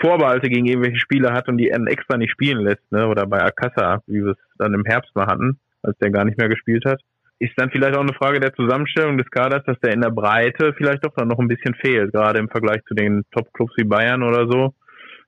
Vorbehalte 0.00 0.48
gegen 0.48 0.66
irgendwelche 0.66 1.00
Spieler 1.00 1.32
hat 1.32 1.48
und 1.48 1.58
die 1.58 1.70
extra 1.70 2.16
nicht 2.16 2.30
spielen 2.30 2.60
lässt, 2.60 2.90
ne? 2.92 3.08
Oder 3.08 3.26
bei 3.26 3.42
Akassa, 3.42 4.00
wie 4.06 4.24
wir 4.24 4.32
es 4.32 4.38
dann 4.58 4.74
im 4.74 4.84
Herbst 4.84 5.14
mal 5.16 5.26
hatten, 5.26 5.58
als 5.82 5.98
der 5.98 6.12
gar 6.12 6.24
nicht 6.24 6.38
mehr 6.38 6.48
gespielt 6.48 6.84
hat. 6.84 7.00
Ist 7.40 7.52
dann 7.56 7.70
vielleicht 7.70 7.96
auch 7.96 8.02
eine 8.02 8.14
Frage 8.14 8.38
der 8.38 8.54
Zusammenstellung 8.54 9.18
des 9.18 9.30
Kaders, 9.30 9.64
dass 9.64 9.78
der 9.80 9.92
in 9.92 10.02
der 10.02 10.10
Breite 10.10 10.72
vielleicht 10.76 11.04
doch 11.04 11.14
dann 11.16 11.28
noch 11.28 11.40
ein 11.40 11.48
bisschen 11.48 11.74
fehlt, 11.74 12.12
gerade 12.12 12.38
im 12.38 12.48
Vergleich 12.48 12.82
zu 12.86 12.94
den 12.94 13.24
Top-Clubs 13.32 13.74
wie 13.76 13.84
Bayern 13.84 14.22
oder 14.22 14.48
so. 14.48 14.74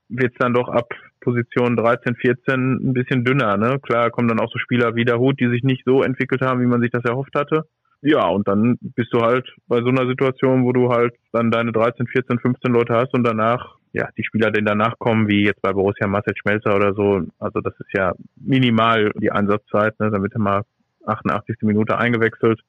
Wird 0.09 0.33
es 0.33 0.38
dann 0.38 0.55
doch 0.55 0.69
ab 0.69 0.93
Position 1.21 1.77
13, 1.77 2.14
14 2.14 2.90
ein 2.90 2.95
bisschen 2.95 3.25
dünner, 3.25 3.57
ne? 3.57 3.81
Klar 3.81 4.11
kommen 4.11 4.29
dann 4.29 4.40
auch 4.40 4.53
so 4.53 4.59
Spieler 4.61 4.95
wie 4.95 5.05
der 5.05 5.19
Hut, 5.19 5.40
die 5.40 5.49
sich 5.49 5.64
nicht 5.64 5.83
so 5.85 6.03
entwickelt 6.03 6.43
haben, 6.43 6.61
wie 6.61 6.66
man 6.66 6.81
sich 6.81 6.93
das 6.93 7.05
erhofft 7.05 7.35
hatte 7.35 7.64
ja, 8.03 8.27
und 8.29 8.49
dann 8.49 8.79
bist 8.81 9.13
du 9.13 9.21
halt 9.21 9.47
bei 9.67 9.81
so 9.83 9.89
einer 9.89 10.07
Situation, 10.07 10.65
wo 10.65 10.73
du 10.73 10.91
halt 10.91 11.15
dann 11.33 11.51
deine 11.51 11.73
13, 11.73 12.07
14, 12.07 12.39
15 12.39 12.73
Leute 12.73 12.95
hast 12.95 13.13
und 13.13 13.25
danach, 13.25 13.77
ja, 13.93 14.09
die 14.17 14.25
Spieler, 14.25 14.51
die 14.51 14.65
danach 14.65 14.99
kommen, 14.99 15.29
wie 15.29 15.45
jetzt 15.45 15.61
bei 15.61 15.73
Borussia 15.73 16.07
Marcel 16.07 16.35
Schmelzer 16.37 16.75
oder 16.77 16.95
so, 16.95 17.23
also 17.39 17.61
das 17.61 17.75
ist 17.79 17.93
ja 17.93 18.15
minimal 18.37 19.13
die 19.21 19.31
Einsatzzeit, 19.31 19.99
ne, 20.01 20.11
dann 20.11 20.23
wird 20.23 20.35
er 20.35 20.41
mal 20.41 20.63
88. 21.07 21.57
Minute 21.63 21.99
eingewechselt. 21.99 22.61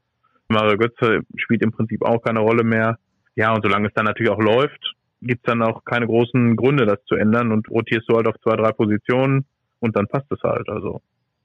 Mario 0.50 0.78
Götze 0.78 1.22
spielt 1.36 1.64
im 1.64 1.72
Prinzip 1.72 2.04
auch 2.04 2.22
keine 2.22 2.40
Rolle 2.42 2.64
mehr. 2.64 2.98
Ja, 3.36 3.54
und 3.54 3.64
solange 3.64 3.88
es 3.88 3.94
dann 3.94 4.06
natürlich 4.06 4.32
auch 4.32 4.42
läuft, 4.42 4.96
gibt's 5.22 5.46
dann 5.46 5.62
auch 5.62 5.86
keine 5.86 6.08
großen 6.08 6.56
Gründe, 6.58 6.86
das 6.86 7.04
zu 7.06 7.16
ändern 7.16 7.52
und 7.52 7.70
rotierst 7.70 8.10
du 8.10 8.18
halt 8.18 8.28
auf 8.28 8.36
zwei, 8.44 8.56
drei 8.56 8.72
Positionen 8.72 9.46
und 9.80 9.96
dann 9.96 10.08
passt 10.08 10.30
es 10.32 10.42
halt. 10.44 10.68
Also 10.68 11.02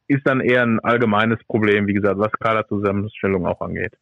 ist 0.08 0.22
dann 0.24 0.40
eher 0.40 0.62
ein 0.62 0.80
allgemeines 0.80 1.38
Problem, 1.44 1.86
wie 1.86 1.94
gesagt, 1.94 2.18
was 2.18 2.32
Kaderzusammenstellung 2.32 3.46
auch 3.46 3.60
angeht. 3.60 3.92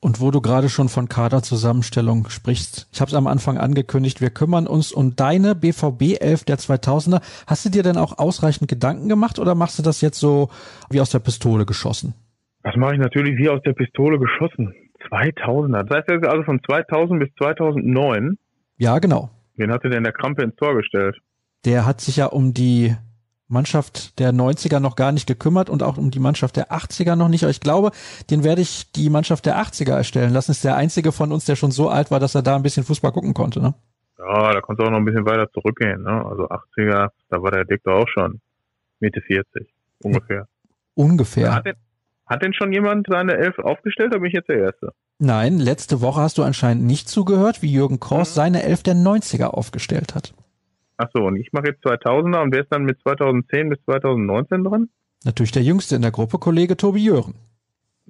Und 0.00 0.20
wo 0.20 0.30
du 0.30 0.40
gerade 0.40 0.68
schon 0.68 0.88
von 0.88 1.08
Kaderzusammenstellung 1.08 2.28
sprichst, 2.28 2.88
ich 2.92 3.00
habe 3.00 3.08
es 3.08 3.14
am 3.14 3.26
Anfang 3.26 3.58
angekündigt, 3.58 4.20
wir 4.20 4.30
kümmern 4.30 4.68
uns 4.68 4.92
um 4.92 5.16
deine 5.16 5.56
BVB 5.56 6.20
11 6.20 6.44
der 6.44 6.58
2000er. 6.58 7.20
Hast 7.48 7.64
du 7.64 7.70
dir 7.70 7.82
denn 7.82 7.96
auch 7.96 8.18
ausreichend 8.18 8.68
Gedanken 8.68 9.08
gemacht 9.08 9.40
oder 9.40 9.56
machst 9.56 9.78
du 9.78 9.82
das 9.82 10.00
jetzt 10.00 10.20
so 10.20 10.50
wie 10.88 11.00
aus 11.00 11.10
der 11.10 11.18
Pistole 11.18 11.66
geschossen? 11.66 12.14
Das 12.62 12.76
mache 12.76 12.94
ich 12.94 13.00
natürlich 13.00 13.36
wie 13.38 13.48
aus 13.48 13.60
der 13.64 13.72
Pistole 13.72 14.20
geschossen. 14.20 14.72
2000er. 15.10 15.82
Das 15.84 16.06
heißt 16.08 16.26
also 16.26 16.44
von 16.44 16.60
2000 16.64 17.20
bis 17.20 17.30
2009? 17.38 18.38
Ja, 18.76 18.98
genau. 19.00 19.30
Wen 19.56 19.72
hatte 19.72 19.90
denn 19.90 20.04
der 20.04 20.12
Krampe 20.12 20.42
ins 20.42 20.54
Tor 20.56 20.76
gestellt? 20.76 21.16
Der 21.64 21.86
hat 21.86 22.00
sich 22.00 22.16
ja 22.16 22.26
um 22.26 22.54
die 22.54 22.94
Mannschaft 23.48 24.18
der 24.18 24.32
90er 24.32 24.78
noch 24.78 24.94
gar 24.94 25.10
nicht 25.10 25.26
gekümmert 25.26 25.70
und 25.70 25.82
auch 25.82 25.96
um 25.96 26.10
die 26.10 26.20
Mannschaft 26.20 26.56
der 26.56 26.70
80er 26.70 27.16
noch 27.16 27.28
nicht. 27.28 27.44
Aber 27.44 27.50
ich 27.50 27.60
glaube, 27.60 27.90
den 28.30 28.44
werde 28.44 28.60
ich 28.60 28.92
die 28.92 29.10
Mannschaft 29.10 29.46
der 29.46 29.58
80er 29.58 29.94
erstellen 29.94 30.32
lassen. 30.32 30.50
Ist 30.50 30.64
der 30.64 30.76
einzige 30.76 31.12
von 31.12 31.32
uns, 31.32 31.46
der 31.46 31.56
schon 31.56 31.70
so 31.70 31.88
alt 31.88 32.10
war, 32.10 32.20
dass 32.20 32.34
er 32.34 32.42
da 32.42 32.56
ein 32.56 32.62
bisschen 32.62 32.84
Fußball 32.84 33.12
gucken 33.12 33.34
konnte, 33.34 33.60
ne? 33.60 33.74
Ja, 34.18 34.52
da 34.52 34.60
konnte 34.60 34.82
auch 34.82 34.90
noch 34.90 34.98
ein 34.98 35.04
bisschen 35.04 35.24
weiter 35.24 35.50
zurückgehen, 35.52 36.02
ne? 36.02 36.24
Also 36.26 36.48
80er, 36.48 37.08
da 37.30 37.42
war 37.42 37.50
der 37.50 37.64
Dick 37.64 37.82
doch 37.84 38.02
auch 38.02 38.08
schon 38.08 38.40
Mitte 39.00 39.20
40, 39.20 39.66
ungefähr. 40.02 40.48
Ungefähr. 40.94 41.54
Hat 41.54 41.66
denn, 41.66 41.76
hat 42.26 42.42
denn 42.42 42.52
schon 42.52 42.72
jemand 42.72 43.06
seine 43.08 43.36
Elf 43.36 43.58
aufgestellt, 43.58 44.10
oder 44.10 44.20
bin 44.20 44.28
ich 44.28 44.34
jetzt 44.34 44.48
der 44.48 44.58
Erste? 44.58 44.92
Nein, 45.20 45.58
letzte 45.58 46.00
Woche 46.00 46.20
hast 46.20 46.36
du 46.38 46.42
anscheinend 46.42 46.84
nicht 46.84 47.08
zugehört, 47.08 47.62
wie 47.62 47.72
Jürgen 47.72 48.00
Kors 48.00 48.30
mhm. 48.30 48.34
seine 48.34 48.62
Elf 48.64 48.82
der 48.82 48.94
90er 48.94 49.46
aufgestellt 49.46 50.14
hat. 50.14 50.34
Ach 50.98 51.08
so, 51.14 51.24
und 51.24 51.36
ich 51.36 51.52
mache 51.52 51.68
jetzt 51.68 51.84
2000er 51.84 52.42
und 52.42 52.52
wer 52.52 52.62
ist 52.62 52.72
dann 52.72 52.84
mit 52.84 53.00
2010 53.00 53.70
bis 53.70 53.78
2019 53.84 54.64
dran? 54.64 54.88
Natürlich 55.24 55.52
der 55.52 55.62
Jüngste 55.62 55.96
in 55.96 56.02
der 56.02 56.10
Gruppe, 56.10 56.38
Kollege 56.38 56.76
Tobi 56.76 57.04
Jören. 57.04 57.34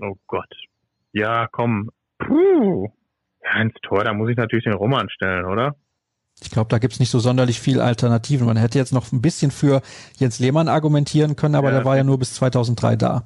Oh 0.01 0.17
Gott. 0.27 0.53
Ja, 1.13 1.47
komm. 1.51 1.91
Puh. 2.19 2.89
Ja, 3.45 3.63
ins 3.63 3.75
Tor, 3.83 4.05
da 4.05 4.13
muss 4.13 4.31
ich 4.31 4.37
natürlich 4.37 4.65
den 4.65 4.75
Roman 4.75 5.09
stellen, 5.11 5.45
oder? 5.45 5.77
Ich 6.43 6.51
glaube, 6.51 6.69
da 6.69 6.79
gibt's 6.79 7.01
nicht 7.01 7.11
so 7.11 7.19
sonderlich 7.19 7.61
viel 7.61 7.81
Alternativen. 7.81 8.47
Man 8.47 8.57
hätte 8.57 8.79
jetzt 8.79 8.93
noch 8.93 9.13
ein 9.13 9.23
bisschen 9.23 9.51
für 9.51 9.83
Jens 10.17 10.39
Lehmann 10.39 10.69
argumentieren 10.69 11.37
können, 11.37 11.55
aber 11.55 11.71
ja, 11.71 11.77
der 11.77 11.85
war 11.85 11.97
ja 11.97 12.05
nur 12.05 12.19
bis 12.19 12.35
2003 12.35 12.97
da. 12.97 13.25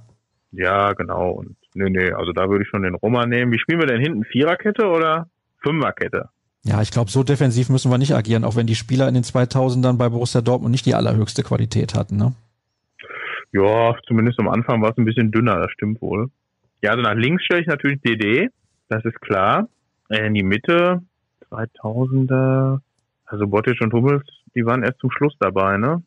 Ja, 0.53 0.93
genau. 0.93 1.31
Und 1.31 1.57
Nee, 1.75 1.91
nee, 1.91 2.13
also 2.13 2.33
da 2.33 2.49
würde 2.49 2.65
ich 2.65 2.69
schon 2.69 2.83
den 2.83 2.95
Roma 2.95 3.27
nehmen. 3.27 3.53
Wie 3.53 3.59
spielen 3.59 3.81
wir 3.81 3.87
denn 3.87 4.01
hinten? 4.01 4.25
Viererkette 4.25 4.87
oder 4.87 5.29
Fünferkette? 5.63 6.29
Ja, 6.65 6.81
ich 6.81 6.93
glaube, 6.93 7.11
so 7.11 7.25
defensiv 7.25 7.69
müssen 7.71 7.91
wir 7.91 7.99
nicht 7.99 8.15
agieren, 8.15 8.45
auch 8.45 8.55
wenn 8.55 8.69
die 8.69 8.77
Spieler 8.77 9.09
in 9.09 9.15
den 9.15 9.25
2000ern 9.25 9.97
bei 9.97 10.09
Borussia 10.09 10.41
Dortmund 10.41 10.71
nicht 10.71 10.87
die 10.87 10.95
allerhöchste 10.95 11.43
Qualität 11.43 11.95
hatten, 11.95 12.17
ne? 12.17 12.35
Ja, 13.53 13.95
zumindest 14.07 14.39
am 14.39 14.49
Anfang 14.49 14.81
war 14.81 14.91
es 14.91 14.97
ein 14.97 15.05
bisschen 15.05 15.31
dünner, 15.31 15.57
das 15.57 15.71
stimmt 15.73 16.01
wohl. 16.01 16.31
Ja, 16.81 16.93
also 16.93 17.03
nach 17.03 17.15
links 17.15 17.45
stelle 17.45 17.61
ich 17.61 17.67
natürlich 17.67 18.01
DD, 18.01 18.49
das 18.89 19.05
ist 19.05 19.21
klar. 19.21 19.69
Äh, 20.09 20.27
in 20.27 20.35
die 20.35 20.43
Mitte, 20.43 21.03
2000er, 21.51 22.81
also 23.27 23.47
Bottic 23.47 23.81
und 23.81 23.93
Hummels, 23.93 24.25
die 24.55 24.65
waren 24.65 24.83
erst 24.83 25.01
zum 25.01 25.11
Schluss 25.11 25.35
dabei, 25.41 25.77
ne? 25.77 26.03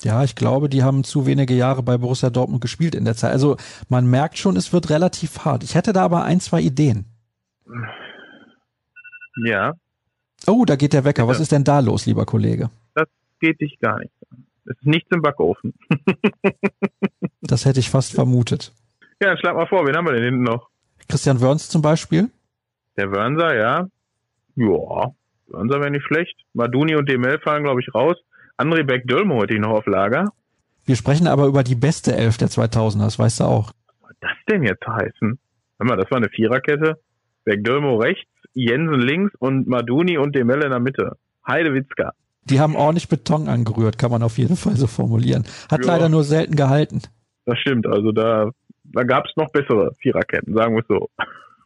Ja, 0.00 0.24
ich 0.24 0.34
glaube, 0.34 0.68
die 0.68 0.82
haben 0.82 1.04
zu 1.04 1.26
wenige 1.26 1.54
Jahre 1.54 1.82
bei 1.82 1.98
Borussia 1.98 2.30
Dortmund 2.30 2.60
gespielt 2.60 2.94
in 2.94 3.04
der 3.04 3.14
Zeit. 3.14 3.32
Also 3.32 3.56
man 3.88 4.08
merkt 4.08 4.38
schon, 4.38 4.56
es 4.56 4.72
wird 4.72 4.90
relativ 4.90 5.44
hart. 5.44 5.62
Ich 5.62 5.74
hätte 5.74 5.92
da 5.92 6.02
aber 6.02 6.24
ein, 6.24 6.40
zwei 6.40 6.60
Ideen. 6.60 7.04
Ja. 9.36 9.74
Oh, 10.46 10.64
da 10.64 10.76
geht 10.76 10.92
der 10.92 11.04
Wecker. 11.04 11.28
Was 11.28 11.40
ist 11.40 11.52
denn 11.52 11.64
da 11.64 11.80
los, 11.80 12.06
lieber 12.06 12.26
Kollege? 12.26 12.70
Das 12.94 13.08
geht 13.40 13.60
dich 13.60 13.78
gar 13.78 13.98
nicht 13.98 14.12
an. 14.30 14.44
Es 14.64 14.76
ist 14.76 14.86
nichts 14.86 15.10
im 15.12 15.22
Backofen. 15.22 15.74
das 17.40 17.64
hätte 17.64 17.80
ich 17.80 17.90
fast 17.90 18.12
vermutet. 18.12 18.72
Ja, 19.20 19.36
schlag 19.36 19.54
mal 19.56 19.66
vor, 19.66 19.86
wen 19.86 19.96
haben 19.96 20.06
wir 20.06 20.12
denn 20.12 20.24
hinten 20.24 20.42
noch? 20.42 20.68
Christian 21.08 21.40
Wörns 21.40 21.68
zum 21.68 21.82
Beispiel? 21.82 22.30
Der 22.96 23.10
Wörnser, 23.10 23.54
ja. 23.56 23.88
Ja, 24.56 25.12
Wörnser 25.48 25.80
wäre 25.80 25.90
nicht 25.90 26.06
schlecht. 26.06 26.36
Maduni 26.54 26.94
und 26.94 27.08
Demel 27.08 27.38
fallen, 27.40 27.64
glaube 27.64 27.80
ich, 27.80 27.94
raus. 27.94 28.16
André 28.58 28.84
Beck-Dölmo 28.84 29.42
hätte 29.42 29.54
ich 29.54 29.60
noch 29.60 29.70
auf 29.70 29.86
Lager. 29.86 30.32
Wir 30.84 30.96
sprechen 30.96 31.26
aber 31.26 31.46
über 31.46 31.62
die 31.62 31.74
beste 31.74 32.14
Elf 32.14 32.36
der 32.38 32.48
2000er, 32.48 33.04
das 33.04 33.18
weißt 33.18 33.40
du 33.40 33.44
auch. 33.44 33.72
Was 33.86 34.08
soll 34.08 34.16
das 34.20 34.30
denn 34.50 34.62
jetzt 34.64 34.86
heißen? 34.86 35.38
Hör 35.78 35.86
mal, 35.86 35.96
das 35.96 36.10
war 36.10 36.18
eine 36.18 36.28
Viererkette. 36.28 37.00
Beck-Dölmo 37.44 37.96
rechts, 37.96 38.28
Jensen 38.54 39.00
links 39.00 39.34
und 39.38 39.66
Maduni 39.66 40.18
und 40.18 40.34
Demel 40.34 40.62
in 40.62 40.70
der 40.70 40.80
Mitte. 40.80 41.16
Heidewitzka. 41.46 42.12
Die 42.44 42.60
haben 42.60 42.76
ordentlich 42.76 43.08
Beton 43.08 43.48
angerührt, 43.48 43.98
kann 43.98 44.10
man 44.10 44.22
auf 44.22 44.38
jeden 44.38 44.56
Fall 44.56 44.76
so 44.76 44.86
formulieren. 44.86 45.44
Hat 45.70 45.84
ja. 45.84 45.92
leider 45.92 46.08
nur 46.08 46.24
selten 46.24 46.56
gehalten. 46.56 47.02
Das 47.44 47.58
stimmt, 47.58 47.86
also 47.86 48.12
da, 48.12 48.50
da 48.84 49.02
gab 49.04 49.26
es 49.26 49.32
noch 49.36 49.50
bessere 49.50 49.92
Viererketten, 50.00 50.54
sagen 50.54 50.74
wir 50.74 50.82
es 50.82 50.88
so. 50.88 51.08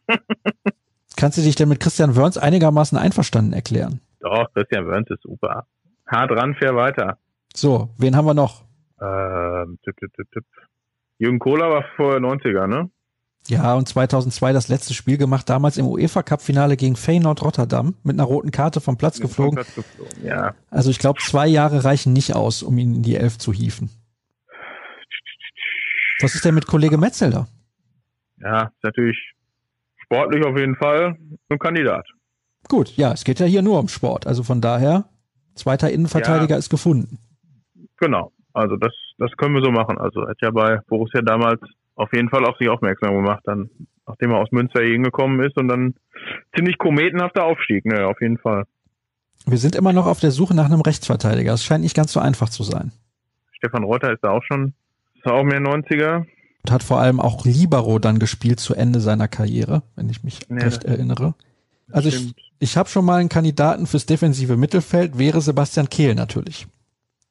Kannst 1.17 1.37
du 1.37 1.41
dich 1.41 1.55
denn 1.55 1.69
mit 1.69 1.79
Christian 1.79 2.15
Wörns 2.15 2.37
einigermaßen 2.37 2.97
einverstanden 2.97 3.53
erklären? 3.53 4.01
Doch, 4.19 4.51
Christian 4.53 4.85
Wörns 4.85 5.09
ist 5.09 5.23
super. 5.23 5.65
Hart 6.05 6.31
ran, 6.31 6.55
fair 6.55 6.75
weiter. 6.75 7.17
So, 7.53 7.89
wen 7.97 8.15
haben 8.15 8.25
wir 8.25 8.33
noch? 8.33 8.63
Ähm, 9.01 9.79
tipp, 9.83 9.97
tipp, 9.97 10.13
tipp, 10.15 10.31
tipp. 10.31 10.45
Jürgen 11.17 11.39
Kohler 11.39 11.69
war 11.69 11.85
vorher 11.95 12.19
90er, 12.19 12.67
ne? 12.67 12.89
Ja, 13.47 13.75
und 13.75 13.87
2002 13.87 14.51
das 14.51 14.67
letzte 14.67 14.93
Spiel 14.93 15.17
gemacht, 15.17 15.49
damals 15.49 15.77
im 15.77 15.85
UEFA 15.87 16.21
Cup 16.21 16.41
Finale 16.41 16.75
gegen 16.75 16.95
Feyenoord 16.95 17.41
Rotterdam 17.43 17.95
mit 18.03 18.15
einer 18.15 18.25
roten 18.25 18.51
Karte 18.51 18.81
vom 18.81 18.97
Platz 18.97 19.19
geflogen. 19.19 19.55
Platz 19.55 19.73
geflogen 19.73 20.25
ja. 20.25 20.53
Also 20.69 20.89
ich 20.89 20.99
glaube, 20.99 21.19
zwei 21.21 21.47
Jahre 21.47 21.83
reichen 21.85 22.13
nicht 22.13 22.35
aus, 22.35 22.61
um 22.61 22.77
ihn 22.77 22.95
in 22.95 23.03
die 23.03 23.15
Elf 23.15 23.37
zu 23.37 23.53
hieven. 23.53 23.89
Was 26.21 26.35
ist 26.35 26.43
denn 26.43 26.55
mit 26.55 26.67
Kollege 26.67 26.97
Metzelder? 26.97 27.47
Ja, 28.41 28.63
ist 28.63 28.83
natürlich 28.83 29.17
sportlich 30.03 30.43
auf 30.45 30.57
jeden 30.57 30.75
Fall 30.75 31.15
ein 31.49 31.59
Kandidat. 31.59 32.05
Gut, 32.67 32.95
ja, 32.97 33.13
es 33.13 33.23
geht 33.23 33.39
ja 33.39 33.45
hier 33.45 33.61
nur 33.61 33.79
um 33.79 33.87
Sport. 33.87 34.27
Also 34.27 34.43
von 34.43 34.59
daher, 34.59 35.05
zweiter 35.55 35.89
Innenverteidiger 35.89 36.55
ja, 36.55 36.59
ist 36.59 36.69
gefunden. 36.69 37.19
Genau, 37.97 38.31
also 38.53 38.75
das, 38.75 38.93
das 39.17 39.31
können 39.37 39.55
wir 39.55 39.63
so 39.63 39.71
machen. 39.71 39.97
Also 39.97 40.21
er 40.21 40.29
hat 40.29 40.41
ja 40.41 40.51
bei 40.51 40.79
Borussia 40.87 41.21
damals 41.21 41.61
auf 41.97 42.13
jeden 42.13 42.29
Fall 42.29 42.45
auf 42.45 42.57
sich 42.57 42.69
aufmerksam 42.69 43.15
gemacht, 43.15 43.41
dann, 43.45 43.69
nachdem 44.05 44.31
er 44.31 44.37
aus 44.37 44.51
Münster 44.51 44.81
hier 44.81 44.93
hingekommen 44.93 45.43
ist 45.45 45.57
und 45.57 45.67
dann 45.67 45.95
ziemlich 46.55 46.77
kometenhafter 46.77 47.43
Aufstieg, 47.43 47.85
ne, 47.85 48.07
auf 48.07 48.21
jeden 48.21 48.37
Fall. 48.37 48.63
Wir 49.45 49.57
sind 49.57 49.75
immer 49.75 49.93
noch 49.93 50.05
auf 50.05 50.19
der 50.19 50.31
Suche 50.31 50.55
nach 50.55 50.65
einem 50.65 50.81
Rechtsverteidiger. 50.81 51.53
Es 51.53 51.63
scheint 51.63 51.83
nicht 51.83 51.95
ganz 51.95 52.13
so 52.13 52.19
einfach 52.19 52.49
zu 52.49 52.63
sein. 52.63 52.91
Stefan 53.53 53.83
Reuter 53.83 54.13
ist 54.13 54.23
da 54.23 54.29
auch 54.29 54.43
schon, 54.43 54.73
ist 55.15 55.25
auch 55.25 55.43
mehr 55.43 55.59
90er. 55.59 56.25
Und 56.63 56.71
hat 56.71 56.83
vor 56.83 56.99
allem 56.99 57.19
auch 57.19 57.45
Libero 57.45 57.97
dann 57.97 58.19
gespielt 58.19 58.59
zu 58.59 58.75
Ende 58.75 58.99
seiner 58.99 59.27
Karriere, 59.27 59.81
wenn 59.95 60.09
ich 60.09 60.23
mich 60.23 60.41
ja, 60.49 60.57
recht 60.57 60.83
erinnere. 60.83 61.33
Also 61.91 62.09
ich, 62.09 62.35
ich 62.59 62.77
habe 62.77 62.89
schon 62.89 63.05
mal 63.05 63.19
einen 63.19 63.29
Kandidaten 63.29 63.87
fürs 63.87 64.05
defensive 64.05 64.57
Mittelfeld, 64.57 65.17
wäre 65.17 65.41
Sebastian 65.41 65.89
Kehl 65.89 66.13
natürlich. 66.13 66.67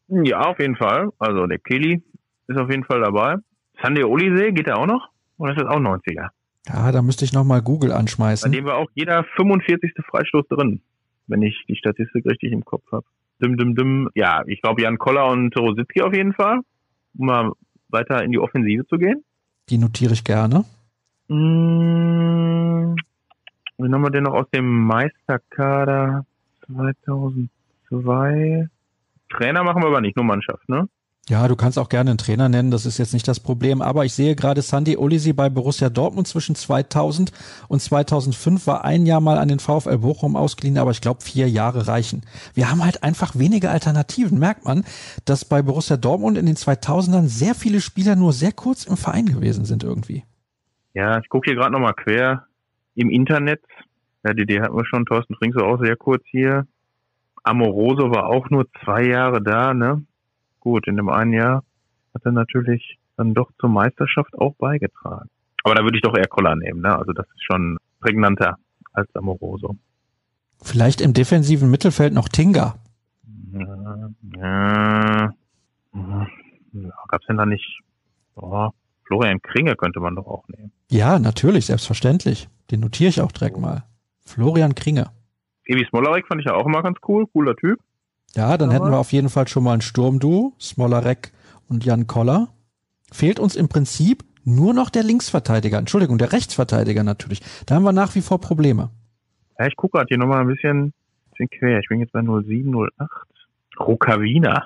Ja, 0.08 0.40
auf 0.40 0.58
jeden 0.58 0.76
Fall. 0.76 1.10
Also 1.18 1.46
der 1.46 1.58
Kelly 1.58 2.02
ist 2.48 2.58
auf 2.58 2.70
jeden 2.70 2.84
Fall 2.84 3.00
dabei. 3.00 3.36
Sandy 3.82 4.04
Olisee, 4.04 4.52
geht 4.52 4.66
er 4.66 4.78
auch 4.78 4.86
noch? 4.86 5.08
Oder 5.38 5.52
ist 5.52 5.60
das 5.60 5.68
auch 5.68 5.80
90er? 5.80 6.28
Ja, 6.68 6.92
da 6.92 7.02
müsste 7.02 7.24
ich 7.24 7.32
nochmal 7.32 7.62
Google 7.62 7.92
anschmeißen. 7.92 8.50
Bei 8.50 8.56
dem 8.56 8.64
war 8.64 8.76
auch 8.76 8.90
jeder 8.94 9.24
45. 9.36 9.92
Freistoß 10.08 10.48
drin, 10.48 10.80
wenn 11.26 11.42
ich 11.42 11.64
die 11.68 11.76
Statistik 11.76 12.26
richtig 12.26 12.52
im 12.52 12.64
Kopf 12.64 12.84
habe. 12.90 13.04
Dim, 13.42 13.56
dim, 13.56 13.74
dim. 13.74 14.08
Ja, 14.14 14.42
ich 14.46 14.62
glaube 14.62 14.82
Jan 14.82 14.98
Koller 14.98 15.26
und 15.26 15.56
Rositzky 15.56 16.02
auf 16.02 16.14
jeden 16.14 16.32
Fall, 16.32 16.60
um 17.18 17.26
mal 17.26 17.52
weiter 17.88 18.22
in 18.24 18.32
die 18.32 18.38
Offensive 18.38 18.86
zu 18.86 18.98
gehen. 18.98 19.22
Die 19.68 19.78
notiere 19.78 20.14
ich 20.14 20.24
gerne. 20.24 20.64
Mmh, 21.28 22.96
wen 23.78 23.94
haben 23.94 24.02
wir 24.02 24.10
denn 24.10 24.24
noch 24.24 24.34
aus 24.34 24.50
dem 24.50 24.86
Meisterkader 24.86 26.24
2002? 26.66 28.68
Trainer 29.30 29.64
machen 29.64 29.82
wir 29.82 29.88
aber 29.88 30.00
nicht, 30.00 30.16
nur 30.16 30.24
Mannschaft, 30.24 30.68
ne? 30.68 30.88
Ja, 31.28 31.48
du 31.48 31.56
kannst 31.56 31.76
auch 31.76 31.88
gerne 31.88 32.10
einen 32.10 32.18
Trainer 32.18 32.48
nennen, 32.48 32.70
das 32.70 32.86
ist 32.86 32.98
jetzt 32.98 33.12
nicht 33.12 33.26
das 33.26 33.40
Problem. 33.40 33.82
Aber 33.82 34.04
ich 34.04 34.14
sehe 34.14 34.36
gerade 34.36 34.62
Sandy 34.62 34.96
Olisi 34.96 35.32
bei 35.32 35.48
Borussia 35.48 35.90
Dortmund 35.90 36.28
zwischen 36.28 36.54
2000 36.54 37.32
und 37.66 37.80
2005 37.80 38.64
war 38.68 38.84
ein 38.84 39.06
Jahr 39.06 39.20
mal 39.20 39.38
an 39.38 39.48
den 39.48 39.58
VfL 39.58 39.98
Bochum 39.98 40.36
ausgeliehen, 40.36 40.78
aber 40.78 40.92
ich 40.92 41.00
glaube 41.00 41.22
vier 41.22 41.48
Jahre 41.48 41.88
reichen. 41.88 42.22
Wir 42.54 42.70
haben 42.70 42.84
halt 42.84 43.02
einfach 43.02 43.34
wenige 43.34 43.70
Alternativen. 43.70 44.38
Merkt 44.38 44.64
man, 44.64 44.84
dass 45.24 45.44
bei 45.44 45.62
Borussia 45.62 45.96
Dortmund 45.96 46.38
in 46.38 46.46
den 46.46 46.54
2000ern 46.54 47.26
sehr 47.26 47.56
viele 47.56 47.80
Spieler 47.80 48.14
nur 48.14 48.32
sehr 48.32 48.52
kurz 48.52 48.84
im 48.84 48.96
Verein 48.96 49.26
gewesen 49.26 49.64
sind 49.64 49.82
irgendwie. 49.82 50.22
Ja, 50.94 51.18
ich 51.18 51.28
gucke 51.28 51.50
hier 51.50 51.58
gerade 51.58 51.72
nochmal 51.72 51.94
quer 51.94 52.46
im 52.94 53.10
Internet. 53.10 53.62
Ja, 54.24 54.32
die 54.32 54.42
Idee 54.42 54.60
hatten 54.60 54.76
wir 54.76 54.86
schon. 54.86 55.04
Thorsten 55.04 55.34
Frings 55.34 55.56
war 55.56 55.66
auch 55.66 55.80
sehr 55.80 55.96
kurz 55.96 56.22
hier. 56.26 56.68
Amoroso 57.42 58.12
war 58.12 58.26
auch 58.26 58.48
nur 58.48 58.66
zwei 58.84 59.04
Jahre 59.06 59.42
da, 59.42 59.74
ne? 59.74 60.04
Gut. 60.66 60.88
In 60.88 60.96
dem 60.96 61.08
einen 61.08 61.32
Jahr 61.32 61.62
hat 62.12 62.22
er 62.24 62.32
natürlich 62.32 62.98
dann 63.16 63.34
doch 63.34 63.50
zur 63.60 63.70
Meisterschaft 63.70 64.36
auch 64.36 64.54
beigetragen. 64.56 65.30
Aber 65.62 65.76
da 65.76 65.82
würde 65.84 65.96
ich 65.96 66.02
doch 66.02 66.16
eher 66.16 66.26
Koller 66.26 66.56
nehmen, 66.56 66.80
ne? 66.80 66.98
Also 66.98 67.12
das 67.12 67.26
ist 67.26 67.44
schon 67.44 67.78
prägnanter 68.00 68.58
als 68.92 69.08
Amoroso. 69.14 69.76
Vielleicht 70.60 71.00
im 71.00 71.12
defensiven 71.12 71.70
Mittelfeld 71.70 72.12
noch 72.12 72.28
Tinga. 72.28 72.74
Ja, 73.52 74.10
ja, 74.36 75.32
ja. 75.94 76.92
Gab's 77.08 77.26
denn 77.26 77.36
da 77.36 77.46
nicht? 77.46 77.80
Oh, 78.34 78.70
Florian 79.06 79.40
Kringe 79.40 79.76
könnte 79.76 80.00
man 80.00 80.16
doch 80.16 80.26
auch 80.26 80.48
nehmen. 80.48 80.72
Ja, 80.90 81.18
natürlich, 81.18 81.66
selbstverständlich. 81.66 82.48
Den 82.70 82.80
notiere 82.80 83.10
ich 83.10 83.20
auch 83.20 83.32
direkt 83.32 83.56
mal. 83.58 83.84
Florian 84.24 84.74
Kringe. 84.74 85.10
Evi 85.64 85.86
Smolarek 85.88 86.26
fand 86.26 86.40
ich 86.40 86.46
ja 86.46 86.54
auch 86.54 86.66
immer 86.66 86.82
ganz 86.82 86.98
cool, 87.06 87.26
cooler 87.28 87.54
Typ. 87.54 87.78
Ja, 88.36 88.58
dann 88.58 88.70
hätten 88.70 88.90
wir 88.90 88.98
auf 88.98 89.12
jeden 89.12 89.30
Fall 89.30 89.48
schon 89.48 89.64
mal 89.64 89.72
ein 89.72 89.80
Sturmduo, 89.80 90.52
Smolarek 90.60 91.32
und 91.68 91.84
Jan 91.84 92.06
Koller. 92.06 92.48
Fehlt 93.10 93.40
uns 93.40 93.56
im 93.56 93.68
Prinzip 93.68 94.24
nur 94.44 94.74
noch 94.74 94.90
der 94.90 95.02
Linksverteidiger, 95.02 95.78
Entschuldigung, 95.78 96.18
der 96.18 96.32
Rechtsverteidiger 96.32 97.02
natürlich. 97.02 97.40
Da 97.64 97.74
haben 97.74 97.84
wir 97.84 97.92
nach 97.92 98.14
wie 98.14 98.20
vor 98.20 98.40
Probleme. 98.40 98.90
Ja, 99.58 99.66
ich 99.66 99.76
gucke 99.76 99.96
gerade 99.96 100.08
hier 100.08 100.18
nochmal 100.18 100.42
ein 100.42 100.48
bisschen, 100.48 100.92
bisschen 101.30 101.48
quer. 101.48 101.80
Ich 101.80 101.88
bin 101.88 102.00
jetzt 102.00 102.12
bei 102.12 102.20
07, 102.20 102.74
08. 102.98 103.10
Rukavina. 103.80 104.64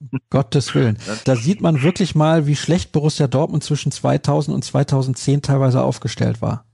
Gottes 0.30 0.74
Willen. 0.74 0.98
Da 1.24 1.36
sieht 1.36 1.60
man 1.60 1.82
wirklich 1.82 2.14
mal, 2.14 2.46
wie 2.46 2.56
schlecht 2.56 2.92
Borussia 2.92 3.26
Dortmund 3.26 3.62
zwischen 3.64 3.92
2000 3.92 4.54
und 4.54 4.62
2010 4.62 5.42
teilweise 5.42 5.82
aufgestellt 5.82 6.40
war. 6.42 6.64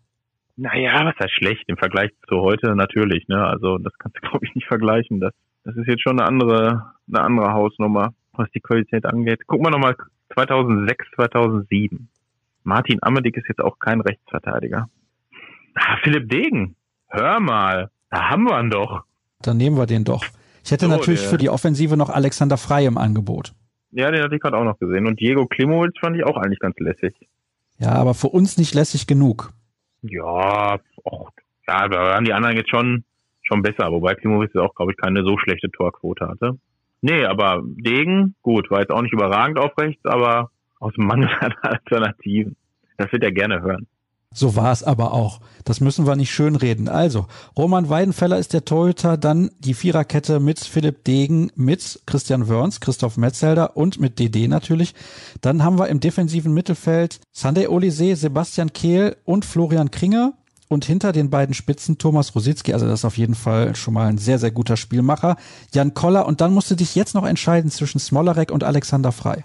Naja, 0.57 1.05
was 1.05 1.16
heißt 1.18 1.35
schlecht 1.35 1.64
im 1.66 1.77
Vergleich 1.77 2.11
zu 2.29 2.37
heute 2.40 2.77
natürlich, 2.77 3.27
ne? 3.27 3.44
Also 3.44 3.79
das 3.79 3.92
kannst 3.98 4.16
du 4.18 4.20
glaube 4.29 4.46
ich 4.46 4.55
nicht 4.55 4.66
vergleichen. 4.66 5.20
Das 5.20 5.33
das 5.64 5.77
ist 5.77 5.87
jetzt 5.87 6.03
schon 6.03 6.20
eine 6.20 6.29
andere, 6.29 6.92
eine 7.09 7.20
andere 7.20 7.53
Hausnummer, 7.53 8.14
was 8.33 8.50
die 8.50 8.61
Qualität 8.61 9.05
angeht. 9.07 9.46
Gucken 9.46 9.66
wir 9.66 9.70
nochmal 9.70 9.96
2006, 10.35 11.07
2007. 11.16 12.09
Martin 12.62 12.98
Amedick 13.03 13.37
ist 13.37 13.48
jetzt 13.48 13.61
auch 13.61 13.79
kein 13.79 14.00
Rechtsverteidiger. 14.00 14.88
Ah, 15.74 15.96
Philipp 16.03 16.29
Degen. 16.29 16.77
Hör 17.09 17.40
mal. 17.40 17.90
Da 18.11 18.31
haben 18.31 18.44
wir 18.44 18.59
ihn 18.61 18.70
doch. 18.70 19.05
Dann 19.42 19.57
nehmen 19.57 19.77
wir 19.77 19.87
den 19.87 20.05
doch. 20.05 20.24
Ich 20.64 20.70
hätte 20.70 20.87
so, 20.87 20.90
natürlich 20.90 21.20
der. 21.20 21.31
für 21.31 21.37
die 21.37 21.50
Offensive 21.50 21.96
noch 21.96 22.11
Alexander 22.11 22.57
Frey 22.57 22.87
im 22.87 22.96
Angebot. 22.96 23.53
Ja, 23.90 24.11
den 24.11 24.23
hatte 24.23 24.35
ich 24.35 24.40
gerade 24.40 24.56
auch 24.56 24.65
noch 24.65 24.79
gesehen. 24.79 25.06
Und 25.06 25.21
Diego 25.21 25.46
Klimowitz 25.46 25.98
fand 26.00 26.17
ich 26.17 26.25
auch 26.25 26.37
eigentlich 26.37 26.58
ganz 26.58 26.77
lässig. 26.79 27.15
Ja, 27.79 27.92
aber 27.92 28.15
für 28.15 28.29
uns 28.29 28.56
nicht 28.56 28.75
lässig 28.75 29.06
genug. 29.06 29.52
Ja, 30.02 30.79
och, 31.04 31.33
ja, 31.67 31.88
da 31.88 32.15
haben 32.15 32.25
die 32.25 32.33
anderen 32.33 32.56
jetzt 32.56 32.71
schon 32.71 33.04
schon 33.45 33.63
besser, 33.63 33.90
wobei 33.92 34.15
Klimowitz 34.15 34.55
auch, 34.57 34.75
glaube 34.75 34.92
ich, 34.92 34.99
keine 34.99 35.25
so 35.25 35.38
schlechte 35.38 35.71
Torquote 35.71 36.27
hatte. 36.29 36.59
Nee, 37.01 37.25
aber 37.25 37.63
Degen, 37.65 38.35
gut, 38.42 38.71
war 38.71 38.81
jetzt 38.81 38.90
auch 38.90 39.03
nicht 39.03 39.13
überragend 39.13 39.59
auf 39.59 39.77
rechts, 39.79 40.05
aber 40.05 40.51
aus 40.81 40.95
Mangel 40.97 41.29
an 41.40 41.55
Alternativen. 41.63 42.57
das 42.97 43.13
wird 43.13 43.23
er 43.23 43.33
gerne 43.33 43.63
hören. 43.63 43.87
So 44.37 44.57
war 44.57 44.73
es 44.73 44.83
aber 44.83 45.13
auch. 45.13 45.40
Das 45.65 45.81
müssen 45.81 46.09
wir 46.09 46.17
nicht 46.17 46.33
schönreden. 46.33 46.88
Also, 46.88 47.27
Roman 47.57 47.88
Weidenfeller 47.88 48.37
ist 48.37 48.53
der 48.53 48.65
Torhüter, 48.65 49.17
dann 49.17 49.51
die 49.61 49.75
Viererkette 49.75 50.40
mit 50.40 50.59
Philipp 50.59 51.05
Degen, 51.05 51.53
mit 51.55 52.01
Christian 52.05 52.49
Wörns, 52.49 52.81
Christoph 52.81 53.17
Metzelder 53.17 53.77
und 53.77 54.01
mit 54.01 54.19
DD 54.19 54.49
natürlich. 54.49 54.95
Dann 55.40 55.63
haben 55.63 55.79
wir 55.79 55.88
im 55.88 56.01
defensiven 56.01 56.53
Mittelfeld 56.53 57.21
Sunday 57.31 57.69
Olise, 57.69 58.17
Sebastian 58.17 58.73
Kehl 58.73 59.17
und 59.25 59.45
Florian 59.45 59.92
Kringer. 59.92 60.33
Und 60.69 60.85
hinter 60.85 61.12
den 61.12 61.31
beiden 61.31 61.54
Spitzen 61.54 61.98
Thomas 61.98 62.35
Rositzky, 62.35 62.73
also 62.73 62.87
das 62.87 63.00
ist 63.00 63.04
auf 63.04 63.19
jeden 63.19 63.35
Fall 63.35 63.77
schon 63.77 63.94
mal 63.94 64.08
ein 64.08 64.19
sehr, 64.19 64.38
sehr 64.38 64.50
guter 64.50 64.77
Spielmacher. 64.77 65.37
Jan 65.73 65.94
Koller 65.94 66.27
und 66.27 66.40
dann 66.40 66.52
musst 66.54 66.71
du 66.71 66.75
dich 66.75 66.94
jetzt 66.94 67.15
noch 67.15 67.27
entscheiden 67.27 67.71
zwischen 67.71 67.98
Smolarek 67.98 68.50
und 68.50 68.65
Alexander 68.65 69.12
Frei. 69.12 69.44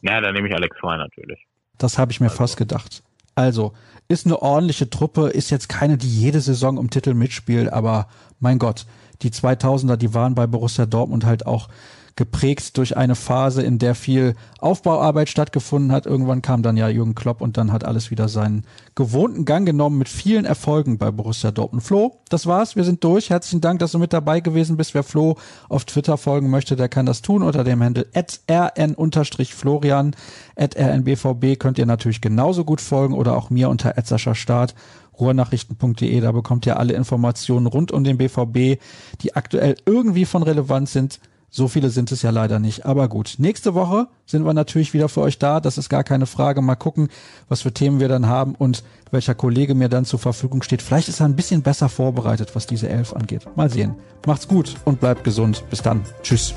Ja, 0.00 0.20
dann 0.20 0.34
nehme 0.34 0.48
ich 0.48 0.54
Alex 0.54 0.76
Frei 0.78 0.96
natürlich. 0.96 1.46
Das 1.78 1.98
habe 1.98 2.12
ich 2.12 2.20
mir 2.20 2.26
also. 2.26 2.36
fast 2.36 2.56
gedacht. 2.56 3.02
Also, 3.34 3.72
ist 4.08 4.26
eine 4.26 4.40
ordentliche 4.40 4.90
Truppe, 4.90 5.28
ist 5.28 5.50
jetzt 5.50 5.68
keine, 5.68 5.98
die 5.98 6.08
jede 6.08 6.40
Saison 6.40 6.78
um 6.78 6.90
Titel 6.90 7.14
mitspielt, 7.14 7.72
aber 7.72 8.08
mein 8.38 8.58
Gott, 8.58 8.86
die 9.22 9.30
2000er, 9.30 9.96
die 9.96 10.14
waren 10.14 10.34
bei 10.34 10.46
Borussia 10.46 10.86
Dortmund 10.86 11.24
halt 11.24 11.46
auch 11.46 11.68
geprägt 12.16 12.76
durch 12.78 12.96
eine 12.96 13.16
Phase, 13.16 13.62
in 13.62 13.78
der 13.78 13.94
viel 13.94 14.36
Aufbauarbeit 14.60 15.28
stattgefunden 15.28 15.90
hat. 15.90 16.06
Irgendwann 16.06 16.42
kam 16.42 16.62
dann 16.62 16.76
ja 16.76 16.88
Jürgen 16.88 17.14
Klopp 17.14 17.40
und 17.40 17.56
dann 17.56 17.72
hat 17.72 17.84
alles 17.84 18.10
wieder 18.10 18.28
seinen 18.28 18.64
gewohnten 18.94 19.44
Gang 19.44 19.66
genommen 19.66 19.98
mit 19.98 20.08
vielen 20.08 20.44
Erfolgen 20.44 20.96
bei 20.98 21.10
Borussia 21.10 21.50
Dortmund. 21.50 21.82
Flo, 21.82 22.20
das 22.28 22.46
war's. 22.46 22.76
Wir 22.76 22.84
sind 22.84 23.02
durch. 23.02 23.30
Herzlichen 23.30 23.60
Dank, 23.60 23.80
dass 23.80 23.92
du 23.92 23.98
mit 23.98 24.12
dabei 24.12 24.38
gewesen 24.40 24.76
bist. 24.76 24.94
Wer 24.94 25.02
Flo 25.02 25.36
auf 25.68 25.84
Twitter 25.84 26.16
folgen 26.16 26.50
möchte, 26.50 26.76
der 26.76 26.88
kann 26.88 27.06
das 27.06 27.20
tun 27.20 27.42
unter 27.42 27.64
dem 27.64 27.82
Handel 27.82 28.06
rn-florian 28.48 30.14
rnbvb 30.56 31.56
könnt 31.56 31.78
ihr 31.78 31.86
natürlich 31.86 32.20
genauso 32.20 32.64
gut 32.64 32.80
folgen 32.80 33.14
oder 33.14 33.36
auch 33.36 33.50
mir 33.50 33.68
unter 33.68 33.94
Start 34.34 34.74
ruhrnachrichten.de. 35.18 36.20
Da 36.20 36.32
bekommt 36.32 36.66
ihr 36.66 36.78
alle 36.78 36.94
Informationen 36.94 37.66
rund 37.66 37.92
um 37.92 38.04
den 38.04 38.18
BVB, 38.18 38.80
die 39.20 39.34
aktuell 39.34 39.76
irgendwie 39.86 40.24
von 40.24 40.42
Relevanz 40.42 40.92
sind. 40.92 41.20
So 41.56 41.68
viele 41.68 41.90
sind 41.90 42.10
es 42.10 42.22
ja 42.22 42.30
leider 42.30 42.58
nicht. 42.58 42.84
Aber 42.84 43.06
gut, 43.08 43.36
nächste 43.38 43.74
Woche 43.74 44.08
sind 44.26 44.44
wir 44.44 44.52
natürlich 44.54 44.92
wieder 44.92 45.08
für 45.08 45.20
euch 45.20 45.38
da. 45.38 45.60
Das 45.60 45.78
ist 45.78 45.88
gar 45.88 46.02
keine 46.02 46.26
Frage. 46.26 46.60
Mal 46.62 46.74
gucken, 46.74 47.10
was 47.48 47.62
für 47.62 47.72
Themen 47.72 48.00
wir 48.00 48.08
dann 48.08 48.26
haben 48.26 48.56
und 48.56 48.82
welcher 49.12 49.36
Kollege 49.36 49.76
mir 49.76 49.88
dann 49.88 50.04
zur 50.04 50.18
Verfügung 50.18 50.62
steht. 50.62 50.82
Vielleicht 50.82 51.08
ist 51.08 51.20
er 51.20 51.26
ein 51.26 51.36
bisschen 51.36 51.62
besser 51.62 51.88
vorbereitet, 51.88 52.56
was 52.56 52.66
diese 52.66 52.88
Elf 52.88 53.12
angeht. 53.12 53.46
Mal 53.54 53.70
sehen. 53.70 53.94
Macht's 54.26 54.48
gut 54.48 54.74
und 54.84 54.98
bleibt 54.98 55.22
gesund. 55.22 55.62
Bis 55.70 55.80
dann. 55.80 56.02
Tschüss. 56.24 56.54